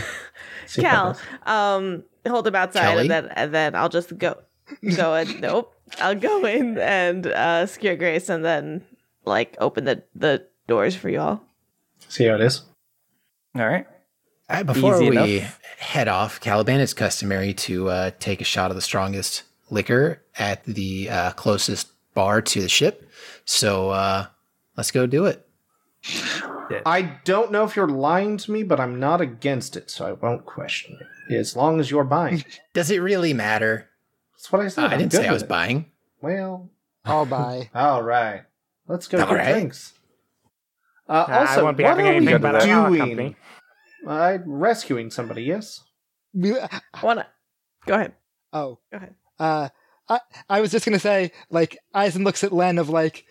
Cal, 0.74 1.18
um, 1.44 2.04
hold 2.26 2.46
him 2.46 2.54
outside, 2.54 2.82
Kelly? 2.82 3.00
and 3.02 3.10
then 3.10 3.26
and 3.36 3.54
then 3.54 3.74
I'll 3.74 3.88
just 3.88 4.16
go 4.18 4.36
go 4.96 5.14
in. 5.14 5.40
nope, 5.40 5.72
I'll 5.98 6.14
go 6.14 6.44
in 6.44 6.78
and 6.78 7.26
uh, 7.26 7.66
secure 7.66 7.96
Grace, 7.96 8.28
and 8.28 8.44
then 8.44 8.84
like 9.24 9.56
open 9.60 9.84
the 9.84 10.02
the 10.14 10.46
doors 10.66 10.94
for 10.96 11.08
you 11.08 11.20
all. 11.20 11.44
See 12.08 12.24
how 12.26 12.34
it 12.36 12.40
is. 12.40 12.62
all 13.56 13.66
right. 13.66 13.86
Uh, 14.48 14.62
before 14.62 14.94
Easy 14.96 15.10
we 15.10 15.38
enough. 15.38 15.60
head 15.78 16.08
off, 16.08 16.38
Caliban 16.40 16.80
is 16.80 16.92
customary 16.94 17.54
to 17.54 17.88
uh, 17.88 18.10
take 18.20 18.40
a 18.40 18.44
shot 18.44 18.70
of 18.70 18.76
the 18.76 18.82
strongest 18.82 19.42
liquor 19.70 20.22
at 20.38 20.62
the 20.64 21.08
uh, 21.08 21.30
closest 21.32 21.88
bar 22.14 22.42
to 22.42 22.60
the 22.60 22.68
ship. 22.68 23.08
So 23.46 23.90
uh, 23.90 24.26
let's 24.76 24.90
go 24.90 25.06
do 25.06 25.24
it. 25.24 25.46
I 26.84 27.18
don't 27.24 27.50
know 27.50 27.64
if 27.64 27.74
you're 27.76 27.88
lying 27.88 28.36
to 28.38 28.52
me, 28.52 28.62
but 28.62 28.78
I'm 28.78 29.00
not 29.00 29.20
against 29.22 29.76
it, 29.76 29.90
so 29.90 30.06
I 30.06 30.12
won't 30.12 30.44
question 30.44 30.98
it. 31.30 31.34
As 31.34 31.56
long 31.56 31.80
as 31.80 31.90
you're 31.90 32.04
buying. 32.04 32.44
Does 32.74 32.90
it 32.90 32.98
really 32.98 33.32
matter? 33.32 33.88
That's 34.34 34.52
what 34.52 34.60
I 34.60 34.68
said. 34.68 34.84
Uh, 34.84 34.88
I 34.88 34.92
I'm 34.92 34.98
didn't 34.98 35.12
say 35.14 35.26
I 35.26 35.32
was 35.32 35.42
it. 35.42 35.48
buying. 35.48 35.86
Well, 36.20 36.68
I'll 37.06 37.24
buy. 37.24 37.70
all 37.74 38.02
right. 38.02 38.42
Let's 38.86 39.08
go 39.08 39.18
All 39.20 39.26
get 39.26 39.34
right. 39.34 39.52
drinks. 39.52 39.94
Uh, 41.08 41.24
Nah, 41.28 41.38
also, 41.40 41.60
I 41.60 41.62
won't 41.62 41.76
be 41.78 41.84
what 41.84 41.90
having 41.90 42.06
are 42.06 42.10
we 42.10 42.16
anything 42.16 42.40
but 42.42 42.54
our 42.56 42.60
doing? 42.88 42.98
company. 43.00 43.36
Uh, 44.06 44.38
rescuing 44.44 45.10
somebody, 45.10 45.44
yes? 45.44 45.80
We, 46.32 46.54
Wanna 47.02 47.26
go 47.86 47.94
ahead? 47.94 48.12
oh. 48.52 48.78
Go 48.90 48.96
ahead. 48.98 49.14
Uh, 49.38 49.68
I, 50.08 50.20
I 50.48 50.60
was 50.60 50.70
just 50.70 50.84
gonna 50.84 50.98
say, 50.98 51.32
like, 51.50 51.78
Eisen 51.94 52.24
looks 52.24 52.44
at 52.44 52.52
Len 52.52 52.78
of 52.78 52.88
like, 52.88 53.24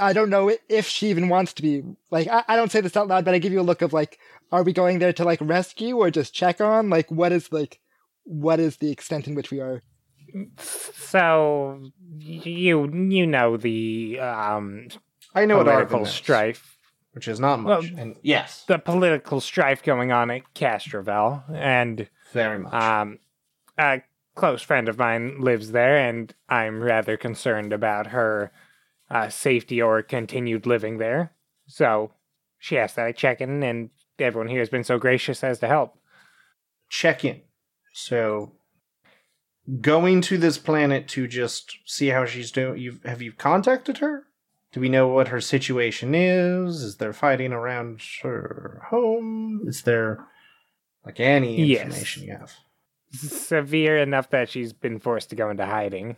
I 0.00 0.12
don't 0.12 0.30
know 0.30 0.54
if 0.68 0.86
she 0.86 1.08
even 1.08 1.28
wants 1.28 1.52
to 1.54 1.62
be 1.62 1.82
like 2.10 2.28
I, 2.28 2.44
I 2.48 2.56
don't 2.56 2.70
say 2.70 2.80
this 2.80 2.96
out 2.96 3.08
loud, 3.08 3.24
but 3.24 3.34
I 3.34 3.38
give 3.38 3.52
you 3.52 3.60
a 3.60 3.62
look 3.62 3.82
of 3.82 3.92
like, 3.92 4.18
are 4.52 4.62
we 4.62 4.72
going 4.72 4.98
there 4.98 5.12
to 5.12 5.24
like 5.24 5.40
rescue 5.42 5.96
or 5.96 6.10
just 6.10 6.34
check 6.34 6.60
on? 6.60 6.88
Like 6.88 7.10
what 7.10 7.32
is 7.32 7.52
like 7.52 7.80
what 8.24 8.60
is 8.60 8.76
the 8.76 8.90
extent 8.90 9.26
in 9.26 9.34
which 9.34 9.50
we 9.50 9.60
are 9.60 9.82
So 10.58 11.90
you 12.18 12.90
you 13.10 13.26
know 13.26 13.56
the 13.56 14.20
um 14.20 14.88
I 15.34 15.46
know 15.46 15.58
what 15.58 15.66
political 15.66 15.98
Arvin 15.98 16.02
knows, 16.02 16.14
strife 16.14 16.77
which 17.12 17.28
is 17.28 17.40
not 17.40 17.60
much. 17.60 17.90
Well, 17.90 18.00
and 18.00 18.16
yes, 18.22 18.64
the 18.66 18.78
political 18.78 19.40
strife 19.40 19.82
going 19.82 20.12
on 20.12 20.30
at 20.30 20.54
Castrovel 20.54 21.42
and 21.52 22.08
very 22.32 22.58
much. 22.58 22.72
um 22.74 23.18
a 23.78 24.02
close 24.34 24.62
friend 24.62 24.88
of 24.88 24.98
mine 24.98 25.40
lives 25.40 25.72
there 25.72 25.96
and 25.96 26.34
I'm 26.48 26.80
rather 26.80 27.16
concerned 27.16 27.72
about 27.72 28.08
her 28.08 28.52
uh, 29.10 29.28
safety 29.28 29.80
or 29.82 30.02
continued 30.02 30.66
living 30.66 30.98
there. 30.98 31.32
So 31.66 32.12
she 32.58 32.78
asked 32.78 32.96
that 32.96 33.06
I 33.06 33.12
check 33.12 33.40
in 33.40 33.62
and 33.62 33.90
everyone 34.18 34.48
here 34.48 34.60
has 34.60 34.68
been 34.68 34.84
so 34.84 34.98
gracious 34.98 35.42
as 35.42 35.58
to 35.60 35.66
help. 35.68 35.96
check 36.88 37.24
in. 37.24 37.40
So 37.92 38.52
going 39.80 40.20
to 40.22 40.38
this 40.38 40.56
planet 40.58 41.08
to 41.08 41.26
just 41.26 41.76
see 41.84 42.08
how 42.08 42.24
she's 42.24 42.52
doing. 42.52 42.80
You 42.80 43.00
have 43.04 43.20
you 43.22 43.32
contacted 43.32 43.98
her? 43.98 44.24
Do 44.72 44.80
we 44.80 44.88
know 44.88 45.08
what 45.08 45.28
her 45.28 45.40
situation 45.40 46.14
is? 46.14 46.82
Is 46.82 46.96
there 46.96 47.12
fighting 47.12 47.52
around 47.52 48.02
her 48.22 48.82
home? 48.90 49.62
Is 49.66 49.82
there 49.82 50.24
like 51.04 51.20
any 51.20 51.62
Yes. 51.64 51.82
information 51.84 52.24
you 52.24 52.32
have? 52.32 52.52
Severe 53.12 53.96
enough 53.96 54.28
that 54.30 54.50
she's 54.50 54.72
been 54.74 54.98
forced 54.98 55.30
to 55.30 55.36
go 55.36 55.48
into 55.48 55.64
hiding. 55.64 56.16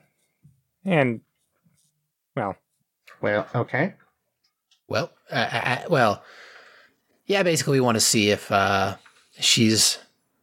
And 0.85 1.21
well, 2.35 2.57
Well, 3.21 3.47
okay. 3.55 3.95
Well, 4.89 5.13
uh, 5.31 5.49
uh, 5.53 5.79
well, 5.89 6.25
yeah. 7.27 7.45
Basically, 7.45 7.77
we 7.79 7.85
want 7.85 7.95
to 7.97 8.01
see 8.01 8.31
if 8.31 8.51
uh, 8.51 8.97
she's 9.39 9.99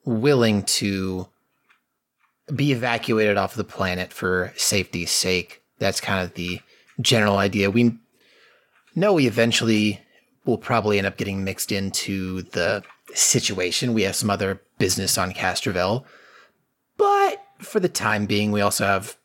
willing 0.06 0.64
to 0.64 1.28
be 2.56 2.72
evacuated 2.72 3.36
off 3.36 3.56
the 3.56 3.66
planet 3.66 4.14
for 4.14 4.54
safety's 4.56 5.12
sake. 5.12 5.62
That's 5.80 6.00
kind 6.00 6.24
of 6.24 6.34
the 6.36 6.62
general 7.02 7.38
idea. 7.38 7.72
We 7.72 7.98
know 8.96 9.14
we 9.14 9.28
eventually 9.28 10.02
will 10.46 10.58
probably 10.58 10.98
end 10.98 11.08
up 11.08 11.18
getting 11.18 11.44
mixed 11.44 11.72
into 11.72 12.44
the 12.44 12.84
situation. 13.14 13.94
We 13.94 14.04
have 14.04 14.16
some 14.16 14.30
other 14.30 14.62
business 14.78 15.18
on 15.18 15.34
Castrovel, 15.34 16.06
but 16.98 17.44
for 17.60 17.80
the 17.80 17.90
time 17.90 18.26
being, 18.26 18.52
we 18.52 18.62
also 18.62 18.86
have 18.86 19.18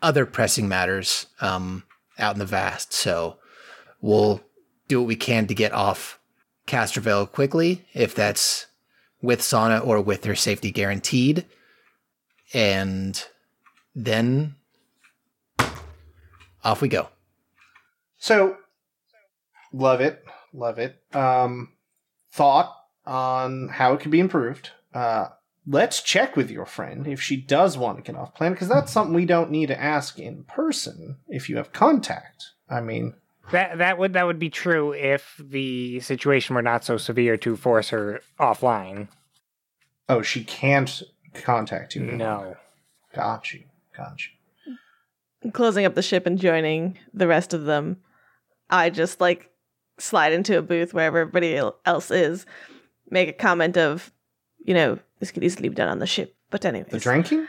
other 0.00 0.26
pressing 0.26 0.68
matters 0.68 1.26
um, 1.40 1.84
out 2.18 2.34
in 2.34 2.38
the 2.38 2.46
vast. 2.46 2.92
So 2.92 3.38
we'll 4.00 4.40
do 4.88 5.00
what 5.00 5.08
we 5.08 5.16
can 5.16 5.46
to 5.46 5.54
get 5.54 5.72
off 5.72 6.18
Castrovel 6.66 7.30
quickly, 7.30 7.84
if 7.92 8.14
that's 8.14 8.66
with 9.20 9.42
Sana 9.42 9.78
or 9.78 10.00
with 10.00 10.24
her 10.24 10.34
safety 10.34 10.70
guaranteed. 10.70 11.44
And 12.52 13.22
then 13.94 14.56
off 16.64 16.80
we 16.80 16.88
go. 16.88 17.08
So 18.18 18.56
love 19.72 20.00
it, 20.00 20.24
love 20.52 20.78
it. 20.78 21.02
Um, 21.14 21.70
thought 22.30 22.74
on 23.06 23.68
how 23.68 23.94
it 23.94 24.00
could 24.00 24.10
be 24.10 24.20
improved. 24.20 24.70
Uh, 24.94 25.28
let's 25.66 26.02
check 26.02 26.36
with 26.36 26.50
your 26.50 26.66
friend 26.66 27.06
if 27.06 27.20
she 27.20 27.36
does 27.36 27.76
want 27.76 27.96
to 27.96 28.02
get 28.02 28.18
off 28.18 28.34
planet, 28.34 28.56
because 28.56 28.68
that's 28.68 28.92
something 28.92 29.14
we 29.14 29.26
don't 29.26 29.50
need 29.50 29.66
to 29.66 29.80
ask 29.80 30.18
in 30.18 30.44
person 30.44 31.16
if 31.28 31.48
you 31.48 31.56
have 31.56 31.72
contact. 31.72 32.50
I 32.68 32.80
mean, 32.80 33.14
that 33.50 33.78
that 33.78 33.98
would 33.98 34.12
that 34.12 34.26
would 34.26 34.38
be 34.38 34.50
true 34.50 34.92
if 34.92 35.34
the 35.38 36.00
situation 36.00 36.54
were 36.54 36.62
not 36.62 36.84
so 36.84 36.96
severe 36.96 37.36
to 37.38 37.56
force 37.56 37.88
her 37.90 38.20
offline. 38.38 39.08
oh, 40.08 40.22
she 40.22 40.44
can't 40.44 41.02
contact 41.34 41.96
you. 41.96 42.02
No. 42.02 42.56
Got 43.14 43.52
you. 43.52 43.64
Got 43.96 44.20
you. 44.24 44.32
Closing 45.52 45.84
up 45.84 45.94
the 45.94 46.02
ship 46.02 46.26
and 46.26 46.38
joining 46.38 46.98
the 47.12 47.26
rest 47.26 47.52
of 47.52 47.64
them, 47.64 47.96
I 48.70 48.90
just 48.90 49.20
like 49.20 49.50
slide 49.98 50.32
into 50.32 50.56
a 50.56 50.62
booth 50.62 50.94
wherever 50.94 51.18
everybody 51.18 51.56
else 51.84 52.10
is, 52.10 52.46
make 53.10 53.28
a 53.28 53.32
comment 53.32 53.76
of, 53.76 54.12
you 54.64 54.74
know, 54.74 54.98
this 55.18 55.30
could 55.30 55.44
easily 55.44 55.68
be 55.68 55.74
done 55.74 55.88
on 55.88 55.98
the 55.98 56.06
ship. 56.06 56.36
But 56.50 56.64
anyways, 56.64 56.90
The 56.90 56.98
drinking? 56.98 57.48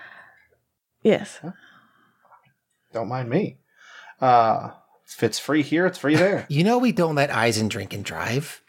Yes. 1.04 1.40
Don't 2.94 3.10
mind 3.10 3.30
me. 3.30 3.58
Uh, 4.22 4.72
if 5.06 5.22
it's 5.22 5.40
free 5.40 5.62
here, 5.62 5.86
it's 5.86 5.98
free 5.98 6.16
there. 6.16 6.46
You 6.50 6.64
know, 6.64 6.78
we 6.78 6.92
don't 6.92 7.16
let 7.16 7.30
Eisen 7.34 7.68
drink 7.68 7.94
and 7.94 8.04
drive 8.06 8.62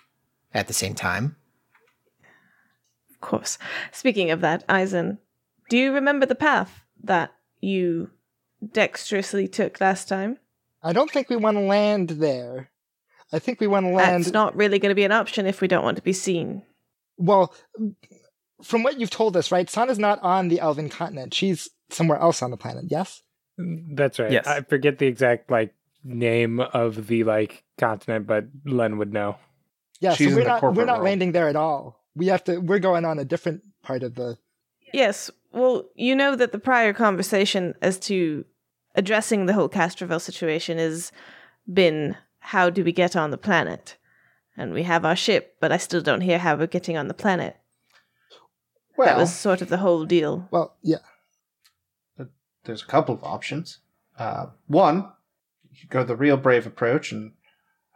at 0.52 0.66
the 0.66 0.72
same 0.72 0.94
time. 0.94 1.36
Of 3.10 3.20
course. 3.20 3.58
Speaking 3.92 4.30
of 4.30 4.40
that, 4.40 4.64
Eisen, 4.68 5.18
do 5.68 5.78
you 5.78 5.92
remember 5.92 6.26
the 6.26 6.34
path 6.34 6.82
that 7.02 7.32
you 7.60 8.10
dexterously 8.72 9.48
took 9.48 9.80
last 9.80 10.08
time? 10.08 10.38
I 10.82 10.92
don't 10.92 11.10
think 11.10 11.30
we 11.30 11.36
want 11.36 11.56
to 11.56 11.62
land 11.62 12.10
there. 12.10 12.70
I 13.32 13.38
think 13.38 13.60
we 13.60 13.66
want 13.66 13.86
to 13.86 13.92
land. 13.92 14.24
That's 14.24 14.32
not 14.32 14.54
really 14.54 14.78
going 14.78 14.90
to 14.90 14.94
be 14.94 15.04
an 15.04 15.12
option 15.12 15.46
if 15.46 15.60
we 15.60 15.68
don't 15.68 15.84
want 15.84 15.96
to 15.96 16.02
be 16.02 16.12
seen. 16.12 16.62
Well, 17.16 17.54
from 18.62 18.82
what 18.82 19.00
you've 19.00 19.10
told 19.10 19.36
us, 19.36 19.50
right? 19.50 19.68
Sana's 19.68 19.98
not 19.98 20.22
on 20.22 20.48
the 20.48 20.60
Elven 20.60 20.88
continent. 20.88 21.34
She's 21.34 21.68
somewhere 21.90 22.18
else 22.18 22.42
on 22.42 22.50
the 22.50 22.56
planet. 22.56 22.84
Yes. 22.88 23.22
That's 23.56 24.18
right. 24.18 24.32
Yes. 24.32 24.46
I 24.46 24.60
forget 24.62 24.98
the 24.98 25.06
exact 25.06 25.50
like 25.50 25.74
name 26.02 26.60
of 26.60 27.06
the 27.06 27.24
like 27.24 27.64
continent, 27.78 28.26
but 28.26 28.46
Len 28.64 28.98
would 28.98 29.12
know. 29.12 29.36
Yeah. 30.00 30.14
She's 30.14 30.30
so 30.30 30.36
we're 30.36 30.44
not. 30.44 30.54
We're 30.54 30.60
corporate 30.60 30.86
not 30.86 30.96
world. 30.96 31.04
landing 31.04 31.32
there 31.32 31.48
at 31.48 31.56
all. 31.56 32.00
We 32.14 32.26
have 32.26 32.44
to. 32.44 32.58
We're 32.58 32.78
going 32.78 33.04
on 33.04 33.18
a 33.18 33.24
different 33.24 33.62
part 33.82 34.02
of 34.02 34.14
the. 34.14 34.38
Yes. 34.92 35.30
Well, 35.52 35.84
you 35.94 36.16
know 36.16 36.36
that 36.36 36.52
the 36.52 36.58
prior 36.58 36.92
conversation 36.92 37.74
as 37.80 37.98
to 38.00 38.44
addressing 38.94 39.46
the 39.46 39.52
whole 39.52 39.68
Castrovel 39.68 40.20
situation 40.20 40.78
has 40.78 41.12
been 41.72 42.16
how 42.38 42.70
do 42.70 42.84
we 42.84 42.92
get 42.92 43.16
on 43.16 43.30
the 43.30 43.38
planet? 43.38 43.96
And 44.56 44.72
we 44.72 44.84
have 44.84 45.04
our 45.04 45.16
ship, 45.16 45.56
but 45.60 45.72
I 45.72 45.78
still 45.78 46.00
don't 46.00 46.20
hear 46.20 46.38
how 46.38 46.54
we're 46.54 46.66
getting 46.66 46.96
on 46.96 47.08
the 47.08 47.14
planet. 47.14 47.56
Well, 48.96 49.06
that 49.06 49.16
was 49.16 49.34
sort 49.34 49.60
of 49.60 49.68
the 49.68 49.78
whole 49.78 50.04
deal. 50.04 50.46
Well, 50.50 50.76
yeah. 50.82 50.98
there's 52.64 52.82
a 52.82 52.86
couple 52.86 53.14
of 53.14 53.24
options. 53.24 53.78
Uh, 54.16 54.46
one, 54.68 55.10
you 55.72 55.88
go 55.88 56.04
the 56.04 56.14
real 56.14 56.36
brave 56.36 56.66
approach 56.66 57.10
and 57.10 57.32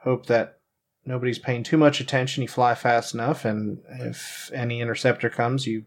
hope 0.02 0.26
that 0.26 0.58
nobody's 1.04 1.38
paying 1.38 1.62
too 1.62 1.76
much 1.76 2.00
attention. 2.00 2.42
You 2.42 2.48
fly 2.48 2.74
fast 2.74 3.14
enough, 3.14 3.44
and 3.44 3.78
if 3.88 4.50
any 4.52 4.80
interceptor 4.80 5.30
comes, 5.30 5.66
you 5.66 5.84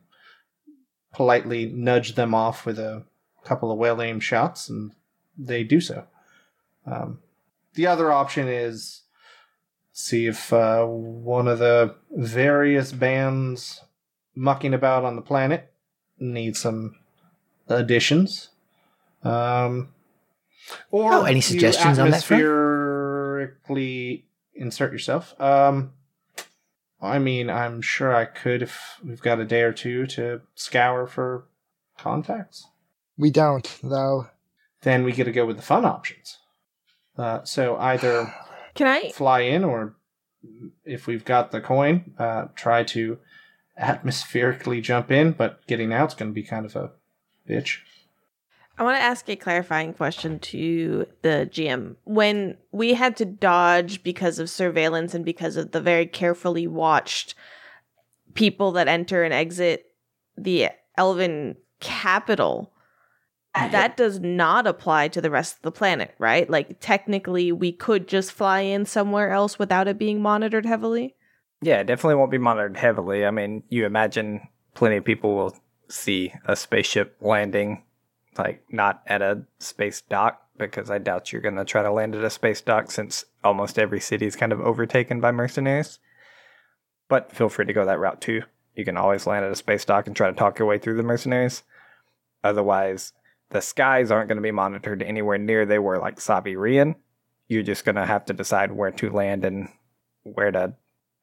politely 1.13 1.65
nudge 1.65 2.15
them 2.15 2.33
off 2.33 2.65
with 2.65 2.79
a 2.79 3.03
couple 3.43 3.71
of 3.71 3.77
well 3.77 4.01
aimed 4.01 4.23
shots, 4.23 4.69
and 4.69 4.93
they 5.37 5.63
do 5.63 5.79
so. 5.81 6.05
Um, 6.85 7.19
the 7.73 7.87
other 7.87 8.11
option 8.11 8.47
is 8.47 9.01
see 9.93 10.25
if 10.27 10.51
uh, 10.53 10.83
one 10.85 11.47
of 11.47 11.59
the 11.59 11.95
various 12.11 12.91
bands 12.91 13.81
mucking 14.35 14.73
about 14.73 15.03
on 15.05 15.15
the 15.15 15.21
planet 15.21 15.71
needs 16.19 16.59
some 16.59 16.95
additions. 17.67 18.49
Um, 19.23 19.89
or 20.89 21.13
Oh, 21.13 21.23
any 21.23 21.41
suggestions 21.41 21.99
on 21.99 22.09
that 22.11 22.23
front? 22.23 22.41
atmospherically 22.43 24.25
insert 24.55 24.91
yourself. 24.91 25.39
Um, 25.39 25.93
I 27.01 27.19
mean, 27.19 27.49
I'm 27.49 27.81
sure 27.81 28.15
I 28.15 28.25
could 28.25 28.61
if 28.61 28.99
we've 29.03 29.21
got 29.21 29.39
a 29.39 29.45
day 29.45 29.61
or 29.61 29.73
two 29.73 30.05
to 30.07 30.41
scour 30.55 31.07
for 31.07 31.45
contacts. 31.97 32.67
We 33.17 33.31
don't 33.31 33.79
though. 33.83 34.27
Then 34.81 35.03
we 35.03 35.11
get 35.11 35.25
to 35.25 35.31
go 35.31 35.45
with 35.45 35.57
the 35.57 35.63
fun 35.63 35.85
options. 35.85 36.37
Uh, 37.17 37.43
so 37.43 37.77
either 37.77 38.33
Can 38.75 38.87
I? 38.87 39.11
fly 39.11 39.41
in, 39.41 39.63
or 39.63 39.95
if 40.85 41.07
we've 41.07 41.25
got 41.25 41.51
the 41.51 41.61
coin, 41.61 42.13
uh, 42.17 42.47
try 42.55 42.83
to 42.83 43.19
atmospherically 43.77 44.81
jump 44.81 45.11
in. 45.11 45.31
But 45.31 45.65
getting 45.67 45.93
out's 45.93 46.15
going 46.15 46.31
to 46.31 46.35
be 46.35 46.43
kind 46.43 46.65
of 46.65 46.75
a 46.75 46.91
bitch. 47.47 47.79
I 48.77 48.83
want 48.83 48.97
to 48.97 49.03
ask 49.03 49.29
a 49.29 49.35
clarifying 49.35 49.93
question 49.93 50.39
to 50.39 51.05
the 51.21 51.47
GM. 51.51 51.97
When 52.03 52.57
we 52.71 52.95
had 52.95 53.15
to 53.17 53.25
dodge 53.25 54.01
because 54.01 54.39
of 54.39 54.49
surveillance 54.49 55.13
and 55.13 55.23
because 55.23 55.55
of 55.55 55.71
the 55.71 55.81
very 55.81 56.07
carefully 56.07 56.65
watched 56.65 57.35
people 58.33 58.71
that 58.71 58.87
enter 58.87 59.23
and 59.23 59.33
exit 59.33 59.85
the 60.37 60.69
Elven 60.97 61.57
capital, 61.79 62.73
that 63.53 63.97
does 63.97 64.19
not 64.19 64.65
apply 64.65 65.09
to 65.09 65.21
the 65.21 65.31
rest 65.31 65.57
of 65.57 65.61
the 65.63 65.71
planet, 65.71 66.15
right? 66.19 66.49
Like, 66.49 66.79
technically, 66.79 67.51
we 67.51 67.71
could 67.71 68.07
just 68.07 68.31
fly 68.31 68.61
in 68.61 68.85
somewhere 68.85 69.31
else 69.31 69.59
without 69.59 69.87
it 69.87 69.97
being 69.97 70.21
monitored 70.21 70.65
heavily. 70.65 71.15
Yeah, 71.61 71.81
it 71.81 71.85
definitely 71.85 72.15
won't 72.15 72.31
be 72.31 72.37
monitored 72.37 72.77
heavily. 72.77 73.25
I 73.25 73.31
mean, 73.31 73.63
you 73.69 73.85
imagine 73.85 74.47
plenty 74.73 74.97
of 74.97 75.05
people 75.05 75.35
will 75.35 75.55
see 75.89 76.33
a 76.45 76.55
spaceship 76.55 77.17
landing, 77.21 77.83
like 78.37 78.63
not 78.71 79.03
at 79.05 79.21
a 79.21 79.43
space 79.59 80.01
dock, 80.01 80.41
because 80.57 80.89
I 80.89 80.97
doubt 80.97 81.31
you're 81.31 81.41
going 81.41 81.55
to 81.55 81.65
try 81.65 81.83
to 81.83 81.91
land 81.91 82.15
at 82.15 82.23
a 82.23 82.29
space 82.29 82.61
dock 82.61 82.89
since 82.89 83.25
almost 83.43 83.77
every 83.77 83.99
city 83.99 84.25
is 84.25 84.35
kind 84.35 84.53
of 84.53 84.61
overtaken 84.61 85.19
by 85.19 85.31
mercenaries. 85.31 85.99
But 87.09 87.35
feel 87.35 87.49
free 87.49 87.65
to 87.65 87.73
go 87.73 87.85
that 87.85 87.99
route 87.99 88.21
too. 88.21 88.43
You 88.75 88.85
can 88.85 88.95
always 88.95 89.27
land 89.27 89.43
at 89.43 89.51
a 89.51 89.55
space 89.55 89.83
dock 89.83 90.07
and 90.07 90.15
try 90.15 90.29
to 90.29 90.35
talk 90.35 90.57
your 90.57 90.67
way 90.67 90.77
through 90.77 90.95
the 90.95 91.03
mercenaries. 91.03 91.63
Otherwise, 92.43 93.13
the 93.51 93.61
skies 93.61 94.11
aren't 94.11 94.27
going 94.27 94.37
to 94.37 94.41
be 94.41 94.51
monitored 94.51 95.03
anywhere 95.03 95.37
near 95.37 95.65
they 95.65 95.79
were 95.79 95.97
like 95.97 96.17
Sabirian. 96.17 96.95
You're 97.47 97.63
just 97.63 97.85
going 97.85 97.95
to 97.95 98.05
have 98.05 98.25
to 98.25 98.33
decide 98.33 98.71
where 98.71 98.91
to 98.91 99.11
land 99.11 99.45
and 99.45 99.67
where 100.23 100.51
to 100.51 100.73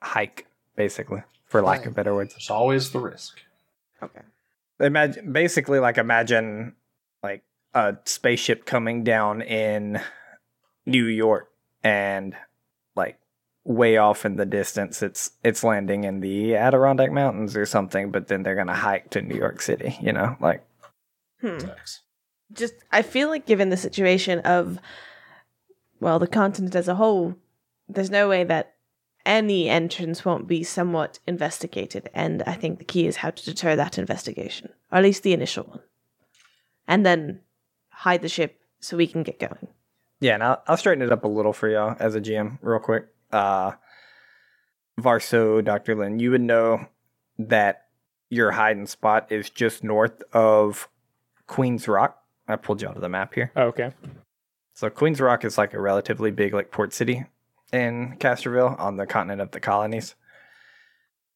hike, 0.03 0.47
basically, 0.77 1.23
for 1.47 1.63
lack 1.63 1.87
of 1.87 1.95
better 1.95 2.15
words. 2.15 2.35
There's 2.35 2.51
always 2.51 2.91
the 2.93 3.01
risk. 3.01 3.41
Okay. 4.03 4.21
Imagine 4.81 5.33
basically 5.33 5.81
like 5.81 5.99
imagine 5.99 6.75
like 7.23 7.43
a 7.75 7.97
spaceship 8.05 8.65
coming 8.65 9.03
down 9.03 9.43
in 9.43 10.01
New 10.87 11.05
York 11.05 11.51
and 11.83 12.37
like 12.95 13.19
way 13.65 13.97
off 13.97 14.25
in 14.25 14.37
the 14.37 14.47
distance 14.47 15.03
it's 15.03 15.33
it's 15.43 15.65
landing 15.65 16.05
in 16.05 16.21
the 16.21 16.55
Adirondack 16.55 17.11
Mountains 17.11 17.57
or 17.57 17.67
something, 17.67 18.13
but 18.13 18.29
then 18.29 18.43
they're 18.45 18.55
gonna 18.55 18.75
hike 18.75 19.11
to 19.11 19.23
New 19.23 19.35
York 19.35 19.61
City, 19.63 19.97
you 20.01 20.13
know, 20.13 20.37
like 20.41 20.65
Hmm. 21.41 21.59
Just, 22.53 22.75
I 22.91 23.03
feel 23.03 23.29
like 23.29 23.47
given 23.47 23.71
the 23.71 23.77
situation 23.77 24.41
of, 24.41 24.79
well, 26.01 26.19
the 26.19 26.27
continent 26.27 26.75
as 26.75 26.89
a 26.89 26.95
whole, 26.95 27.35
there's 27.89 28.11
no 28.11 28.29
way 28.29 28.45
that 28.45 28.75
any 29.27 29.69
entrance 29.69 30.25
won't 30.25 30.47
be 30.47 30.63
somewhat 30.63 31.19
investigated. 31.27 32.09
And 32.15 32.43
I 32.47 32.55
think 32.55 32.79
the 32.79 32.85
key 32.85 33.07
is 33.07 33.17
how 33.17 33.31
to 33.31 33.45
deter 33.45 33.77
that 33.77 33.99
investigation, 33.99 34.71
or 34.91 34.99
at 34.99 35.05
least 35.05 35.23
the 35.23 35.35
initial 35.35 35.65
one. 35.65 35.81
And 36.87 37.05
then 37.05 37.41
hide 37.91 38.23
the 38.23 38.29
ship 38.29 38.61
so 38.81 38.97
we 38.97 39.07
can 39.07 39.23
get 39.23 39.39
going. 39.39 39.69
Yeah, 40.21 40.35
and 40.35 40.43
I'll, 40.43 40.63
I'll 40.67 40.77
straighten 40.77 41.03
it 41.03 41.13
up 41.13 41.25
a 41.25 41.29
little 41.29 41.53
for 41.53 41.69
y'all 41.69 41.97
as 42.01 42.15
a 42.15 42.21
GM, 42.21 42.59
real 42.63 42.79
quick. 42.79 43.07
Uh, 43.31 43.73
Varso, 44.99 45.63
Dr. 45.65 45.95
Lin, 45.95 46.19
you 46.19 46.31
would 46.31 46.41
know 46.41 46.87
that 47.39 47.87
your 48.31 48.53
hiding 48.53 48.87
spot 48.87 49.31
is 49.31 49.49
just 49.51 49.85
north 49.85 50.23
of 50.33 50.89
Queen's 51.47 51.87
Rock. 51.87 52.18
I 52.49 52.57
pulled 52.57 52.83
you 52.83 52.89
onto 52.89 53.01
the 53.01 53.09
map 53.09 53.35
here. 53.35 53.53
Okay. 53.57 53.93
So 54.75 54.89
Queen's 54.91 55.21
Rock 55.21 55.45
is 55.45 55.59
like 55.59 55.75
a 55.75 55.81
relatively 55.81 56.31
big 56.31 56.55
like 56.55 56.71
port 56.71 56.93
city 56.93 57.25
in 57.73 58.17
Castrovel 58.19 58.79
on 58.79 58.97
the 58.97 59.07
continent 59.07 59.41
of 59.41 59.51
the 59.51 59.61
colonies. 59.61 60.15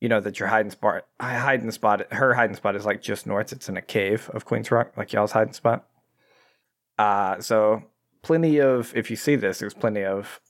You 0.00 0.08
know 0.08 0.20
that 0.20 0.40
your 0.40 0.48
hiding 0.48 0.72
spot, 0.72 1.06
hiding 1.20 1.70
spot, 1.70 2.12
her 2.12 2.34
hiding 2.34 2.56
spot 2.56 2.74
is 2.74 2.86
like 2.86 3.02
just 3.02 3.26
north. 3.26 3.52
It's 3.52 3.68
in 3.68 3.76
a 3.76 3.82
cave 3.82 4.30
of 4.32 4.44
Queen's 4.44 4.70
Rock, 4.70 4.92
like 4.96 5.12
y'all's 5.12 5.32
hiding 5.32 5.52
spot. 5.52 5.86
Uh 6.98 7.40
so 7.40 7.84
plenty 8.22 8.60
of 8.60 8.96
if 8.96 9.10
you 9.10 9.16
see 9.16 9.36
this, 9.36 9.58
there's 9.58 9.74
plenty 9.74 10.04
of 10.04 10.40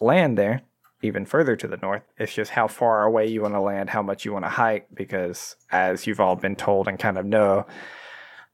land 0.00 0.36
there, 0.36 0.62
even 1.02 1.24
further 1.24 1.56
to 1.56 1.68
the 1.68 1.76
north. 1.76 2.02
It's 2.18 2.34
just 2.34 2.52
how 2.52 2.68
far 2.68 3.04
away 3.04 3.26
you 3.26 3.42
want 3.42 3.54
to 3.54 3.60
land, 3.60 3.90
how 3.90 4.02
much 4.02 4.24
you 4.24 4.32
want 4.32 4.44
to 4.44 4.50
hike, 4.50 4.88
because 4.92 5.56
as 5.70 6.06
you've 6.06 6.20
all 6.20 6.36
been 6.36 6.56
told 6.56 6.88
and 6.88 6.98
kind 6.98 7.18
of 7.18 7.26
know, 7.26 7.66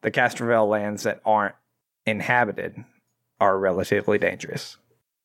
the 0.07 0.13
Castrovel 0.13 0.69
lands 0.69 1.03
that 1.03 1.21
aren't 1.27 1.57
inhabited 2.07 2.77
are 3.41 3.59
relatively 3.59 4.19
dangerous. 4.19 4.77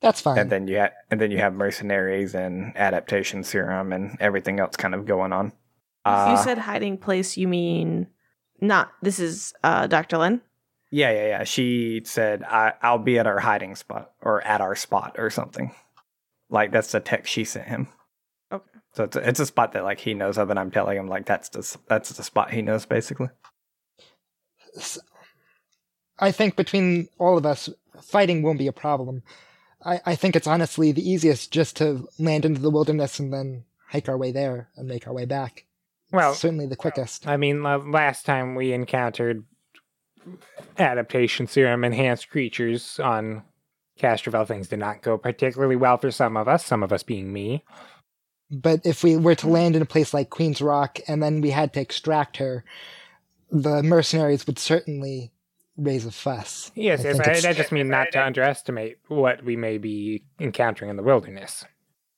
That's 0.02 0.20
fine. 0.22 0.40
And 0.40 0.50
then 0.52 0.68
you 0.68 0.80
ha- 0.80 0.90
and 1.12 1.22
then 1.22 1.30
you 1.30 1.38
have 1.38 1.54
mercenaries 1.54 2.34
and 2.34 2.76
adaptation 2.76 3.44
serum 3.44 3.94
and 3.94 4.18
everything 4.20 4.60
else 4.60 4.76
kind 4.76 4.96
of 4.96 5.06
going 5.06 5.34
on. 5.34 5.54
Uh, 6.04 6.36
you 6.36 6.44
said 6.44 6.58
hiding 6.58 6.98
place, 6.98 7.38
you 7.38 7.48
mean 7.48 8.08
not, 8.60 8.92
this 9.04 9.20
is 9.20 9.54
uh, 9.64 9.86
Dr. 9.86 10.18
Lynn? 10.18 10.42
yeah, 10.90 11.12
yeah, 11.12 11.28
yeah. 11.28 11.44
She 11.44 12.02
said 12.04 12.42
I- 12.42 12.74
I'll 12.82 12.98
be 12.98 13.20
at 13.20 13.28
our 13.28 13.40
hiding 13.40 13.76
spot 13.76 14.14
or 14.20 14.42
at 14.42 14.62
our 14.62 14.76
spot 14.76 15.18
or 15.20 15.30
something. 15.30 15.76
Like 16.50 16.72
that's 16.72 16.92
the 16.92 17.00
text 17.00 17.32
she 17.32 17.44
sent 17.46 17.68
him. 17.68 17.88
Okay. 18.52 18.66
So 18.94 19.04
it's 19.04 19.16
a, 19.16 19.30
it's 19.30 19.40
a 19.40 19.46
spot 19.46 19.74
that 19.74 19.84
like 19.84 20.00
he 20.00 20.16
knows 20.16 20.40
of, 20.40 20.50
and 20.50 20.58
I'm 20.58 20.72
telling 20.72 20.98
him 20.98 21.08
like 21.08 21.28
that's 21.28 21.50
the 21.50 21.78
that's 21.88 22.10
the 22.10 22.24
spot 22.24 22.50
he 22.52 22.64
knows 22.64 22.88
basically. 22.88 23.30
I 26.20 26.32
think 26.32 26.56
between 26.56 27.10
all 27.18 27.38
of 27.38 27.46
us, 27.46 27.70
fighting 28.02 28.44
won't 28.44 28.60
be 28.60 28.68
a 28.68 28.74
problem. 28.74 29.24
I, 29.84 30.00
I 30.06 30.16
think 30.16 30.36
it's 30.36 30.48
honestly 30.48 30.92
the 30.92 31.08
easiest 31.08 31.52
just 31.52 31.76
to 31.78 32.08
land 32.20 32.46
into 32.46 32.62
the 32.62 32.70
wilderness 32.70 33.20
and 33.20 33.34
then 33.34 33.66
hike 33.88 34.08
our 34.08 34.18
way 34.18 34.32
there 34.32 34.70
and 34.76 34.88
make 34.88 35.08
our 35.08 35.14
way 35.14 35.26
back. 35.26 35.66
Well, 36.12 36.34
Certainly 36.34 36.68
the 36.68 36.76
quickest. 36.76 37.26
I 37.28 37.38
mean, 37.38 37.64
last 37.64 38.26
time 38.26 38.56
we 38.56 38.74
encountered 38.74 39.46
adaptation 40.78 41.48
serum 41.48 41.84
enhanced 41.84 42.30
creatures 42.30 43.00
on 43.00 43.44
Castrovel, 44.00 44.46
things 44.46 44.68
did 44.68 44.80
not 44.80 45.02
go 45.02 45.18
particularly 45.18 45.76
well 45.76 45.98
for 45.98 46.12
some 46.12 46.38
of 46.38 46.48
us, 46.48 46.66
some 46.66 46.84
of 46.84 46.92
us 46.92 47.04
being 47.04 47.32
me. 47.32 47.64
But 48.50 48.86
if 48.86 49.04
we 49.04 49.16
were 49.16 49.36
to 49.36 49.48
land 49.48 49.76
in 49.76 49.82
a 49.82 49.86
place 49.86 50.14
like 50.14 50.30
Queen's 50.30 50.62
Rock 50.62 51.00
and 51.08 51.24
then 51.24 51.40
we 51.40 51.52
had 51.52 51.74
to 51.74 51.80
extract 51.82 52.38
her, 52.38 52.66
the 53.52 53.84
mercenaries 53.84 54.48
would 54.48 54.58
certainly 54.58 55.32
raise 55.78 56.06
a 56.06 56.12
fuss. 56.12 56.72
Yes, 56.76 57.06
I 57.06 57.10
yes, 57.10 57.46
I, 57.46 57.50
I 57.50 57.54
just 57.54 57.72
mean 57.72 57.90
not 57.90 58.12
to 58.14 58.24
underestimate 58.24 58.98
what 59.08 59.44
we 59.44 59.56
may 59.56 59.78
be 59.78 60.24
encountering 60.40 60.90
in 60.90 60.98
the 60.98 61.04
wilderness. 61.04 61.66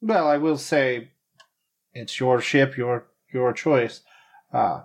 Well, 0.02 0.28
I 0.28 0.38
will 0.38 0.58
say, 0.58 1.12
it's 1.94 2.20
your 2.20 2.42
ship, 2.42 2.78
your 2.78 3.08
your 3.32 3.54
choice. 3.54 4.02
Uh, 4.52 4.84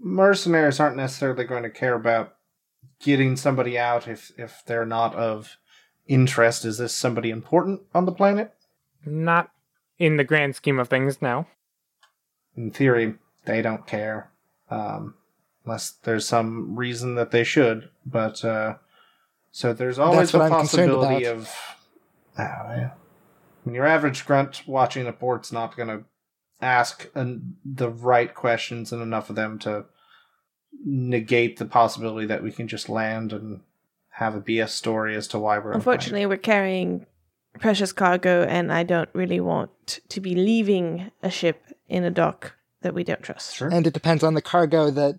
mercenaries 0.00 0.80
aren't 0.80 0.96
necessarily 0.96 1.44
going 1.44 1.62
to 1.62 1.70
care 1.70 1.94
about 1.94 2.34
getting 3.00 3.36
somebody 3.36 3.78
out 3.78 4.08
if 4.08 4.32
if 4.36 4.62
they're 4.66 4.86
not 4.86 5.14
of 5.14 5.56
interest. 6.06 6.64
Is 6.64 6.78
this 6.78 6.94
somebody 6.94 7.30
important 7.30 7.82
on 7.94 8.06
the 8.06 8.12
planet? 8.12 8.52
Not 9.04 9.50
in 9.98 10.16
the 10.16 10.24
grand 10.24 10.56
scheme 10.56 10.78
of 10.78 10.88
things, 10.88 11.22
no. 11.22 11.46
In 12.56 12.70
theory, 12.70 13.14
they 13.44 13.62
don't 13.62 13.86
care, 13.86 14.30
um, 14.70 15.14
unless 15.66 15.90
there's 15.90 16.26
some 16.26 16.76
reason 16.76 17.16
that 17.16 17.32
they 17.32 17.44
should. 17.44 17.90
But 18.06 18.44
uh, 18.44 18.76
so 19.50 19.72
there's 19.72 19.98
always 19.98 20.32
That's 20.32 20.44
the 20.44 20.48
possibility 20.48 21.26
of. 21.26 21.50
Ah, 22.38 22.74
yeah. 22.74 22.90
I 22.90 23.68
mean, 23.68 23.74
your 23.74 23.86
average 23.86 24.24
grunt 24.26 24.62
watching 24.66 25.06
a 25.06 25.12
port's 25.12 25.52
not 25.52 25.76
going 25.76 25.88
to 25.88 26.04
ask 26.60 27.10
an, 27.14 27.56
the 27.64 27.90
right 27.90 28.34
questions 28.34 28.92
and 28.92 29.02
enough 29.02 29.28
of 29.28 29.36
them 29.36 29.58
to 29.60 29.86
negate 30.84 31.58
the 31.58 31.64
possibility 31.64 32.26
that 32.26 32.42
we 32.42 32.52
can 32.52 32.68
just 32.68 32.88
land 32.88 33.32
and 33.32 33.60
have 34.10 34.34
a 34.34 34.40
BS 34.40 34.70
story 34.70 35.16
as 35.16 35.28
to 35.28 35.38
why 35.38 35.58
we're. 35.58 35.72
on 35.72 35.78
the 35.78 35.84
planet. 35.84 36.00
Unfortunately, 36.00 36.26
we're 36.26 36.36
carrying 36.36 37.06
precious 37.58 37.92
cargo, 37.92 38.44
and 38.44 38.72
I 38.72 38.82
don't 38.82 39.10
really 39.12 39.40
want 39.40 40.00
to 40.08 40.20
be 40.20 40.34
leaving 40.34 41.10
a 41.22 41.30
ship 41.30 41.62
in 41.88 42.04
a 42.04 42.10
dock 42.10 42.54
that 42.82 42.94
we 42.94 43.04
don't 43.04 43.22
trust. 43.22 43.56
Sure. 43.56 43.68
And 43.68 43.86
it 43.86 43.94
depends 43.94 44.22
on 44.22 44.34
the 44.34 44.42
cargo 44.42 44.90
that 44.90 45.18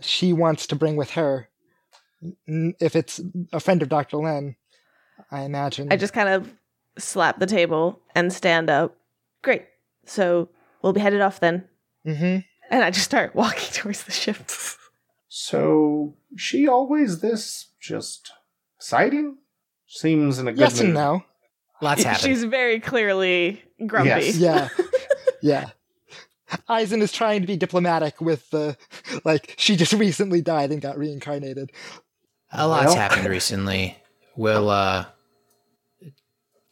she 0.00 0.32
wants 0.32 0.66
to 0.68 0.76
bring 0.76 0.96
with 0.96 1.10
her. 1.10 1.48
If 2.46 2.96
it's 2.96 3.20
a 3.52 3.60
friend 3.60 3.82
of 3.82 3.88
Dr. 3.88 4.16
Len, 4.18 4.56
I 5.30 5.42
imagine. 5.42 5.92
I 5.92 5.96
just 5.96 6.12
kind 6.12 6.28
of 6.28 6.52
slap 6.98 7.38
the 7.38 7.46
table 7.46 8.00
and 8.14 8.32
stand 8.32 8.70
up. 8.70 8.96
Great. 9.42 9.66
So 10.04 10.48
we'll 10.82 10.92
be 10.92 11.00
headed 11.00 11.20
off 11.20 11.40
then. 11.40 11.68
hmm 12.04 12.38
And 12.70 12.84
I 12.84 12.90
just 12.90 13.04
start 13.04 13.34
walking 13.34 13.70
towards 13.72 14.04
the 14.04 14.12
ship. 14.12 14.38
So 15.28 16.16
she 16.36 16.66
always 16.66 17.20
this 17.20 17.68
just 17.80 18.32
exciting? 18.76 19.38
Seems 19.86 20.38
in 20.38 20.48
a 20.48 20.52
good 20.52 20.60
Yes 20.60 20.80
and 20.80 20.94
no. 20.94 21.24
Lots 21.80 22.02
happen. 22.04 22.20
She's 22.20 22.44
very 22.44 22.80
clearly 22.80 23.62
grumpy. 23.86 24.08
Yes. 24.08 24.36
Yeah. 24.36 24.68
yeah. 25.40 25.70
Eisen 26.68 27.02
is 27.02 27.12
trying 27.12 27.40
to 27.42 27.46
be 27.46 27.56
diplomatic 27.56 28.20
with 28.20 28.48
the, 28.50 28.76
like, 29.24 29.54
she 29.58 29.76
just 29.76 29.92
recently 29.94 30.40
died 30.40 30.70
and 30.70 30.80
got 30.80 30.96
reincarnated. 30.98 31.70
A 32.52 32.66
lot's 32.66 32.86
Well- 32.86 32.96
happened 32.96 33.28
recently. 33.28 33.96
We'll 34.36 34.70
uh 34.70 35.06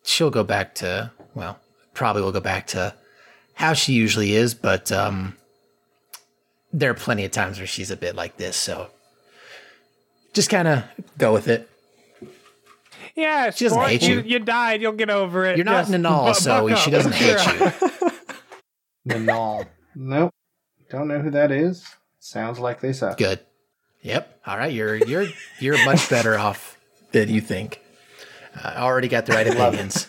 she'll 0.05 0.31
go 0.31 0.45
back 0.45 0.75
to 0.77 1.11
well, 1.35 1.59
probably 1.95 2.23
will 2.23 2.33
go 2.33 2.41
back 2.41 2.69
to 2.69 2.95
how 3.55 3.73
she 3.73 3.93
usually 3.93 4.35
is, 4.35 4.55
but 4.55 4.93
um 4.93 5.37
there 6.73 6.91
are 6.91 6.95
plenty 6.95 7.25
of 7.25 7.31
times 7.33 7.59
where 7.59 7.67
she's 7.67 7.91
a 7.91 7.97
bit 7.97 8.15
like 8.15 8.37
this, 8.37 8.57
so 8.57 8.89
just 10.33 10.49
kind 10.49 10.69
of 10.69 10.85
go 11.19 11.33
with 11.33 11.49
it. 11.49 11.69
Yeah, 13.17 13.51
She 13.51 13.65
doesn't 13.65 13.77
sport, 13.79 13.91
hate 13.91 14.03
you. 14.03 14.17
you. 14.17 14.23
You 14.25 14.39
died. 14.41 14.83
You'll 14.83 14.93
get 14.93 15.09
over 15.11 15.47
it. 15.47 15.57
You're 15.57 15.65
not 15.65 15.87
Just 15.87 15.93
Nanal, 15.93 16.27
bu- 16.29 16.35
so 16.35 16.69
buck 16.69 16.79
she 16.79 16.91
doesn't 16.91 17.13
hate 17.15 17.41
you. 17.61 18.11
Nanal. 19.07 19.67
nope. 19.95 20.33
Don't 20.91 21.09
know 21.09 21.19
who 21.21 21.31
that 21.31 21.51
is. 21.51 21.85
Sounds 22.19 22.59
like 22.59 22.81
they 22.81 22.93
suck. 22.93 23.19
Good. 23.19 23.41
Yep. 24.03 24.41
All 24.47 24.57
right. 24.57 24.73
You're 24.73 24.97
you're 24.97 25.27
you're 25.61 25.85
much 25.85 26.09
better 26.11 26.39
off 26.39 26.79
than 27.13 27.29
you 27.29 27.41
think. 27.41 27.81
I 28.63 28.77
already 28.77 29.09
got 29.09 29.27
the 29.27 29.33
right 29.33 29.47
opinions. 29.47 30.09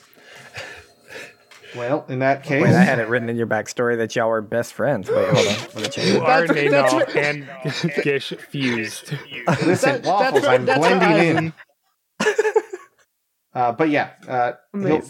Well, 1.75 2.05
in 2.07 2.19
that 2.19 2.43
case, 2.43 2.63
Wait, 2.63 2.73
I 2.73 2.81
had 2.83 2.97
it 2.99 3.07
written 3.09 3.29
in 3.29 3.35
your 3.35 3.45
backstory 3.45 3.97
that 3.97 4.15
y'all 4.15 4.29
were 4.29 4.41
best 4.41 4.73
friends. 4.73 5.09
Wait, 5.09 5.27
hold 5.29 5.47
on. 5.47 5.53
Let 5.53 5.75
me 5.75 5.83
check. 5.89 6.05
You 6.05 6.21
are 6.21 6.47
That's- 6.47 6.91
that's 7.13 7.15
and 7.15 7.93
Gish 8.03 8.29
fused. 8.49 9.13
listen, 9.65 10.01
That- 10.01 10.05
waffles. 10.05 10.41
that's, 10.43 10.47
I'm 10.47 10.65
that's 10.65 10.79
blending 10.79 11.51
for 12.19 12.27
in. 12.29 12.33
Uh, 13.53 13.71
but 13.73 13.89
yeah, 13.89 14.11
uh. 14.27 14.53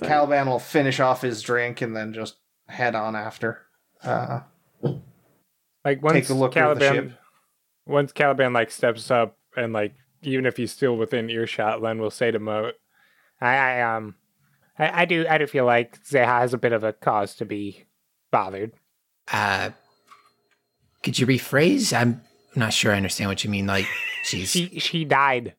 Caliban 0.02 0.48
will 0.48 0.60
finish 0.60 1.00
off 1.00 1.22
his 1.22 1.42
drink 1.42 1.82
and 1.82 1.96
then 1.96 2.14
just 2.14 2.38
head 2.68 2.96
on 2.96 3.16
after. 3.16 3.62
Uh, 4.04 4.42
Like 5.86 6.02
once 6.04 6.28
Take 6.28 6.30
a 6.30 6.34
look 6.34 6.56
at 6.58 6.74
the 6.74 6.80
Caliban, 6.86 7.10
ship. 7.12 7.20
once 7.86 8.12
Caliban 8.12 8.54
like 8.54 8.72
steps 8.72 9.10
up 9.10 9.38
and 9.56 9.72
like 9.74 9.94
even 10.22 10.46
if 10.46 10.58
he's 10.58 10.72
still 10.72 10.98
within 10.98 11.30
earshot, 11.30 11.82
Len 11.82 12.00
will 12.00 12.12
say 12.12 12.32
to 12.32 12.40
Moat, 12.40 12.74
"I, 13.40 13.56
I 13.56 13.96
um, 13.96 14.16
I, 14.78 15.02
I 15.02 15.06
do, 15.06 15.26
I 15.30 15.38
do 15.38 15.48
feel 15.48 15.66
like 15.66 16.04
Zeha 16.04 16.26
has 16.26 16.54
a 16.54 16.58
bit 16.58 16.74
of 16.74 16.84
a 16.84 16.92
cause 16.94 17.36
to 17.36 17.46
be 17.46 17.86
bothered." 18.32 18.74
Uh, 19.32 19.70
could 21.04 21.18
you 21.20 21.26
rephrase? 21.28 21.96
I'm 21.98 22.22
not 22.56 22.74
sure 22.74 22.92
I 22.94 22.98
understand 22.98 23.30
what 23.30 23.44
you 23.44 23.50
mean. 23.50 23.68
Like, 23.68 23.86
she's 24.24 24.50
She 24.52 24.80
she 24.80 25.06
died. 25.06 25.56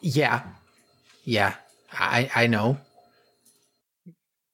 yeah, 0.00 0.42
yeah. 1.24 1.54
I 1.92 2.30
I 2.34 2.46
know. 2.48 2.78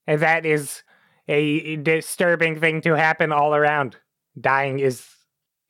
And 0.06 0.20
that 0.20 0.44
is 0.44 0.82
a 1.28 1.76
disturbing 1.76 2.60
thing 2.60 2.80
to 2.82 2.96
happen 2.96 3.32
all 3.32 3.54
around. 3.54 3.96
Dying 4.38 4.78
is 4.78 5.06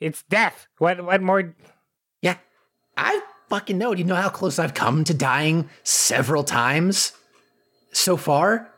it's 0.00 0.22
death. 0.24 0.66
What 0.78 1.04
what 1.04 1.22
more 1.22 1.54
Yeah, 2.20 2.36
I 2.96 3.20
fucking 3.48 3.78
know. 3.78 3.94
Do 3.94 4.00
you 4.00 4.06
know 4.06 4.14
how 4.14 4.28
close 4.28 4.58
I've 4.58 4.74
come 4.74 5.04
to 5.04 5.14
dying 5.14 5.68
several 5.82 6.44
times 6.44 7.12
so 7.92 8.16
far? 8.16 8.70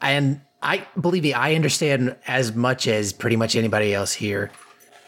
And 0.00 0.40
I 0.62 0.86
believe 1.00 1.22
me, 1.22 1.32
I 1.32 1.54
understand 1.54 2.16
as 2.26 2.54
much 2.54 2.88
as 2.88 3.12
pretty 3.12 3.36
much 3.36 3.54
anybody 3.54 3.94
else 3.94 4.12
here 4.12 4.50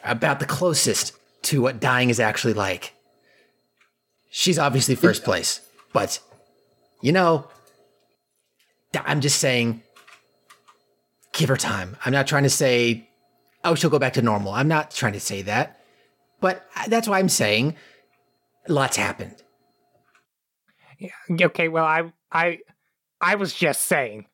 about 0.05 0.41
the 0.41 0.47
closest 0.47 1.13
to 1.43 1.61
what 1.61 1.81
dying 1.81 2.11
is 2.11 2.21
actually 2.21 2.55
like. 2.55 2.95
She's 4.31 4.59
obviously 4.59 4.95
first 4.95 5.25
place, 5.25 5.61
but 5.93 6.21
you 7.03 7.13
know, 7.13 7.49
I'm 8.95 9.21
just 9.21 9.41
saying, 9.41 9.83
give 11.41 11.49
her 11.49 11.57
time. 11.57 11.97
I'm 12.05 12.13
not 12.13 12.27
trying 12.27 12.43
to 12.45 12.51
say, 12.51 13.09
oh, 13.65 13.75
she'll 13.75 13.91
go 13.91 13.99
back 13.99 14.13
to 14.13 14.23
normal. 14.23 14.53
I'm 14.53 14.69
not 14.69 14.91
trying 14.91 15.15
to 15.15 15.21
say 15.21 15.43
that. 15.43 15.81
But 16.41 16.65
that's 16.89 17.09
why 17.09 17.19
I'm 17.19 17.29
saying 17.29 17.75
lots 18.69 18.97
happened. 18.97 19.43
Okay, 21.41 21.69
well 21.69 21.85
I 21.85 22.13
I 22.31 22.59
I 23.21 23.35
was 23.37 23.53
just 23.55 23.83
saying. 23.83 24.27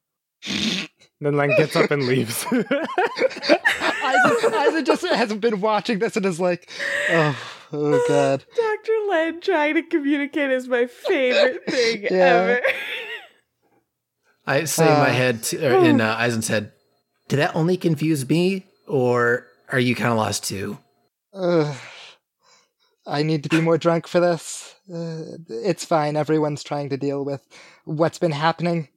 then 1.20 1.36
Len 1.36 1.50
gets 1.56 1.74
up 1.76 1.90
and 1.90 2.02
leaves. 2.06 2.44
Isaac, 2.52 2.66
Isaac 4.52 4.84
just 4.86 5.02
hasn't 5.06 5.40
been 5.40 5.60
watching 5.60 5.98
this 5.98 6.16
and 6.16 6.26
is 6.26 6.38
like, 6.40 6.68
oh, 7.10 7.36
oh 7.72 8.04
god. 8.08 8.44
Dr. 8.56 8.92
Len 9.08 9.40
trying 9.40 9.74
to 9.74 9.82
communicate 9.82 10.50
is 10.50 10.68
my 10.68 10.86
favorite 10.86 11.64
thing 11.68 12.02
Yeah. 12.04 12.10
ever. 12.10 12.60
I 14.46 14.64
say 14.64 14.84
in 14.86 14.98
my 15.00 15.10
Uh. 15.10 15.12
head, 15.12 15.42
to, 15.44 15.66
or 15.66 15.84
in 15.84 16.00
uh, 16.00 16.14
Eisen's 16.18 16.46
head, 16.46 16.70
did 17.28 17.38
that 17.38 17.54
only 17.54 17.76
confuse 17.76 18.28
me, 18.28 18.66
or 18.86 19.46
are 19.70 19.78
you 19.78 19.94
kind 19.94 20.10
of 20.10 20.16
lost 20.16 20.44
too? 20.44 20.78
Ugh. 21.34 21.76
I 23.06 23.22
need 23.22 23.44
to 23.44 23.48
be 23.48 23.60
more 23.60 23.78
drunk 23.78 24.06
for 24.08 24.18
this. 24.18 24.74
Uh, 24.92 25.38
it's 25.48 25.84
fine. 25.84 26.16
Everyone's 26.16 26.64
trying 26.64 26.88
to 26.88 26.96
deal 26.96 27.24
with 27.24 27.46
what's 27.84 28.18
been 28.18 28.32
happening. 28.32 28.88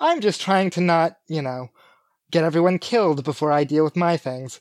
I'm 0.00 0.20
just 0.20 0.40
trying 0.40 0.70
to 0.70 0.80
not, 0.80 1.16
you 1.28 1.40
know, 1.40 1.70
get 2.30 2.44
everyone 2.44 2.78
killed 2.78 3.24
before 3.24 3.52
I 3.52 3.64
deal 3.64 3.84
with 3.84 3.96
my 3.96 4.16
things. 4.16 4.60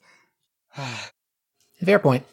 Fair 1.83 1.99
point. 1.99 2.25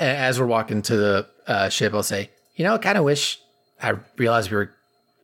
As 0.00 0.40
we're 0.40 0.46
walking 0.46 0.82
to 0.82 0.96
the 0.96 1.28
uh, 1.46 1.68
ship, 1.68 1.94
I'll 1.94 2.02
say, 2.02 2.30
you 2.56 2.64
know, 2.64 2.74
I 2.74 2.78
kind 2.78 2.98
of 2.98 3.04
wish 3.04 3.38
I 3.82 3.94
realized 4.16 4.50
we 4.50 4.56
were. 4.56 4.70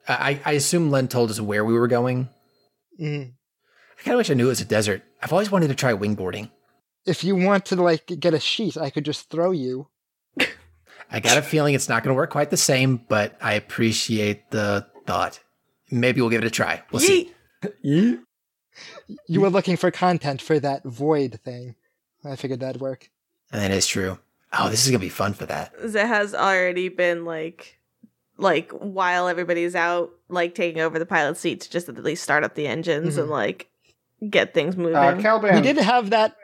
I, 0.08 0.40
I 0.44 0.52
assume 0.52 0.90
Len 0.90 1.08
told 1.08 1.30
us 1.30 1.40
where 1.40 1.64
we 1.64 1.74
were 1.74 1.88
going. 1.88 2.28
Mm. 3.00 3.32
I 3.98 4.02
kind 4.02 4.14
of 4.14 4.18
wish 4.18 4.30
I 4.30 4.34
knew 4.34 4.46
it 4.46 4.50
was 4.50 4.60
a 4.60 4.66
desert. 4.66 5.02
I've 5.22 5.32
always 5.32 5.50
wanted 5.50 5.68
to 5.68 5.74
try 5.74 5.92
wingboarding. 5.92 6.50
If 7.06 7.24
you 7.24 7.36
want 7.36 7.66
to, 7.66 7.76
like, 7.76 8.06
get 8.18 8.34
a 8.34 8.40
sheet, 8.40 8.76
I 8.76 8.90
could 8.90 9.04
just 9.04 9.30
throw 9.30 9.52
you. 9.52 9.88
I 11.10 11.20
got 11.20 11.38
a 11.38 11.42
feeling 11.42 11.74
it's 11.74 11.88
not 11.88 12.02
going 12.02 12.14
to 12.14 12.16
work 12.16 12.30
quite 12.30 12.50
the 12.50 12.56
same, 12.56 12.96
but 13.08 13.36
I 13.40 13.54
appreciate 13.54 14.50
the 14.50 14.86
thought. 15.06 15.40
Maybe 15.90 16.20
we'll 16.20 16.30
give 16.30 16.42
it 16.42 16.46
a 16.46 16.50
try. 16.50 16.82
We'll 16.90 17.00
see. 17.00 17.32
Yeet. 17.84 18.20
You 19.28 19.40
were 19.40 19.50
looking 19.50 19.76
for 19.76 19.90
content 19.90 20.42
for 20.42 20.58
that 20.60 20.84
void 20.84 21.40
thing. 21.44 21.76
I 22.24 22.36
figured 22.36 22.60
that'd 22.60 22.80
work. 22.80 23.08
And 23.52 23.62
that 23.62 23.70
is 23.70 23.86
true. 23.86 24.18
Oh, 24.52 24.68
this 24.68 24.84
is 24.84 24.90
going 24.90 25.00
to 25.00 25.06
be 25.06 25.10
fun 25.10 25.32
for 25.32 25.46
that. 25.46 25.72
It 25.80 25.94
has 25.94 26.34
already 26.34 26.88
been 26.88 27.24
like 27.24 27.78
like 28.38 28.70
while 28.72 29.28
everybody's 29.28 29.74
out 29.74 30.10
like 30.28 30.54
taking 30.54 30.80
over 30.80 30.98
the 30.98 31.06
pilot 31.06 31.36
seat 31.36 31.62
to 31.62 31.70
just 31.70 31.88
at 31.88 32.02
least 32.02 32.22
start 32.22 32.44
up 32.44 32.54
the 32.54 32.66
engines 32.66 33.16
and 33.16 33.24
mm-hmm. 33.24 33.32
like 33.32 33.70
get 34.30 34.54
things 34.54 34.76
moving. 34.76 34.96
uh, 34.96 35.18
Caliban, 35.20 35.54
We 35.56 35.60
did 35.62 35.76
have 35.78 36.10
that, 36.10 36.36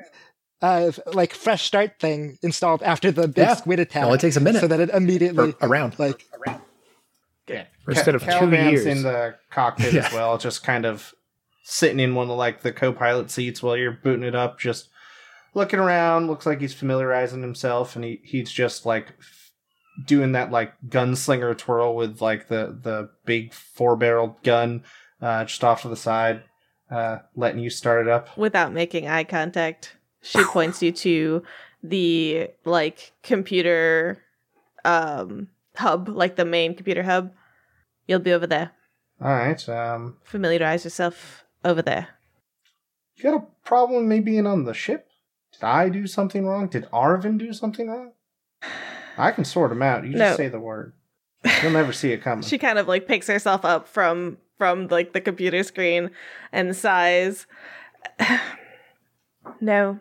uh, 0.60 0.92
like, 1.12 1.32
fresh 1.34 1.62
start 1.64 1.98
thing 1.98 2.38
installed 2.42 2.82
after 2.82 3.10
the 3.10 3.26
big 3.28 3.46
Yeah. 3.46 3.54
squid 3.54 3.80
attack. 3.80 4.02
It 4.02 4.06
only 4.06 4.18
takes 4.18 4.36
a 4.36 4.40
minute. 4.40 4.60
So 4.60 4.66
that 4.68 4.80
it 4.80 4.90
immediately, 4.90 5.54
Or 5.60 5.68
around. 5.68 5.98
like, 5.98 6.24
yeah. 7.48 7.64
Instead 7.88 8.14
of 8.14 8.22
two 8.22 8.28
Caliban's 8.30 8.84
years. 8.84 8.86
in 8.86 9.02
the 9.02 9.34
cockpit 9.50 9.92
Yeah. 9.92 10.06
as 10.06 10.12
well, 10.12 10.38
just 10.38 10.62
kind 10.62 10.84
of 10.86 11.12
sitting 11.64 12.00
in 12.00 12.14
one 12.14 12.30
of 12.30 12.36
like 12.36 12.60
the 12.62 12.72
co-pilot 12.72 13.30
seats 13.30 13.62
while 13.62 13.76
you're 13.76 13.90
booting 13.92 14.24
it 14.24 14.34
up, 14.34 14.58
just 14.58 14.88
looking 15.54 15.78
around. 15.80 16.26
Looks 16.28 16.46
like 16.46 16.60
he's 16.60 16.74
familiarizing 16.74 17.42
himself, 17.42 17.96
and 17.96 18.04
he 18.04 18.20
he's 18.24 18.50
just 18.50 18.86
like 18.86 19.08
doing 20.06 20.32
that 20.32 20.50
like 20.50 20.72
gunslinger 20.88 21.56
twirl 21.58 21.94
with 21.96 22.20
like 22.20 22.48
the 22.48 22.78
the 22.82 23.10
big 23.24 23.52
four 23.52 23.96
barreled 23.96 24.40
gun 24.42 24.82
uh, 25.20 25.44
just 25.44 25.62
off 25.64 25.82
to 25.82 25.88
the 25.88 25.96
side, 25.96 26.42
uh, 26.92 27.18
letting 27.34 27.60
you 27.60 27.70
start 27.70 28.06
it 28.06 28.10
up. 28.10 28.36
Without 28.36 28.72
making 28.72 29.08
eye 29.08 29.24
contact, 29.24 29.96
she 30.20 30.42
points 30.56 30.82
you 30.82 30.92
to 30.92 31.42
the 31.82 32.48
like 32.64 33.12
computer 33.22 34.22
um 34.84 35.48
hub, 35.76 36.08
like 36.08 36.36
the 36.36 36.44
main 36.44 36.74
computer 36.74 37.02
hub. 37.02 37.32
You'll 38.06 38.18
be 38.20 38.32
over 38.32 38.46
there. 38.46 38.72
All 39.20 39.28
right. 39.28 39.68
Um, 39.68 40.16
Familiarize 40.24 40.84
yourself 40.84 41.44
over 41.64 41.80
there. 41.82 42.08
you 43.16 43.22
got 43.24 43.34
a 43.42 43.46
problem 43.64 44.00
with 44.02 44.10
me 44.10 44.20
being 44.20 44.46
on 44.46 44.64
the 44.64 44.74
ship? 44.74 45.08
Did 45.52 45.64
I 45.64 45.88
do 45.88 46.06
something 46.06 46.44
wrong? 46.46 46.66
Did 46.68 46.90
Arvin 46.90 47.38
do 47.38 47.52
something 47.52 47.88
wrong? 47.88 48.12
I 49.18 49.30
can 49.30 49.44
sort 49.44 49.70
him 49.72 49.82
out. 49.82 50.04
You 50.04 50.12
just 50.12 50.18
No. 50.18 50.36
say 50.36 50.48
the 50.48 50.58
word. 50.58 50.92
You'll 51.62 51.72
never 51.72 51.92
see 51.92 52.12
it 52.12 52.22
coming. 52.22 52.44
She 52.44 52.58
kind 52.58 52.78
of 52.78 52.88
like 52.88 53.06
picks 53.06 53.26
herself 53.26 53.64
up 53.64 53.88
from 53.88 54.38
from 54.58 54.86
like 54.88 55.12
the 55.12 55.20
computer 55.20 55.62
screen 55.62 56.10
and 56.52 56.76
sighs. 56.76 57.46
no, 59.60 60.00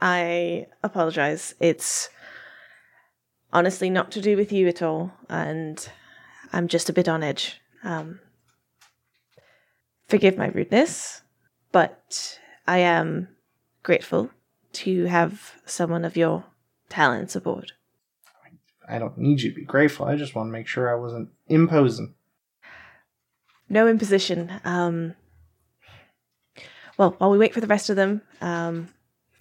I 0.00 0.66
apologize. 0.82 1.54
It's 1.60 2.08
honestly 3.52 3.90
not 3.90 4.10
to 4.12 4.20
do 4.20 4.36
with 4.36 4.52
you 4.52 4.66
at 4.68 4.82
all, 4.82 5.12
and 5.28 5.88
I'm 6.52 6.68
just 6.68 6.88
a 6.88 6.92
bit 6.92 7.08
on 7.08 7.22
edge. 7.22 7.60
Um, 7.84 8.20
forgive 10.08 10.36
my 10.36 10.48
rudeness, 10.48 11.22
but 11.70 12.40
I 12.66 12.78
am 12.78 13.28
grateful 13.82 14.30
to 14.72 15.04
have 15.06 15.52
someone 15.64 16.04
of 16.04 16.16
your 16.16 16.44
talents 16.88 17.36
aboard. 17.36 17.72
I 18.88 18.98
don't 18.98 19.16
need 19.18 19.40
you 19.40 19.50
to 19.50 19.56
be 19.56 19.64
grateful. 19.64 20.06
I 20.06 20.16
just 20.16 20.34
want 20.34 20.48
to 20.48 20.52
make 20.52 20.66
sure 20.66 20.90
I 20.90 20.98
wasn't 20.98 21.30
imposing. 21.48 22.14
No 23.68 23.88
imposition. 23.88 24.52
Um, 24.64 25.14
well, 26.98 27.14
while 27.18 27.30
we 27.30 27.38
wait 27.38 27.54
for 27.54 27.60
the 27.60 27.66
rest 27.66 27.90
of 27.90 27.96
them, 27.96 28.22
um, 28.40 28.88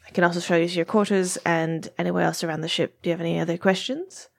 I 0.07 0.11
can 0.11 0.23
also 0.23 0.39
show 0.39 0.55
you 0.55 0.67
to 0.67 0.75
your 0.75 0.85
quarters 0.85 1.37
and 1.45 1.89
anywhere 1.97 2.23
else 2.23 2.43
around 2.43 2.61
the 2.61 2.67
ship. 2.67 3.01
Do 3.01 3.09
you 3.09 3.13
have 3.13 3.21
any 3.21 3.39
other 3.39 3.57
questions? 3.57 4.29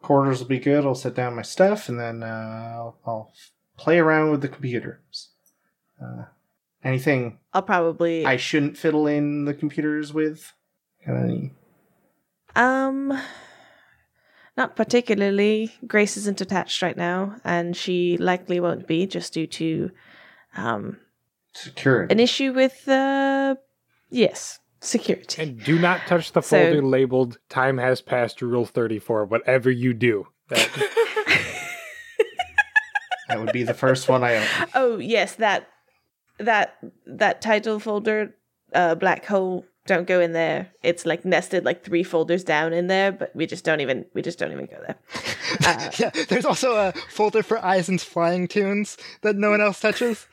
Quarters 0.00 0.40
will 0.40 0.48
be 0.48 0.58
good. 0.58 0.84
I'll 0.84 0.94
set 0.94 1.14
down 1.14 1.36
my 1.36 1.42
stuff 1.42 1.88
and 1.88 2.00
then 2.00 2.22
uh, 2.22 2.72
I'll, 2.74 2.96
I'll 3.06 3.32
play 3.76 3.98
around 3.98 4.30
with 4.30 4.40
the 4.40 4.48
computers. 4.48 5.28
Uh, 6.02 6.24
anything 6.82 7.38
I'll 7.52 7.62
probably 7.62 8.26
I 8.26 8.36
shouldn't 8.36 8.76
fiddle 8.76 9.06
in 9.06 9.44
the 9.44 9.54
computers 9.54 10.12
with? 10.12 10.52
Got 11.06 11.16
any? 11.16 11.52
um 12.54 13.18
not 14.56 14.76
particularly. 14.76 15.72
Grace 15.86 16.16
isn't 16.16 16.40
attached 16.40 16.82
right 16.82 16.96
now, 16.96 17.36
and 17.44 17.76
she 17.76 18.16
likely 18.18 18.60
won't 18.60 18.86
be 18.86 19.06
just 19.06 19.32
due 19.32 19.46
to 19.46 19.90
um 20.56 20.98
Security. 21.54 22.12
an 22.12 22.20
issue 22.20 22.52
with 22.52 22.86
uh 22.88 23.54
yes 24.10 24.58
security. 24.80 25.42
and 25.42 25.62
do 25.64 25.78
not 25.78 26.00
touch 26.06 26.32
the 26.32 26.42
So- 26.42 26.58
folder 26.58 26.82
labeled 26.82 27.38
"Time 27.48 27.78
has 27.78 28.00
passed." 28.00 28.42
Rule 28.42 28.66
thirty-four. 28.66 29.26
Whatever 29.26 29.70
you 29.70 29.94
do, 29.94 30.26
that, 30.48 30.68
that 33.28 33.38
would 33.40 33.52
be 33.52 33.62
the 33.62 33.74
first 33.74 34.08
one 34.08 34.24
I 34.24 34.36
open. 34.36 34.68
Oh 34.74 34.98
yes, 34.98 35.36
that 35.36 35.68
that 36.38 36.76
that 37.06 37.40
title 37.40 37.78
folder, 37.78 38.34
uh, 38.74 38.94
black 38.96 39.24
hole. 39.26 39.64
Don't 39.86 40.06
go 40.06 40.20
in 40.20 40.32
there. 40.32 40.70
It's 40.84 41.04
like 41.04 41.24
nested 41.24 41.64
like 41.64 41.82
three 41.82 42.04
folders 42.04 42.44
down 42.44 42.72
in 42.72 42.86
there, 42.86 43.10
but 43.10 43.34
we 43.34 43.46
just 43.46 43.64
don't 43.64 43.80
even 43.80 44.04
we 44.14 44.22
just 44.22 44.38
don't 44.38 44.52
even 44.52 44.66
go 44.66 44.78
there. 44.86 44.96
yeah, 45.98 46.10
there's 46.28 46.44
also 46.44 46.76
a 46.76 46.92
folder 47.10 47.42
for 47.42 47.58
Eisen's 47.64 48.04
flying 48.04 48.46
tunes 48.46 48.96
that 49.22 49.34
no 49.34 49.50
one 49.50 49.60
else 49.60 49.80
touches. 49.80 50.28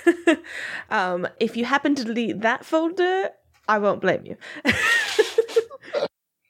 um, 0.90 1.28
if 1.38 1.58
you 1.58 1.66
happen 1.66 1.94
to 1.94 2.04
delete 2.04 2.40
that 2.40 2.64
folder, 2.64 3.28
I 3.68 3.78
won't 3.78 4.00
blame 4.00 4.24
you. 4.24 4.36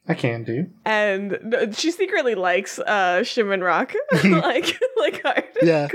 I 0.06 0.12
can 0.14 0.44
do. 0.44 0.66
and 0.84 1.38
no, 1.42 1.72
she 1.72 1.90
secretly 1.90 2.34
likes 2.36 2.78
uh 2.78 3.24
Shimon 3.24 3.62
Rock, 3.62 3.92
like 4.24 4.78
like 4.98 5.20
hard. 5.22 5.44
Yeah. 5.62 5.88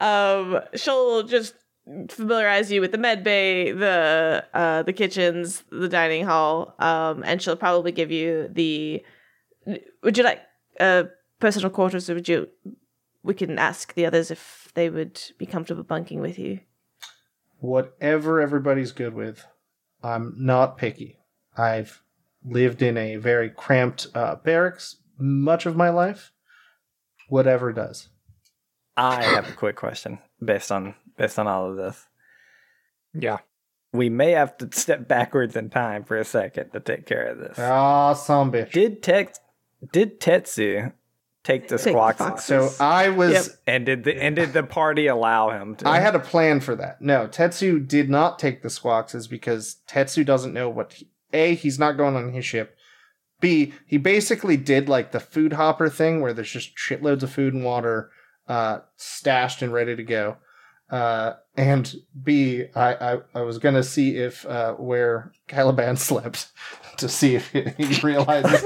Um, 0.00 0.60
she'll 0.74 1.22
just 1.22 1.54
familiarize 2.08 2.72
you 2.72 2.80
with 2.80 2.92
the 2.92 2.98
med 2.98 3.24
bay, 3.24 3.72
the 3.72 4.44
uh 4.54 4.82
the 4.82 4.92
kitchens, 4.92 5.64
the 5.70 5.88
dining 5.88 6.24
hall, 6.24 6.74
um, 6.78 7.22
and 7.24 7.40
she'll 7.40 7.56
probably 7.56 7.92
give 7.92 8.10
you 8.10 8.48
the. 8.52 9.04
Would 10.02 10.18
you 10.18 10.24
like 10.24 10.40
uh 10.80 11.04
personal 11.40 11.70
quarters, 11.70 12.08
or 12.08 12.14
would 12.14 12.28
you? 12.28 12.48
We 13.22 13.34
can 13.34 13.58
ask 13.58 13.94
the 13.94 14.06
others 14.06 14.30
if 14.30 14.68
they 14.74 14.90
would 14.90 15.20
be 15.38 15.46
comfortable 15.46 15.82
bunking 15.82 16.20
with 16.20 16.38
you. 16.38 16.60
Whatever 17.58 18.40
everybody's 18.40 18.92
good 18.92 19.14
with. 19.14 19.46
I'm 20.02 20.34
not 20.36 20.76
picky. 20.76 21.18
I've 21.56 22.02
lived 22.44 22.82
in 22.82 22.98
a 22.98 23.16
very 23.16 23.48
cramped 23.48 24.08
uh, 24.14 24.36
barracks 24.36 24.96
much 25.18 25.64
of 25.64 25.76
my 25.76 25.88
life. 25.88 26.32
Whatever 27.28 27.72
does. 27.72 28.08
I 28.96 29.22
have 29.22 29.48
a 29.48 29.52
quick 29.52 29.76
question 29.76 30.18
based 30.44 30.70
on 30.70 30.94
based 31.16 31.38
on 31.38 31.46
all 31.46 31.70
of 31.70 31.76
this. 31.76 32.06
Yeah. 33.12 33.38
We 33.92 34.08
may 34.08 34.32
have 34.32 34.56
to 34.58 34.68
step 34.72 35.06
backwards 35.06 35.54
in 35.54 35.70
time 35.70 36.04
for 36.04 36.16
a 36.16 36.24
second 36.24 36.70
to 36.70 36.80
take 36.80 37.06
care 37.06 37.26
of 37.26 37.38
this. 37.38 37.58
Ah, 37.58 38.12
some 38.14 38.50
bitch. 38.50 38.72
Did 38.72 39.02
Tex 39.02 39.38
did 39.92 40.20
Tetsu 40.20 40.92
take 41.44 41.68
the 41.68 41.76
Take 41.76 41.84
the 41.84 41.90
squawks. 41.90 42.44
So 42.44 42.70
I 42.80 43.10
was. 43.10 43.32
Yep. 43.32 43.46
and 43.66 43.86
did 43.86 44.04
the 44.04 44.20
and 44.20 44.34
did 44.34 44.52
the 44.52 44.62
party 44.62 45.06
allow 45.06 45.50
him 45.50 45.76
to? 45.76 45.88
I 45.88 46.00
had 46.00 46.14
a 46.14 46.20
plan 46.20 46.60
for 46.60 46.74
that. 46.76 47.00
No, 47.00 47.28
Tetsu 47.28 47.86
did 47.86 48.10
not 48.10 48.38
take 48.38 48.62
the 48.62 48.70
squawks 48.70 49.26
because 49.26 49.76
Tetsu 49.86 50.24
doesn't 50.24 50.54
know 50.54 50.68
what. 50.68 50.94
He, 50.94 51.08
a, 51.32 51.54
he's 51.54 51.78
not 51.78 51.96
going 51.96 52.16
on 52.16 52.32
his 52.32 52.44
ship. 52.44 52.76
B, 53.40 53.74
he 53.86 53.98
basically 53.98 54.56
did 54.56 54.88
like 54.88 55.12
the 55.12 55.20
food 55.20 55.52
hopper 55.52 55.88
thing 55.88 56.20
where 56.20 56.32
there's 56.32 56.50
just 56.50 56.76
shitloads 56.76 57.22
of 57.22 57.30
food 57.30 57.52
and 57.52 57.64
water 57.64 58.10
uh, 58.48 58.78
stashed 58.96 59.60
and 59.60 59.72
ready 59.72 59.94
to 59.96 60.02
go. 60.02 60.38
Uh, 60.90 61.34
and 61.56 61.94
B, 62.22 62.66
I, 62.74 62.94
I, 62.94 63.18
I 63.34 63.40
was 63.42 63.58
gonna 63.58 63.82
see 63.82 64.16
if 64.16 64.44
uh, 64.46 64.74
where 64.74 65.32
Caliban 65.48 65.96
slept 65.98 66.48
to 66.98 67.08
see 67.08 67.34
if 67.34 67.48
he 67.50 68.00
realizes 68.02 68.62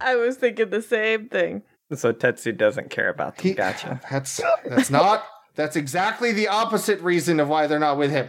I 0.00 0.16
was 0.16 0.36
thinking 0.36 0.70
the 0.70 0.82
same 0.82 1.28
thing. 1.28 1.62
so 1.94 2.12
Tetsu 2.12 2.56
doesn't 2.56 2.90
care 2.90 3.08
about 3.08 3.36
them. 3.36 3.42
he, 3.44 3.54
Gotcha. 3.54 4.00
That's 4.10 4.40
that's 4.66 4.90
not 4.90 5.24
that's 5.54 5.76
exactly 5.76 6.32
the 6.32 6.48
opposite 6.48 7.00
reason 7.00 7.40
of 7.40 7.48
why 7.48 7.66
they're 7.66 7.78
not 7.78 7.96
with 7.98 8.10
him. 8.10 8.28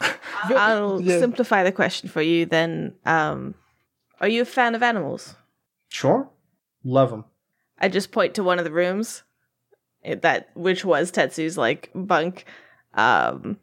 I'll 0.00 1.00
Yeah. 1.00 1.18
simplify 1.18 1.62
the 1.62 1.72
question 1.72 2.08
for 2.08 2.20
you 2.22 2.46
then. 2.46 2.94
Um, 3.06 3.54
are 4.20 4.28
you 4.28 4.42
a 4.42 4.46
fan 4.46 4.74
of 4.74 4.82
animals? 4.82 5.34
Sure, 5.88 6.28
love 6.84 7.10
them. 7.10 7.24
I 7.78 7.88
just 7.88 8.12
point 8.12 8.34
to 8.34 8.42
one 8.44 8.58
of 8.58 8.64
the 8.64 8.70
rooms 8.72 9.22
it- 10.04 10.22
that 10.22 10.50
which 10.54 10.84
was 10.84 11.10
Tetsu's 11.12 11.56
like 11.58 11.90
bunk. 11.94 12.44
Um, 12.94 13.58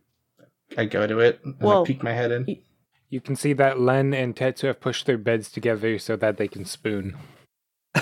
I 0.78 0.86
go 0.86 1.06
to 1.08 1.20
it 1.20 1.40
and 1.44 1.56
Well, 1.60 1.84
I 1.84 1.86
peek 1.88 2.04
my 2.04 2.14
head 2.14 2.32
in. 2.32 2.58
You 3.10 3.22
can 3.22 3.36
see 3.36 3.54
that 3.54 3.80
Len 3.80 4.14
and 4.14 4.36
Tetsu 4.36 4.68
have 4.68 4.80
pushed 4.80 5.06
their 5.08 5.18
beds 5.18 5.52
together 5.52 5.98
so 5.98 6.16
that 6.18 6.38
they 6.38 6.48
can 6.48 6.66
spoon. 6.66 7.18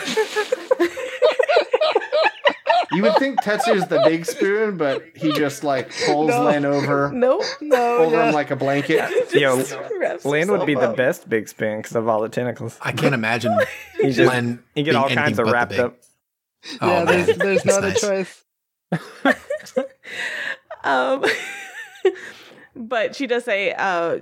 You 2.94 3.04
would 3.04 3.18
think 3.18 3.42
Tetsu 3.42 3.76
is 3.76 3.86
the 3.88 4.02
big 4.06 4.26
spoon, 4.26 4.78
but 4.78 5.04
he 5.14 5.34
just 5.34 5.64
like 5.64 5.92
pulls 6.06 6.30
No. 6.30 6.44
Len 6.46 6.64
over 6.64 7.12
Nope, 7.14 7.44
No, 7.60 7.98
over 7.98 8.16
yeah. 8.16 8.28
him 8.30 8.34
like 8.34 8.50
a 8.50 8.56
blanket. 8.56 9.02
Yo, 9.34 9.58
Just 9.58 9.78
wraps 10.00 10.24
Lane 10.26 10.50
would 10.50 10.66
be 10.66 10.72
himself 10.72 10.94
the 10.96 10.98
best 10.98 11.30
big 11.30 11.50
spoon 11.50 11.80
because 11.80 11.96
of 11.98 12.08
all 12.08 12.22
the 12.22 12.30
tentacles. 12.30 12.78
I 12.82 12.94
can't 12.94 13.14
imagine 13.14 13.56
He 14.00 14.12
just 14.14 14.30
Len 14.32 14.64
he 14.74 14.84
get 14.84 14.92
being 14.92 15.04
all 15.04 15.10
kinds 15.10 15.38
of 15.38 15.48
wrapped 15.48 15.74
up. 15.74 15.98
Oh, 16.82 16.88
yeah, 16.88 17.04
man. 17.04 17.26
there's, 17.26 17.38
there's 17.38 17.66
no 17.66 17.82
That's 17.82 18.04
other 18.04 18.24
choice. 18.24 18.44
Um, 20.84 21.24
but 22.76 23.16
she 23.16 23.28
does 23.28 23.44
say, 23.44 23.74
uh, 23.74 24.20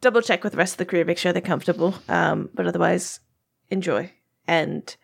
double 0.00 0.20
check 0.22 0.42
with 0.42 0.52
the 0.52 0.56
rest 0.58 0.74
of 0.74 0.78
the 0.78 0.84
crew, 0.84 1.04
make 1.04 1.18
sure 1.18 1.32
they're 1.32 1.42
comfortable. 1.42 1.94
Um, 2.08 2.50
but 2.54 2.66
otherwise, 2.66 3.20
enjoy. 3.68 4.12
And 4.48 4.94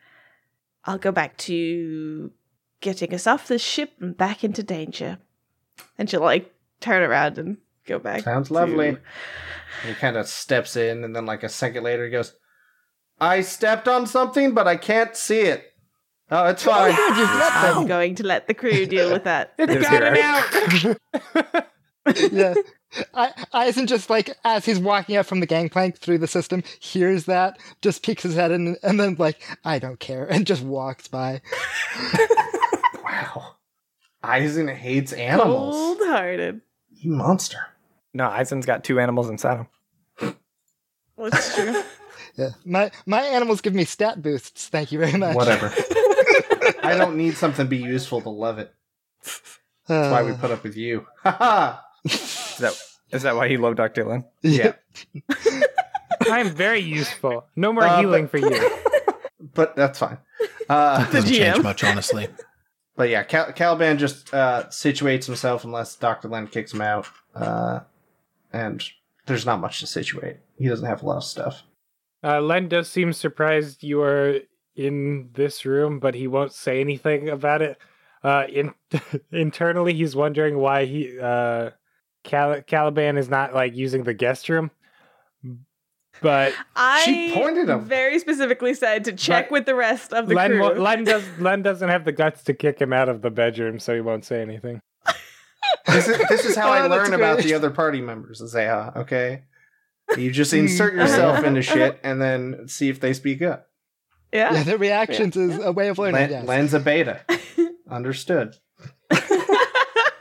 I'll 0.84 0.99
go 0.99 1.12
back 1.12 1.37
to 1.39 2.32
getting 2.80 3.14
us 3.14 3.26
off 3.26 3.49
the 3.49 3.59
ship 3.59 3.93
and 4.01 4.16
back 4.16 4.43
into 4.43 4.62
danger. 4.62 5.18
And 5.99 6.11
she'll 6.11 6.20
like 6.20 6.53
turn 6.80 7.03
around 7.03 7.39
and 7.39 7.59
go 7.87 7.99
back. 7.99 8.22
Sounds 8.22 8.49
to- 8.49 8.55
lovely. 8.55 8.97
He 9.87 9.95
kind 9.95 10.16
of 10.16 10.26
steps 10.26 10.74
in, 10.74 11.05
and 11.05 11.14
then 11.14 11.26
like 11.26 11.43
a 11.43 11.49
second 11.49 11.84
later, 11.84 12.05
he 12.07 12.11
goes, 12.11 12.32
"I 13.20 13.43
stepped 13.43 13.87
on 13.89 14.07
something, 14.07 14.55
but 14.55 14.66
I 14.66 14.76
can't 14.76 15.14
see 15.14 15.41
it. 15.41 15.74
Oh, 16.31 16.47
it's 16.47 16.62
fine." 16.62 16.95
I'm 16.97 17.87
going 17.87 18.14
to 18.16 18.24
let 18.27 18.49
the 18.49 18.55
crew 18.55 18.87
deal 18.87 19.12
with 19.12 19.24
that. 19.24 19.57
Just 19.59 19.89
hear- 19.89 20.97
yeah. 22.33 22.55
I, 23.14 23.33
Eisen 23.53 23.87
just 23.87 24.09
like 24.11 24.31
as 24.45 24.64
he's 24.64 24.79
walking 24.79 25.16
up 25.16 25.27
from 25.27 25.41
the 25.41 25.47
gangplank 25.47 25.99
through 25.99 26.18
the 26.18 26.27
system, 26.27 26.62
hears 26.81 27.24
that, 27.24 27.59
just 27.83 28.03
peeks 28.05 28.22
his 28.22 28.35
head 28.35 28.53
in, 28.53 28.77
and 28.83 28.99
then 28.99 29.16
like 29.18 29.43
I 29.64 29.79
don't 29.79 30.01
care, 30.01 30.24
and 30.24 30.47
just 30.47 30.62
walks 30.62 31.09
by. 31.09 31.43
wow, 33.05 33.57
Eisen 34.22 34.68
hates 34.68 35.12
animals. 35.12 35.74
Cold 35.74 35.99
hearted. 36.09 36.61
You 36.91 37.12
monster. 37.12 37.59
No, 38.14 38.29
Eisen's 38.29 38.66
got 38.66 38.83
two 38.83 38.99
animals 38.99 39.29
inside 39.29 39.66
him. 40.20 40.37
That's 41.18 41.55
true. 41.55 41.83
Yeah, 42.39 42.51
my 42.66 42.91
my 43.07 43.22
animals 43.22 43.62
give 43.62 43.72
me 43.74 43.87
stat 43.87 44.20
boosts. 44.20 44.68
Thank 44.68 44.93
you 44.93 44.99
very 44.99 45.16
much. 45.18 45.35
Whatever. 45.35 45.72
I 46.87 46.97
don't 46.97 47.16
need 47.16 47.37
something 47.37 47.66
to 47.66 47.68
be 47.70 47.76
useful 47.78 48.20
to 48.22 48.30
love 48.30 48.59
it. 48.59 48.72
That's 49.89 50.12
why 50.12 50.22
we 50.22 50.32
put 50.32 50.51
up 50.51 50.62
with 50.62 50.76
you. 50.76 51.07
Is 52.05 52.57
that 52.59 52.74
is 53.12 53.22
that 53.22 53.37
why 53.37 53.47
you 53.47 53.59
love 53.59 53.76
Dr. 53.76 54.05
Lin? 54.05 54.24
yeah. 54.43 54.72
I 56.30 56.41
am 56.41 56.51
very 56.51 56.80
useful. 56.80 57.47
No 57.55 57.72
more 57.72 57.84
Uh, 57.84 58.01
healing 58.01 58.28
for 58.28 58.39
you. 58.39 58.70
But 59.55 59.74
that's 59.76 59.99
fine. 60.01 60.18
Uh, 60.68 61.11
Doesn't 61.11 61.32
change 61.32 61.62
much, 61.62 61.82
honestly. 61.84 62.28
But 62.95 63.09
yeah, 63.09 63.22
Cal- 63.22 63.53
Caliban 63.53 63.97
just 63.97 64.34
uh, 64.34 64.64
situates 64.68 65.24
himself 65.24 65.64
unless 65.64 65.97
Dr. 65.97 66.28
Len 66.28 66.47
kicks 66.47 66.74
him 66.74 66.82
out. 66.82 67.07
Uh, 67.34 67.80
and 68.53 68.84
there's 69.26 69.47
not 69.47 69.61
much 69.61 69.80
to 69.80 69.87
situate. 69.87 70.39
He 70.59 70.68
doesn't 70.68 70.84
have 70.87 71.03
a 71.03 71.07
lot 71.07 71.18
of 71.18 71.24
stuff. 71.24 71.62
Uh, 72.22 72.41
Len 72.43 72.68
does 72.68 72.91
seem 72.91 73.12
surprised 73.14 73.82
you 73.82 74.03
are 74.03 74.41
in 74.77 75.31
this 75.35 75.64
room, 75.64 75.99
but 75.99 76.14
he 76.14 76.27
won't 76.27 76.53
say 76.53 76.81
anything 76.81 77.29
about 77.29 77.62
it. 77.62 77.79
Uh, 78.22 78.45
in 78.49 78.74
internally, 79.33 79.95
he's 79.95 80.14
wondering 80.16 80.59
why 80.59 80.85
he 80.85 81.18
uh, 81.20 81.70
Cal- 82.24 82.62
Caliban 82.62 83.16
is 83.16 83.29
not 83.29 83.55
like 83.55 83.74
using 83.74 84.05
the 84.05 84.14
guest 84.14 84.49
room. 84.49 84.70
But 86.22 86.55
I 86.74 87.03
She 87.05 87.33
pointed 87.35 87.68
him. 87.68 87.85
very 87.85 88.18
specifically 88.18 88.72
said 88.72 89.05
to 89.05 89.12
check 89.12 89.47
But 89.49 89.53
with 89.53 89.66
the 89.66 89.74
rest 89.74 90.14
of 90.14 90.29
the 90.29 90.35
Len, 90.35 90.51
crew. 90.53 90.61
wo- 90.61 90.72
Len 90.72 91.05
does 91.05 91.24
Len 91.39 91.62
doesn't 91.62 91.89
have 91.91 92.05
the 92.07 92.12
guts 92.12 92.43
to 92.45 92.55
kick 92.55 92.81
him 92.81 92.93
out 92.93 93.09
of 93.11 93.20
the 93.20 93.31
bedroom, 93.31 93.79
so 93.79 93.95
he 93.95 94.01
won't 94.01 94.24
say 94.24 94.41
anything. 94.41 94.81
This 95.89 96.07
is, 96.09 96.18
this 96.29 96.45
is 96.45 96.57
how 96.57 96.70
I 96.72 96.81
Oh, 96.85 96.89
that's 96.89 97.11
learn 97.11 97.20
about 97.20 97.35
great. 97.37 97.47
the 97.47 97.55
other 97.55 97.70
party 97.70 98.01
members, 98.01 98.41
Zeha, 98.41 98.97
okay? 98.97 99.43
You 100.16 100.31
just 100.31 100.53
insert 100.53 100.95
yourself 100.95 101.45
into 101.45 101.61
shit 101.61 101.99
and 102.05 102.20
then 102.22 102.68
see 102.68 102.89
if 102.89 103.01
they 103.01 103.12
speak 103.12 103.43
up. 103.43 103.68
Yeah. 104.37 104.53
yeah, 104.55 104.62
the 104.62 104.78
reactions 104.78 105.37
is 105.37 105.59
a 105.59 105.72
way 105.72 105.89
of 105.89 105.99
learning. 105.99 106.20
Len, 106.20 106.30
yes. 106.30 106.47
Len's 106.47 106.74
a 106.74 106.80
beta. 106.80 107.20
Understood. 107.91 108.57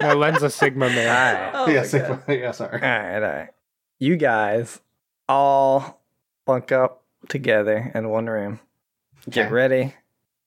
No, 0.02 0.14
Len's 0.14 0.44
a 0.44 0.50
Sigma 0.52 0.88
man. 0.90 1.08
Alright. 1.08 1.56
Oh 1.56 1.66
my 1.68 1.74
yes, 1.74 1.92
God. 1.94 2.24
yeah, 2.28 2.52
sorry. 2.52 2.74
Alright, 2.82 3.24
alright. 3.24 3.50
You 3.98 4.18
guys 4.18 4.80
all 5.28 6.04
bunk 6.46 6.72
up 6.72 7.04
together 7.30 7.92
in 7.96 8.10
one 8.10 8.28
room. 8.28 8.60
Get 9.30 9.46
Okay. 9.46 9.54
ready. 9.54 9.94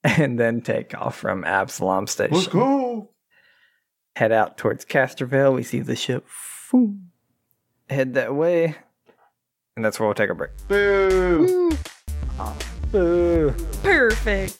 And 0.03 0.39
then 0.39 0.61
take 0.61 0.95
off 0.97 1.17
from 1.17 1.43
Absalom 1.43 2.07
Station. 2.07 2.35
Let's 2.35 2.47
go. 2.47 3.09
Head 4.15 4.31
out 4.31 4.57
towards 4.57 4.85
Castrovel. 4.85 5.55
We 5.55 5.63
see 5.63 5.81
the 5.81 5.95
ship. 5.95 6.25
Phoom. 6.29 7.09
Head 7.89 8.13
that 8.13 8.33
way. 8.35 8.75
And 9.75 9.83
that's 9.83 9.99
where 9.99 10.07
we'll 10.07 10.13
take 10.15 10.29
a 10.29 10.35
break. 10.35 10.51
Boo. 10.69 11.69
Woo. 12.37 12.57
Boo. 12.91 13.53
Perfect. 13.83 14.59